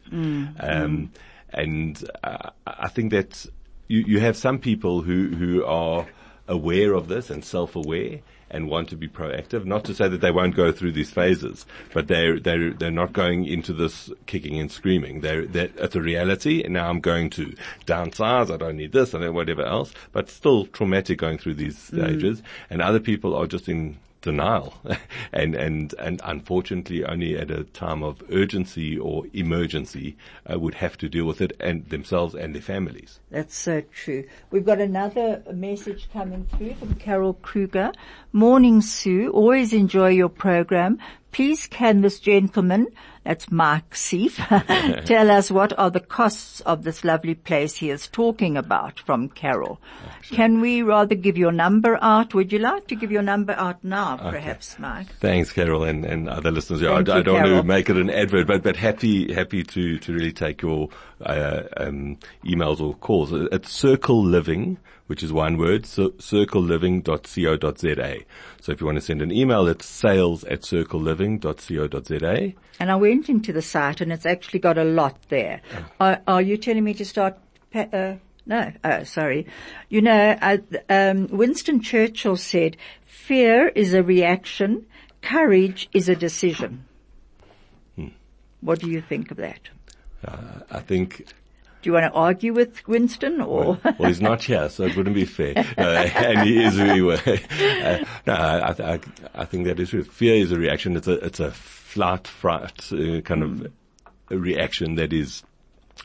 Um, 0.60 1.12
and 1.52 2.10
uh, 2.26 2.50
I 2.68 2.90
think 2.90 3.12
that 3.12 3.46
you, 3.88 4.02
you 4.02 4.20
have 4.20 4.36
some 4.36 4.60
people 4.60 5.02
who 5.02 5.30
who 5.30 5.64
are 5.64 6.06
aware 6.48 6.94
of 6.94 7.08
this 7.08 7.30
and 7.30 7.44
self-aware 7.44 8.20
and 8.56 8.70
want 8.70 8.90
to 8.90 8.96
be 8.96 9.08
proactive. 9.08 9.66
Not 9.66 9.84
to 9.86 9.94
say 9.94 10.08
that 10.08 10.22
they 10.22 10.32
won't 10.32 10.56
go 10.56 10.72
through 10.72 10.94
these 10.94 11.12
phases, 11.12 11.66
but 11.94 12.08
they're 12.08 12.40
they're 12.40 12.74
they're 12.74 12.90
not 12.92 13.14
going 13.14 13.46
into 13.46 13.74
this 13.74 14.10
kicking 14.26 14.58
and 14.60 14.72
screaming. 14.72 15.20
They're 15.22 15.46
that 15.48 15.72
it's 15.78 15.96
a 15.96 16.02
reality, 16.02 16.64
and 16.64 16.74
now 16.74 16.90
I'm 16.90 17.02
going 17.02 17.30
to 17.32 17.54
downsize. 17.86 18.52
I 18.52 18.58
don't 18.58 18.78
need 18.78 18.94
this 18.94 19.14
and 19.14 19.34
whatever 19.36 19.64
else, 19.64 19.94
but 20.14 20.30
still 20.30 20.66
traumatic 20.68 21.20
going 21.20 21.38
through 21.38 21.56
these 21.56 21.76
mm. 21.76 22.04
stages. 22.04 22.42
And 22.70 22.82
other 22.82 23.00
people 23.00 23.36
are 23.36 23.48
just 23.48 23.68
in 23.68 23.98
denial 24.26 24.74
and, 25.32 25.56
and, 25.56 25.94
and 26.00 26.20
unfortunately 26.26 27.06
only 27.06 27.38
at 27.38 27.50
a 27.52 27.64
time 27.64 28.04
of 28.04 28.22
urgency 28.32 28.98
or 28.98 29.24
emergency 29.34 30.18
uh, 30.52 30.60
would 30.60 30.74
have 30.74 30.98
to 30.98 31.08
deal 31.08 31.26
with 31.26 31.42
it 31.42 31.54
and 31.60 31.88
themselves 31.90 32.34
and 32.36 32.54
their 32.54 32.62
families. 32.62 33.20
That's 33.30 33.56
so 33.56 33.82
true. 33.94 34.26
We've 34.50 34.66
got 34.66 34.82
another 34.82 35.44
message 35.54 36.10
coming 36.12 36.48
through 36.58 36.74
from 36.76 36.96
Carol 36.96 37.36
Kruger. 37.36 37.92
Morning, 38.34 38.82
Sue. 38.82 39.30
Always 39.30 39.72
enjoy 39.74 40.10
your 40.10 40.30
program. 40.30 40.98
Please 41.36 41.68
can 41.68 42.00
this 42.00 42.22
gentleman, 42.22 42.88
that's 43.26 43.52
Mark 43.52 43.90
Sieff, 43.90 44.38
tell 45.06 45.30
us 45.30 45.52
what 45.52 45.78
are 45.78 45.90
the 45.90 46.00
costs 46.00 46.62
of 46.62 46.86
this 46.86 47.04
lovely 47.04 47.36
place 47.36 47.76
he 47.76 47.90
is 47.90 48.08
talking 48.08 48.56
about 48.56 49.02
from 49.02 49.28
Carol. 49.28 49.82
Can 50.32 50.62
we 50.62 50.82
rather 50.82 51.14
give 51.14 51.38
your 51.38 51.52
number 51.52 52.00
out? 52.02 52.34
Would 52.34 52.54
you 52.54 52.60
like 52.60 52.88
to 52.88 52.96
give 52.96 53.12
your 53.12 53.22
number 53.22 53.52
out 53.52 53.84
now, 53.84 54.16
perhaps, 54.16 54.80
Mark? 54.80 55.08
Thanks, 55.20 55.52
Carol, 55.52 55.84
and, 55.84 56.06
and 56.06 56.30
other 56.30 56.52
listeners. 56.52 56.80
Yeah, 56.80 56.92
I, 56.92 56.96
Thank 57.04 57.10
I 57.10 57.22
don't 57.24 57.42
want 57.42 57.48
to 57.48 57.64
make 57.64 57.90
it 57.90 57.98
an 57.98 58.10
advert, 58.10 58.48
but, 58.48 58.64
but 58.64 58.78
happy, 58.78 59.34
happy 59.34 59.64
to, 59.64 59.98
to 60.00 60.14
really 60.14 60.32
take 60.32 60.62
your, 60.62 60.88
uh, 61.22 61.64
um, 61.78 62.18
emails 62.44 62.80
or 62.80 62.94
calls. 62.96 63.32
It's 63.32 63.72
Circle 63.72 64.24
Living, 64.24 64.78
which 65.08 65.24
is 65.24 65.32
one 65.32 65.58
word, 65.58 65.86
so 65.86 66.10
circleliving.co.za. 66.12 68.18
So 68.62 68.72
if 68.72 68.82
you 68.82 68.86
want 68.86 68.98
to 68.98 69.02
send 69.02 69.22
an 69.22 69.32
email, 69.32 69.68
it's 69.68 69.86
sales 69.86 70.44
at 70.46 70.62
circleliving.co.za. 70.62 72.54
And 72.80 72.92
I 72.92 72.96
went 72.96 73.30
into 73.30 73.54
the 73.54 73.62
site 73.62 74.02
and 74.02 74.12
it's 74.12 74.26
actually 74.26 74.60
got 74.60 74.78
a 74.78 74.84
lot 74.84 75.18
there. 75.30 75.62
Are, 76.00 76.22
are 76.28 76.42
you 76.42 76.58
telling 76.58 76.84
me 76.84 76.94
to 76.96 77.06
start? 77.06 77.38
Uh, 77.74 78.16
no, 78.46 78.72
oh, 78.84 79.04
sorry. 79.04 79.48
You 79.90 80.02
know, 80.02 80.38
uh, 80.42 80.58
um, 80.90 81.28
Winston 81.28 81.82
Churchill 81.82 82.38
said, 82.38 82.78
"Fear 83.06 83.70
is 83.70 83.94
a 83.94 84.04
reaction, 84.04 84.86
courage 85.22 85.90
is 85.94 86.10
a 86.10 86.16
decision." 86.16 86.86
What 88.66 88.80
do 88.80 88.90
you 88.90 89.00
think 89.00 89.30
of 89.30 89.38
that? 89.38 89.70
Uh, 90.28 90.38
I 90.72 90.80
think 90.80 91.18
Do 91.82 91.90
you 91.90 91.94
want 91.94 92.06
to 92.06 92.12
argue 92.12 92.54
with 92.54 92.88
Winston 92.88 93.42
or? 93.42 93.80
well, 93.84 94.10
he's 94.10 94.22
not 94.22 94.44
here, 94.44 94.70
so 94.70 94.84
it 94.84 94.96
wouldn't 94.96 95.16
be 95.16 95.26
fair. 95.26 95.54
No, 95.78 95.90
and 95.94 96.48
he 96.48 96.64
is 96.64 96.78
well. 96.78 97.20
Uh, 97.26 98.06
no, 98.26 98.34
I, 98.34 98.94
I, 98.94 99.00
I 99.34 99.46
think 99.46 99.66
that 99.68 99.80
is 99.80 99.90
true. 99.90 100.04
Fear 100.04 100.36
is 100.36 100.52
a 100.52 100.58
reaction. 100.58 100.96
It's 100.98 101.08
a, 101.08 101.24
it's 101.26 101.40
a 101.40 101.52
flight, 101.52 102.28
fright 102.28 102.92
uh, 102.92 103.22
kind 103.22 103.44
of 103.44 103.72
reaction 104.30 104.96
that 104.96 105.14
is 105.14 105.44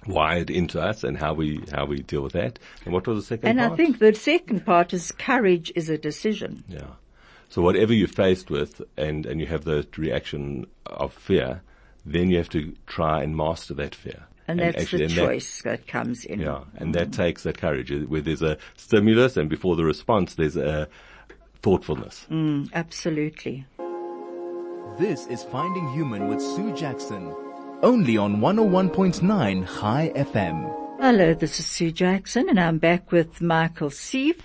wired 0.07 0.51
into 0.51 0.81
us 0.81 1.03
and 1.05 1.17
how 1.17 1.35
we, 1.35 1.63
how 1.73 1.85
we 1.87 2.03
deal 2.03 2.23
with 2.23 2.35
that. 2.35 2.59
And 2.85 2.95
what 2.95 3.07
was 3.07 3.19
the 3.19 3.27
second 3.27 3.49
and 3.49 3.59
part? 3.59 3.73
I 3.73 3.77
think 3.77 3.99
the 3.99 4.15
second 4.15 4.65
part 4.65 4.93
is 4.93 5.13
courage 5.13 5.73
is 5.75 5.89
a 5.89 5.99
decision. 5.99 6.65
Yeah. 6.69 6.87
So 7.49 7.63
whatever 7.63 7.93
you're 7.93 8.07
faced 8.07 8.51
with 8.51 8.81
and, 8.97 9.27
and 9.27 9.41
you 9.41 9.47
have 9.47 9.65
that 9.65 9.99
reaction 9.99 10.67
of 10.87 11.13
fear, 11.13 11.63
then 12.05 12.31
you 12.31 12.37
have 12.39 12.49
to 12.51 12.75
try 12.87 13.23
and 13.23 13.37
master 13.37 13.75
that 13.75 13.95
fear. 13.95 14.25
And 14.49 14.59
that's 14.59 14.83
actually- 14.83 14.99
the 14.99 15.05
and 15.05 15.15
choice 15.15 15.63
that 15.63 15.87
comes 15.87 16.25
in. 16.25 16.41
Yeah, 16.41 16.65
and 16.77 16.95
that 16.95 17.13
takes 17.13 17.45
that 17.45 17.59
courage. 17.59 17.93
uh, 17.93 17.99
Where 18.01 18.21
there's 18.21 18.43
a 18.43 18.59
stimulus, 18.77 19.37
and 19.37 19.49
before 19.49 19.77
the 19.77 19.85
response, 19.85 20.35
there's 20.35 20.57
a 20.57 20.89
thoughtfulness. 21.63 22.27
Absolutely. 22.75 23.65
This 24.99 25.27
is 25.29 25.45
Finding 25.45 25.89
Human 25.93 26.27
with 26.29 26.41
Sue 26.43 26.75
Jackson. 26.75 27.33
Only 27.83 28.17
on 28.19 28.41
101.9 28.41 29.67
Chai 29.81 30.13
FM. 30.15 30.80
Hello, 31.03 31.33
this 31.33 31.59
is 31.59 31.65
Sue 31.65 31.93
Jackson 31.93 32.51
and 32.51 32.61
I'm 32.61 32.77
back 32.77 33.11
with 33.11 33.41
Michael 33.41 33.89
Sieff. 33.89 34.37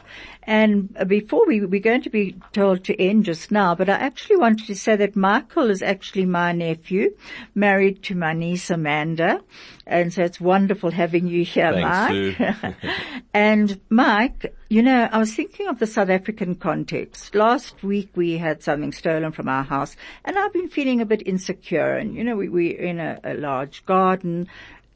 And 0.43 0.93
before 1.05 1.45
we, 1.45 1.59
we're 1.65 1.81
going 1.81 2.03
to 2.03 2.09
be 2.09 2.37
told 2.53 2.85
to 2.85 3.01
end 3.01 3.25
just 3.25 3.51
now, 3.51 3.75
but 3.75 3.89
I 3.89 3.95
actually 3.95 4.37
wanted 4.37 4.67
to 4.67 4.75
say 4.75 4.95
that 4.95 5.17
Michael 5.17 5.69
is 5.69 5.81
actually 5.81 6.25
my 6.25 6.53
nephew, 6.53 7.13
married 7.55 8.03
to 8.03 8.15
my 8.15 8.31
niece 8.31 8.69
Amanda. 8.69 9.41
And 9.85 10.13
so 10.13 10.23
it's 10.23 10.39
wonderful 10.39 10.91
having 10.91 11.27
you 11.27 11.43
here, 11.43 11.73
Thanks, 11.73 12.39
Mike. 12.39 12.75
and 13.33 13.81
Mike, 13.89 14.55
you 14.69 14.81
know, 14.81 15.09
I 15.11 15.17
was 15.17 15.35
thinking 15.35 15.67
of 15.67 15.79
the 15.79 15.87
South 15.87 16.09
African 16.09 16.55
context. 16.55 17.35
Last 17.35 17.83
week 17.83 18.11
we 18.15 18.37
had 18.37 18.63
something 18.63 18.93
stolen 18.93 19.33
from 19.33 19.49
our 19.49 19.63
house 19.63 19.97
and 20.23 20.39
I've 20.39 20.53
been 20.53 20.69
feeling 20.69 21.01
a 21.01 21.05
bit 21.05 21.27
insecure 21.27 21.97
and 21.97 22.15
you 22.15 22.23
know, 22.23 22.37
we, 22.37 22.47
we're 22.47 22.79
in 22.79 23.01
a, 23.01 23.19
a 23.25 23.33
large 23.33 23.85
garden 23.85 24.47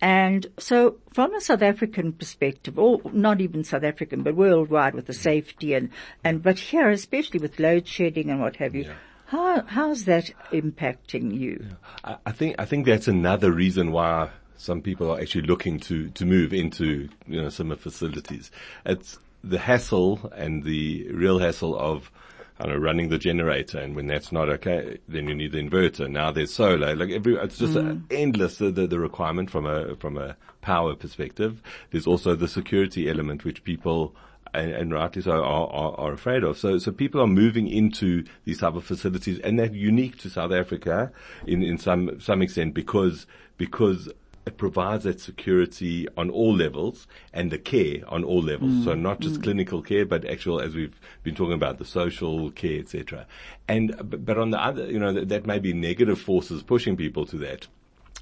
And 0.01 0.47
so 0.57 0.97
from 1.13 1.35
a 1.35 1.41
South 1.41 1.61
African 1.61 2.13
perspective, 2.13 2.79
or 2.79 3.01
not 3.11 3.41
even 3.41 3.63
South 3.63 3.83
African, 3.83 4.23
but 4.23 4.35
worldwide 4.35 4.93
with 4.93 5.07
the 5.07 5.13
mm. 5.13 5.21
safety 5.21 5.73
and, 5.73 5.89
and, 6.23 6.41
but 6.41 6.57
here, 6.57 6.89
especially 6.89 7.39
with 7.39 7.59
load 7.59 7.87
shedding 7.87 8.29
and 8.29 8.39
what 8.39 8.55
have 8.57 8.75
you, 8.75 8.89
how, 9.25 9.63
how's 9.63 10.05
that 10.05 10.31
impacting 10.51 11.37
you? 11.37 11.65
I, 12.03 12.15
I 12.25 12.31
think, 12.31 12.55
I 12.57 12.65
think 12.65 12.85
that's 12.85 13.07
another 13.07 13.51
reason 13.51 13.91
why 13.91 14.29
some 14.55 14.81
people 14.81 15.11
are 15.11 15.19
actually 15.19 15.43
looking 15.47 15.79
to, 15.81 16.09
to 16.09 16.25
move 16.25 16.53
into, 16.53 17.09
you 17.27 17.41
know, 17.41 17.49
similar 17.49 17.75
facilities. 17.75 18.51
It's 18.85 19.19
the 19.43 19.59
hassle 19.59 20.31
and 20.35 20.63
the 20.63 21.11
real 21.11 21.39
hassle 21.39 21.77
of, 21.77 22.11
I 22.59 22.65
don't 22.65 22.73
know, 22.75 22.79
running 22.81 23.07
the 23.09 23.17
generator, 23.17 23.79
and 23.79 23.95
when 23.95 24.07
that's 24.07 24.31
not 24.33 24.49
okay, 24.49 24.97
then 25.07 25.27
you 25.29 25.35
need 25.35 25.53
the 25.53 25.59
inverter. 25.59 26.09
Now 26.09 26.31
there's 26.31 26.53
solar. 26.53 26.93
Like 26.95 27.09
every, 27.09 27.35
it's 27.35 27.57
just 27.57 27.75
Mm. 27.75 28.03
endless 28.11 28.57
the, 28.57 28.69
the, 28.69 28.85
the 28.85 28.99
requirement 28.99 29.49
from 29.49 29.65
a 29.65 29.95
from 29.95 30.17
a 30.17 30.35
power 30.61 30.93
perspective. 30.95 31.61
There's 31.91 32.05
also 32.07 32.35
the 32.35 32.47
security 32.49 33.09
element, 33.09 33.45
which 33.45 33.63
people 33.63 34.13
and, 34.53 34.71
and 34.71 34.91
rightly 34.91 35.21
so 35.21 35.31
are, 35.31 35.67
are, 35.71 35.95
are 35.99 36.11
afraid 36.13 36.43
of. 36.43 36.57
So 36.57 36.79
so 36.79 36.91
people 36.91 37.21
are 37.21 37.27
moving 37.27 37.67
into 37.67 38.23
these 38.45 38.59
type 38.59 38.75
of 38.75 38.83
facilities, 38.83 39.39
and 39.39 39.57
they're 39.57 39.71
unique 39.71 40.17
to 40.17 40.29
South 40.29 40.51
Africa 40.51 41.11
in 41.47 41.63
in 41.63 41.77
some 41.77 42.19
some 42.19 42.41
extent 42.41 42.73
because 42.73 43.25
because 43.57 44.09
it 44.45 44.57
provides 44.57 45.03
that 45.03 45.19
security 45.19 46.07
on 46.17 46.29
all 46.29 46.55
levels 46.55 47.07
and 47.33 47.51
the 47.51 47.57
care 47.57 48.01
on 48.07 48.23
all 48.23 48.41
levels. 48.41 48.71
Mm. 48.71 48.83
So 48.83 48.93
not 48.95 49.19
just 49.19 49.39
mm. 49.39 49.43
clinical 49.43 49.81
care, 49.81 50.05
but 50.05 50.25
actual, 50.25 50.59
as 50.59 50.75
we've 50.75 50.99
been 51.23 51.35
talking 51.35 51.53
about, 51.53 51.77
the 51.77 51.85
social 51.85 52.51
care, 52.51 52.79
etc. 52.79 53.27
And 53.67 53.95
but 53.97 54.25
but 54.25 54.37
on 54.37 54.51
the 54.51 54.63
other, 54.63 54.89
you 54.89 54.99
know, 54.99 55.13
that, 55.13 55.29
that 55.29 55.45
may 55.45 55.59
be 55.59 55.73
negative 55.73 56.19
forces 56.19 56.63
pushing 56.63 56.97
people 56.97 57.25
to 57.27 57.37
that. 57.39 57.67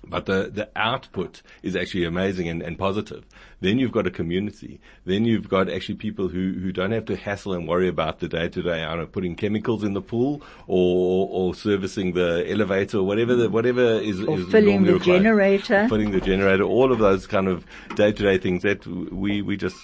But 0.06 0.26
the, 0.26 0.50
the 0.54 0.70
output 0.76 1.42
is 1.64 1.76
actually 1.76 2.06
amazing 2.06 2.48
and, 2.48 2.62
and 2.62 2.78
positive. 2.78 3.26
Then 3.62 3.80
you've 3.80 3.92
got 3.92 4.06
a 4.08 4.12
community. 4.12 4.80
Then 5.06 5.26
you've 5.26 5.50
got 5.50 5.70
actually 5.70 5.96
people 5.96 6.28
who, 6.28 6.54
who 6.54 6.72
don't 6.72 6.92
have 6.92 7.06
to 7.06 7.16
hassle 7.16 7.54
and 7.54 7.68
worry 7.68 7.88
about 7.88 8.20
the 8.20 8.28
day 8.28 8.48
to 8.50 8.62
day, 8.62 8.84
I 8.84 8.90
don't 8.90 9.00
know, 9.00 9.06
putting 9.08 9.36
chemicals 9.36 9.84
in 9.84 9.94
the 9.94 10.02
pool 10.02 10.44
or, 10.68 11.28
or 11.32 11.56
servicing 11.56 12.14
the 12.14 12.46
elevator 12.50 13.00
or 13.00 13.04
whatever 13.04 13.36
the, 13.36 13.50
whatever 13.50 14.00
is, 14.00 14.22
Or 14.22 14.40
is 14.40 14.48
filling 14.48 14.84
the 14.84 14.94
required. 14.94 15.18
generator. 15.18 15.88
Filling 15.90 16.12
the 16.12 16.22
generator, 16.22 16.64
all 16.64 16.92
of 16.92 17.00
those 17.00 17.26
kind 17.28 17.48
of 17.48 17.66
day 17.96 18.12
to 18.12 18.24
day 18.24 18.38
things 18.38 18.64
that 18.64 18.86
we, 18.86 19.42
we 19.42 19.58
just 19.58 19.78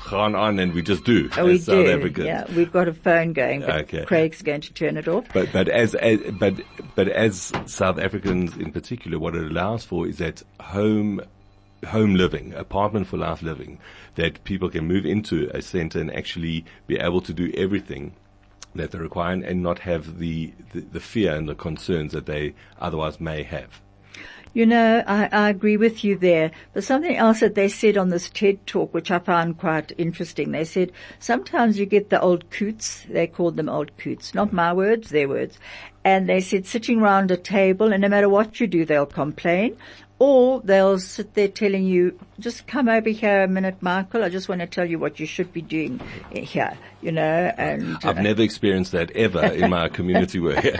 gaan 0.00 0.34
on 0.34 0.58
and 0.58 0.72
we 0.72 0.82
just 0.82 1.04
do 1.04 1.28
Oh, 1.38 1.46
we 1.46 1.58
South 1.58 1.86
do. 1.86 1.90
Africans. 1.90 2.26
Yeah, 2.26 2.44
we've 2.54 2.72
got 2.72 2.88
a 2.88 2.92
phone 2.94 3.32
going, 3.32 3.60
but 3.60 3.82
Okay. 3.82 4.04
Craig's 4.04 4.42
going 4.42 4.60
to 4.62 4.72
turn 4.72 4.96
it 4.96 5.08
off. 5.08 5.24
But 5.32 5.52
but 5.52 5.68
as, 5.68 5.94
as 5.96 6.20
but 6.32 6.54
but 6.94 7.08
as 7.08 7.52
South 7.66 7.98
Africans 7.98 8.56
in 8.56 8.72
particular, 8.72 9.18
what 9.18 9.34
it 9.34 9.44
allows 9.50 9.84
for 9.84 10.06
is 10.06 10.18
that 10.18 10.42
home 10.60 11.20
home 11.86 12.14
living, 12.14 12.54
apartment 12.54 13.06
for 13.08 13.16
life 13.16 13.42
living, 13.42 13.78
that 14.14 14.42
people 14.44 14.70
can 14.70 14.86
move 14.86 15.04
into 15.04 15.50
a 15.52 15.60
centre 15.60 15.98
and 16.00 16.14
actually 16.14 16.64
be 16.86 16.96
able 16.96 17.20
to 17.20 17.32
do 17.32 17.50
everything 17.56 18.12
that 18.74 18.92
they 18.92 18.98
require 18.98 19.32
and, 19.32 19.44
and 19.44 19.62
not 19.62 19.80
have 19.80 20.18
the, 20.18 20.52
the 20.72 20.80
the 20.80 21.00
fear 21.00 21.34
and 21.34 21.48
the 21.48 21.54
concerns 21.54 22.12
that 22.12 22.26
they 22.26 22.54
otherwise 22.80 23.20
may 23.20 23.42
have. 23.42 23.80
You 24.54 24.66
know, 24.66 25.02
I, 25.06 25.28
I 25.32 25.48
agree 25.48 25.78
with 25.78 26.04
you 26.04 26.18
there. 26.18 26.50
But 26.74 26.84
something 26.84 27.16
else 27.16 27.40
that 27.40 27.54
they 27.54 27.68
said 27.68 27.96
on 27.96 28.10
this 28.10 28.28
TED 28.28 28.66
talk, 28.66 28.92
which 28.92 29.10
I 29.10 29.18
found 29.18 29.56
quite 29.56 29.92
interesting, 29.96 30.50
they 30.50 30.64
said 30.64 30.92
sometimes 31.18 31.78
you 31.78 31.86
get 31.86 32.10
the 32.10 32.20
old 32.20 32.50
coots, 32.50 33.06
they 33.08 33.26
called 33.26 33.56
them 33.56 33.70
old 33.70 33.96
coots, 33.96 34.34
not 34.34 34.52
my 34.52 34.74
words, 34.74 35.08
their 35.08 35.28
words. 35.28 35.58
And 36.04 36.28
they 36.28 36.40
said 36.40 36.66
sitting 36.66 37.00
round 37.00 37.30
a 37.30 37.36
table 37.36 37.92
and 37.92 38.02
no 38.02 38.08
matter 38.08 38.28
what 38.28 38.60
you 38.60 38.66
do, 38.66 38.84
they'll 38.84 39.06
complain. 39.06 39.78
Or 40.18 40.60
they'll 40.60 41.00
sit 41.00 41.34
there 41.34 41.48
telling 41.48 41.84
you, 41.84 42.16
just 42.38 42.68
come 42.68 42.88
over 42.88 43.08
here 43.10 43.42
a 43.42 43.48
minute, 43.48 43.78
Michael. 43.80 44.22
I 44.22 44.28
just 44.28 44.48
want 44.48 44.60
to 44.60 44.68
tell 44.68 44.88
you 44.88 44.98
what 45.00 45.18
you 45.18 45.26
should 45.26 45.52
be 45.52 45.62
doing 45.62 46.00
here, 46.30 46.78
you 47.00 47.10
know, 47.10 47.52
and 47.58 47.96
I've 48.04 48.18
uh, 48.18 48.22
never 48.22 48.42
experienced 48.42 48.92
that 48.92 49.10
ever 49.16 49.44
in 49.44 49.68
my 49.68 49.88
community 49.88 50.38
work. 50.38 50.62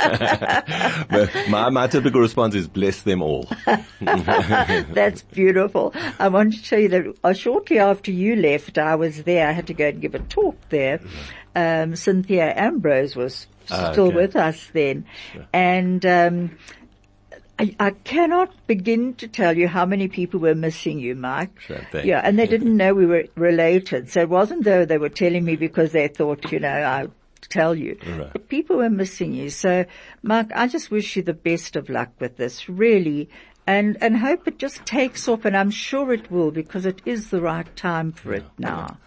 but 1.10 1.30
my, 1.48 1.70
my 1.70 1.88
typical 1.88 2.20
response 2.20 2.54
is 2.54 2.68
bless 2.68 3.02
them 3.02 3.20
all. 3.20 3.48
That's 4.00 5.22
beautiful. 5.22 5.92
I 6.20 6.28
want 6.28 6.52
to 6.54 6.62
tell 6.62 6.78
you 6.78 6.88
that 6.88 7.14
uh, 7.24 7.32
shortly 7.32 7.80
after 7.80 8.12
you 8.12 8.36
left, 8.36 8.78
I 8.78 8.94
was 8.94 9.24
there. 9.24 9.48
I 9.48 9.52
had 9.52 9.66
to 9.66 9.74
go 9.74 9.88
and 9.88 10.00
give 10.00 10.14
a 10.14 10.20
talk 10.20 10.56
there. 10.68 11.00
Um, 11.56 11.96
Cynthia 11.96 12.54
Ambrose 12.56 13.16
was 13.16 13.48
Ah, 13.70 13.92
still 13.92 14.08
okay. 14.08 14.16
with 14.16 14.34
us 14.36 14.68
then, 14.72 15.06
and 15.52 16.04
um, 16.04 16.58
I, 17.62 17.76
I 17.78 17.90
cannot 17.90 18.66
begin 18.66 19.14
to 19.14 19.28
tell 19.28 19.56
you 19.56 19.68
how 19.68 19.86
many 19.86 20.08
people 20.08 20.40
were 20.40 20.54
missing 20.54 20.98
you, 20.98 21.14
Mike. 21.14 21.60
Sure, 21.60 21.80
yeah, 22.02 22.20
and 22.24 22.38
they 22.38 22.46
didn't 22.46 22.76
know 22.76 22.92
we 22.92 23.06
were 23.06 23.24
related, 23.36 24.10
so 24.10 24.22
it 24.22 24.28
wasn't 24.28 24.64
though 24.64 24.84
they 24.84 24.98
were 24.98 25.08
telling 25.08 25.44
me 25.44 25.56
because 25.56 25.92
they 25.92 26.08
thought, 26.08 26.50
you 26.50 26.58
know, 26.58 26.68
I 26.68 27.06
tell 27.48 27.74
you. 27.74 27.98
Right. 28.04 28.32
But 28.32 28.48
people 28.48 28.76
were 28.76 28.90
missing 28.90 29.34
you. 29.34 29.50
So, 29.50 29.84
Mark, 30.22 30.50
I 30.54 30.66
just 30.66 30.90
wish 30.90 31.16
you 31.16 31.22
the 31.22 31.34
best 31.34 31.76
of 31.76 31.88
luck 31.88 32.10
with 32.18 32.36
this, 32.36 32.68
really. 32.68 33.28
And, 33.64 33.96
and 34.00 34.16
hope 34.16 34.48
it 34.48 34.58
just 34.58 34.84
takes 34.84 35.28
off 35.28 35.44
and 35.44 35.56
I'm 35.56 35.70
sure 35.70 36.12
it 36.12 36.32
will 36.32 36.50
because 36.50 36.84
it 36.84 37.00
is 37.04 37.30
the 37.30 37.40
right 37.40 37.76
time 37.76 38.10
for 38.10 38.34
it 38.34 38.44
now. 38.58 38.98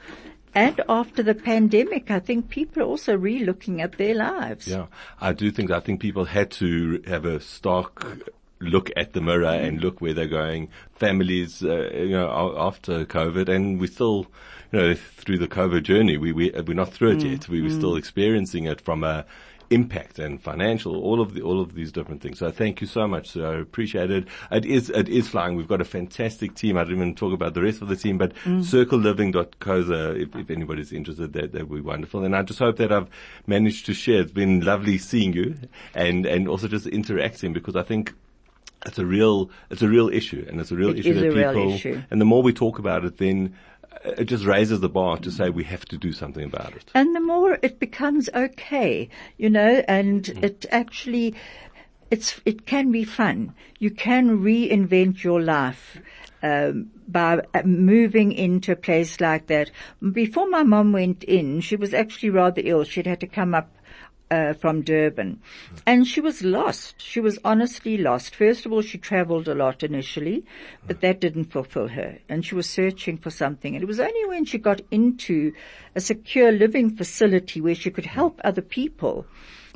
And 0.53 0.80
after 0.88 1.22
the 1.22 1.36
pandemic, 1.36 2.10
I 2.10 2.20
think 2.20 2.47
people 2.47 2.82
are 2.82 2.86
also 2.86 3.18
re-looking 3.18 3.82
at 3.82 3.97
their 3.97 4.16
lives. 4.16 4.70
Yeah, 4.70 4.86
I 5.20 5.34
do 5.34 5.51
think 5.51 5.72
I 5.72 5.82
think 5.82 5.99
people 5.99 6.24
had 6.24 6.51
to 6.51 7.03
have 7.06 7.26
a 7.26 7.41
stark 7.41 8.06
look 8.66 8.91
at 8.95 9.13
the 9.13 9.22
mirror 9.22 9.45
and 9.45 9.80
mm. 9.80 9.84
look 9.84 10.01
where 10.01 10.13
they're 10.13 10.28
going. 10.28 10.70
Families, 10.93 11.63
uh, 11.63 11.89
you 11.93 12.09
know, 12.09 12.55
after 12.57 13.05
COVID, 13.05 13.49
and 13.49 13.80
we 13.80 13.88
still, 13.88 14.28
you 14.72 14.80
know, 14.80 14.93
through 14.93 15.38
the 15.38 15.47
COVID 15.47 15.84
journey, 15.84 16.18
we 16.18 16.32
we 16.32 16.53
uh, 16.53 16.63
we're 16.63 16.74
not 16.74 16.93
through 16.93 17.11
it 17.11 17.24
yet. 17.24 17.41
Mm. 17.41 17.49
We, 17.49 17.61
we're 17.61 17.70
mm. 17.70 17.78
still 17.78 17.95
experiencing 17.95 18.66
it 18.66 18.82
from 18.82 19.03
a 19.03 19.26
impact 19.70 20.20
and 20.20 20.41
financial, 20.41 20.95
all 20.95 21.22
of 21.22 21.34
the, 21.34 21.41
all 21.41 21.61
of 21.61 21.74
these 21.74 21.91
different 21.91 22.22
things. 22.22 22.39
So 22.39 22.51
thank 22.51 22.82
you 22.82 22.88
so 22.88 23.07
much. 23.07 23.30
So 23.30 23.51
I 23.51 23.59
appreciate 23.59 24.11
it. 24.11 24.28
It 24.51 24.66
is, 24.66 24.89
it 24.89 25.09
is 25.09 25.28
flying. 25.28 25.55
We've 25.55 25.68
got 25.68 25.82
a 25.82 25.86
fantastic 25.86 26.55
team. 26.55 26.78
I 26.78 26.84
didn't 26.84 26.97
even 26.97 27.16
talk 27.16 27.34
about 27.34 27.53
the 27.53 27.61
rest 27.61 27.82
of 27.82 27.88
the 27.88 27.95
team, 27.95 28.18
but 28.18 28.34
circleliving.coza, 28.45 30.22
if, 30.22 30.36
if 30.36 30.49
anybody's 30.49 30.91
interested, 30.91 31.34
that, 31.34 31.51
that 31.53 31.70
would 31.70 31.84
be 31.84 31.88
wonderful. 31.88 32.24
And 32.24 32.36
I 32.36 32.43
just 32.43 32.59
hope 32.59 32.78
that 32.78 32.91
I've 32.91 33.09
managed 33.47 33.86
to 33.88 33.93
share. 33.93 34.22
It's 34.22 34.32
been 34.32 34.61
lovely 34.61 34.97
seeing 34.97 35.34
you 35.34 35.57
and, 35.93 36.26
and 36.26 36.47
also 36.47 36.68
just 36.68 36.88
interacting 36.88 37.53
because 37.53 37.76
I 37.76 37.84
think 37.84 38.13
it's 38.86 39.00
a 39.00 39.06
real, 39.06 39.50
it's 39.70 39.82
a 39.82 39.88
real 39.88 40.10
issue 40.10 40.46
and 40.48 40.60
it's 40.60 40.72
a 40.72 40.76
real 40.76 40.90
It 40.92 41.00
issue 41.00 41.10
is 41.12 41.22
that 41.22 41.34
people, 41.34 41.76
issue. 41.76 42.02
and 42.12 42.22
the 42.22 42.26
more 42.26 42.42
we 42.44 42.54
talk 42.54 42.80
about 42.80 43.06
it, 43.06 43.18
then 43.18 43.56
uh, 44.06 44.12
it 44.18 44.26
just 44.26 44.46
raises 44.46 44.80
the 44.80 44.90
bar 44.90 45.18
to 45.18 45.32
say 45.32 45.50
we 45.50 45.64
have 45.64 45.86
to 45.86 45.98
do 45.98 46.12
something 46.14 46.44
about 46.44 46.74
it. 46.76 46.92
And 46.94 47.16
the 47.16 47.20
more 47.20 47.58
it 47.62 47.80
becomes 47.80 48.30
okay, 48.34 49.10
you 49.38 49.50
know, 49.50 49.84
and 49.88 50.24
Mm. 50.24 50.44
it 50.44 50.66
actually, 50.72 51.36
it's, 52.12 52.40
it 52.46 52.66
can 52.66 52.92
be 52.92 53.04
fun. 53.04 53.54
You 53.80 53.92
can 53.92 54.40
reinvent 54.44 55.24
your 55.24 55.42
life. 55.42 55.98
Um, 56.44 56.92
by 57.08 57.42
uh, 57.56 57.64
moving 57.64 58.32
into 58.32 58.72
a 58.72 58.76
place 58.76 59.20
like 59.20 59.48
that. 59.48 59.72
Before 60.12 60.48
my 60.48 60.62
mom 60.62 60.92
went 60.92 61.24
in, 61.24 61.62
she 61.62 61.76
was 61.76 61.92
actually 61.92 62.30
rather 62.30 62.62
ill. 62.64 62.84
She'd 62.84 63.08
had 63.08 63.20
to 63.22 63.28
come 63.28 63.56
up 63.56 63.75
uh, 64.32 64.54
from 64.54 64.82
Durban. 64.82 65.42
And 65.86 66.08
she 66.08 66.22
was 66.22 66.44
lost. 66.44 67.02
She 67.02 67.20
was 67.20 67.38
honestly 67.44 67.98
lost. 67.98 68.36
First 68.36 68.66
of 68.66 68.74
all, 68.74 68.82
she 68.82 68.98
traveled 68.98 69.48
a 69.48 69.56
lot 69.56 69.84
initially, 69.84 70.46
but 70.88 71.02
that 71.02 71.22
didn't 71.22 71.46
fulfill 71.46 71.88
her. 71.90 72.18
And 72.30 72.46
she 72.46 72.56
was 72.56 72.70
searching 72.70 73.18
for 73.18 73.30
something. 73.30 73.76
And 73.76 73.84
it 73.84 73.88
was 73.88 74.00
only 74.00 74.26
when 74.26 74.46
she 74.46 74.58
got 74.58 74.82
into 74.92 75.54
a 75.96 76.00
secure 76.02 76.52
living 76.52 76.96
facility 76.96 77.62
where 77.62 77.76
she 77.76 77.92
could 77.92 78.06
help 78.06 78.42
other 78.44 78.62
people 78.62 79.26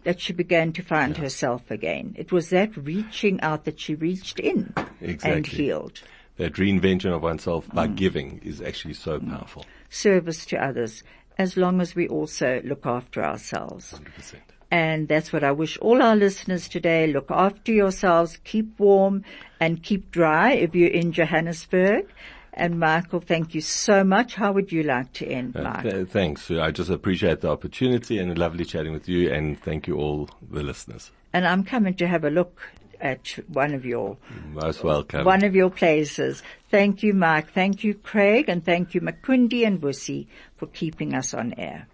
that 0.04 0.22
she 0.22 0.34
began 0.34 0.72
to 0.74 0.82
find 0.82 1.18
herself 1.18 1.70
again. 1.70 2.16
It 2.18 2.32
was 2.32 2.50
that 2.50 2.76
reaching 2.78 3.42
out 3.42 3.66
that 3.66 3.80
she 3.80 3.96
reached 3.96 4.40
in 4.40 4.74
exactly. 5.02 5.32
and 5.32 5.46
healed. 5.46 6.02
That 6.38 6.54
reinvention 6.54 7.14
of 7.14 7.22
oneself 7.22 7.68
by 7.74 7.88
Mm. 7.88 7.96
giving 7.98 8.42
is 8.46 8.62
actually 8.62 8.94
so 8.94 9.20
powerful. 9.20 9.66
Service 9.90 10.46
to 10.46 10.58
others, 10.58 11.04
as 11.40 11.56
long 11.58 11.80
as 11.82 11.96
we 11.96 12.08
also 12.08 12.62
look 12.66 12.86
after 12.86 13.24
ourselves. 13.24 13.94
100%. 13.94 14.36
And 14.72 15.08
that's 15.08 15.34
what 15.34 15.44
I 15.44 15.52
wish 15.52 15.80
all 15.80 16.04
our 16.04 16.16
listeners 16.16 16.68
today. 16.68 17.08
Look 17.08 17.32
after 17.32 17.72
yourselves, 17.72 18.38
keep 18.44 18.80
warm 18.80 19.24
and 19.60 19.82
keep 19.82 20.12
dry 20.12 20.52
if 20.52 20.76
you're 20.76 20.92
in 20.92 21.12
Johannesburg. 21.12 22.06
And 22.54 22.80
Michael, 22.80 23.22
thank 23.22 23.56
you 23.56 23.62
so 23.62 24.04
much. 24.04 24.36
How 24.36 24.52
would 24.52 24.72
you 24.72 24.84
like 24.84 25.14
to 25.14 25.26
end, 25.26 25.56
Uh, 25.56 25.82
th- 25.82 26.08
thanks. 26.10 26.52
I 26.52 26.72
just 26.72 26.90
appreciate 26.90 27.42
the 27.42 27.50
opportunity 27.50 28.20
and 28.20 28.38
lovely 28.38 28.66
chatting 28.66 28.92
with 28.92 29.08
you 29.08 29.32
and 29.32 29.60
thank 29.60 29.88
you 29.88 29.96
all 29.96 30.30
the 30.52 30.62
listeners. 30.62 31.12
And 31.32 31.48
I'm 31.48 31.64
coming 31.64 31.94
to 31.96 32.08
have 32.08 32.24
a 32.26 32.30
look 32.30 32.62
at 33.02 33.40
one 33.48 33.74
of 33.74 33.86
your 33.86 34.18
Most 34.54 34.84
welcome. 34.84 35.26
one 35.26 35.44
of 35.44 35.56
your 35.56 35.70
places. 35.70 36.44
Thank 36.70 37.04
you, 37.04 37.14
Mike. 37.14 37.52
Thank 37.52 37.84
you, 37.84 37.94
Craig, 37.94 38.50
and 38.50 38.64
thank 38.64 38.94
you, 38.94 39.02
Makundi 39.02 39.66
and 39.66 39.82
Vusi, 39.82 40.28
for 40.58 40.68
keeping 40.68 41.14
us 41.14 41.34
on 41.34 41.54
air. 41.58 41.88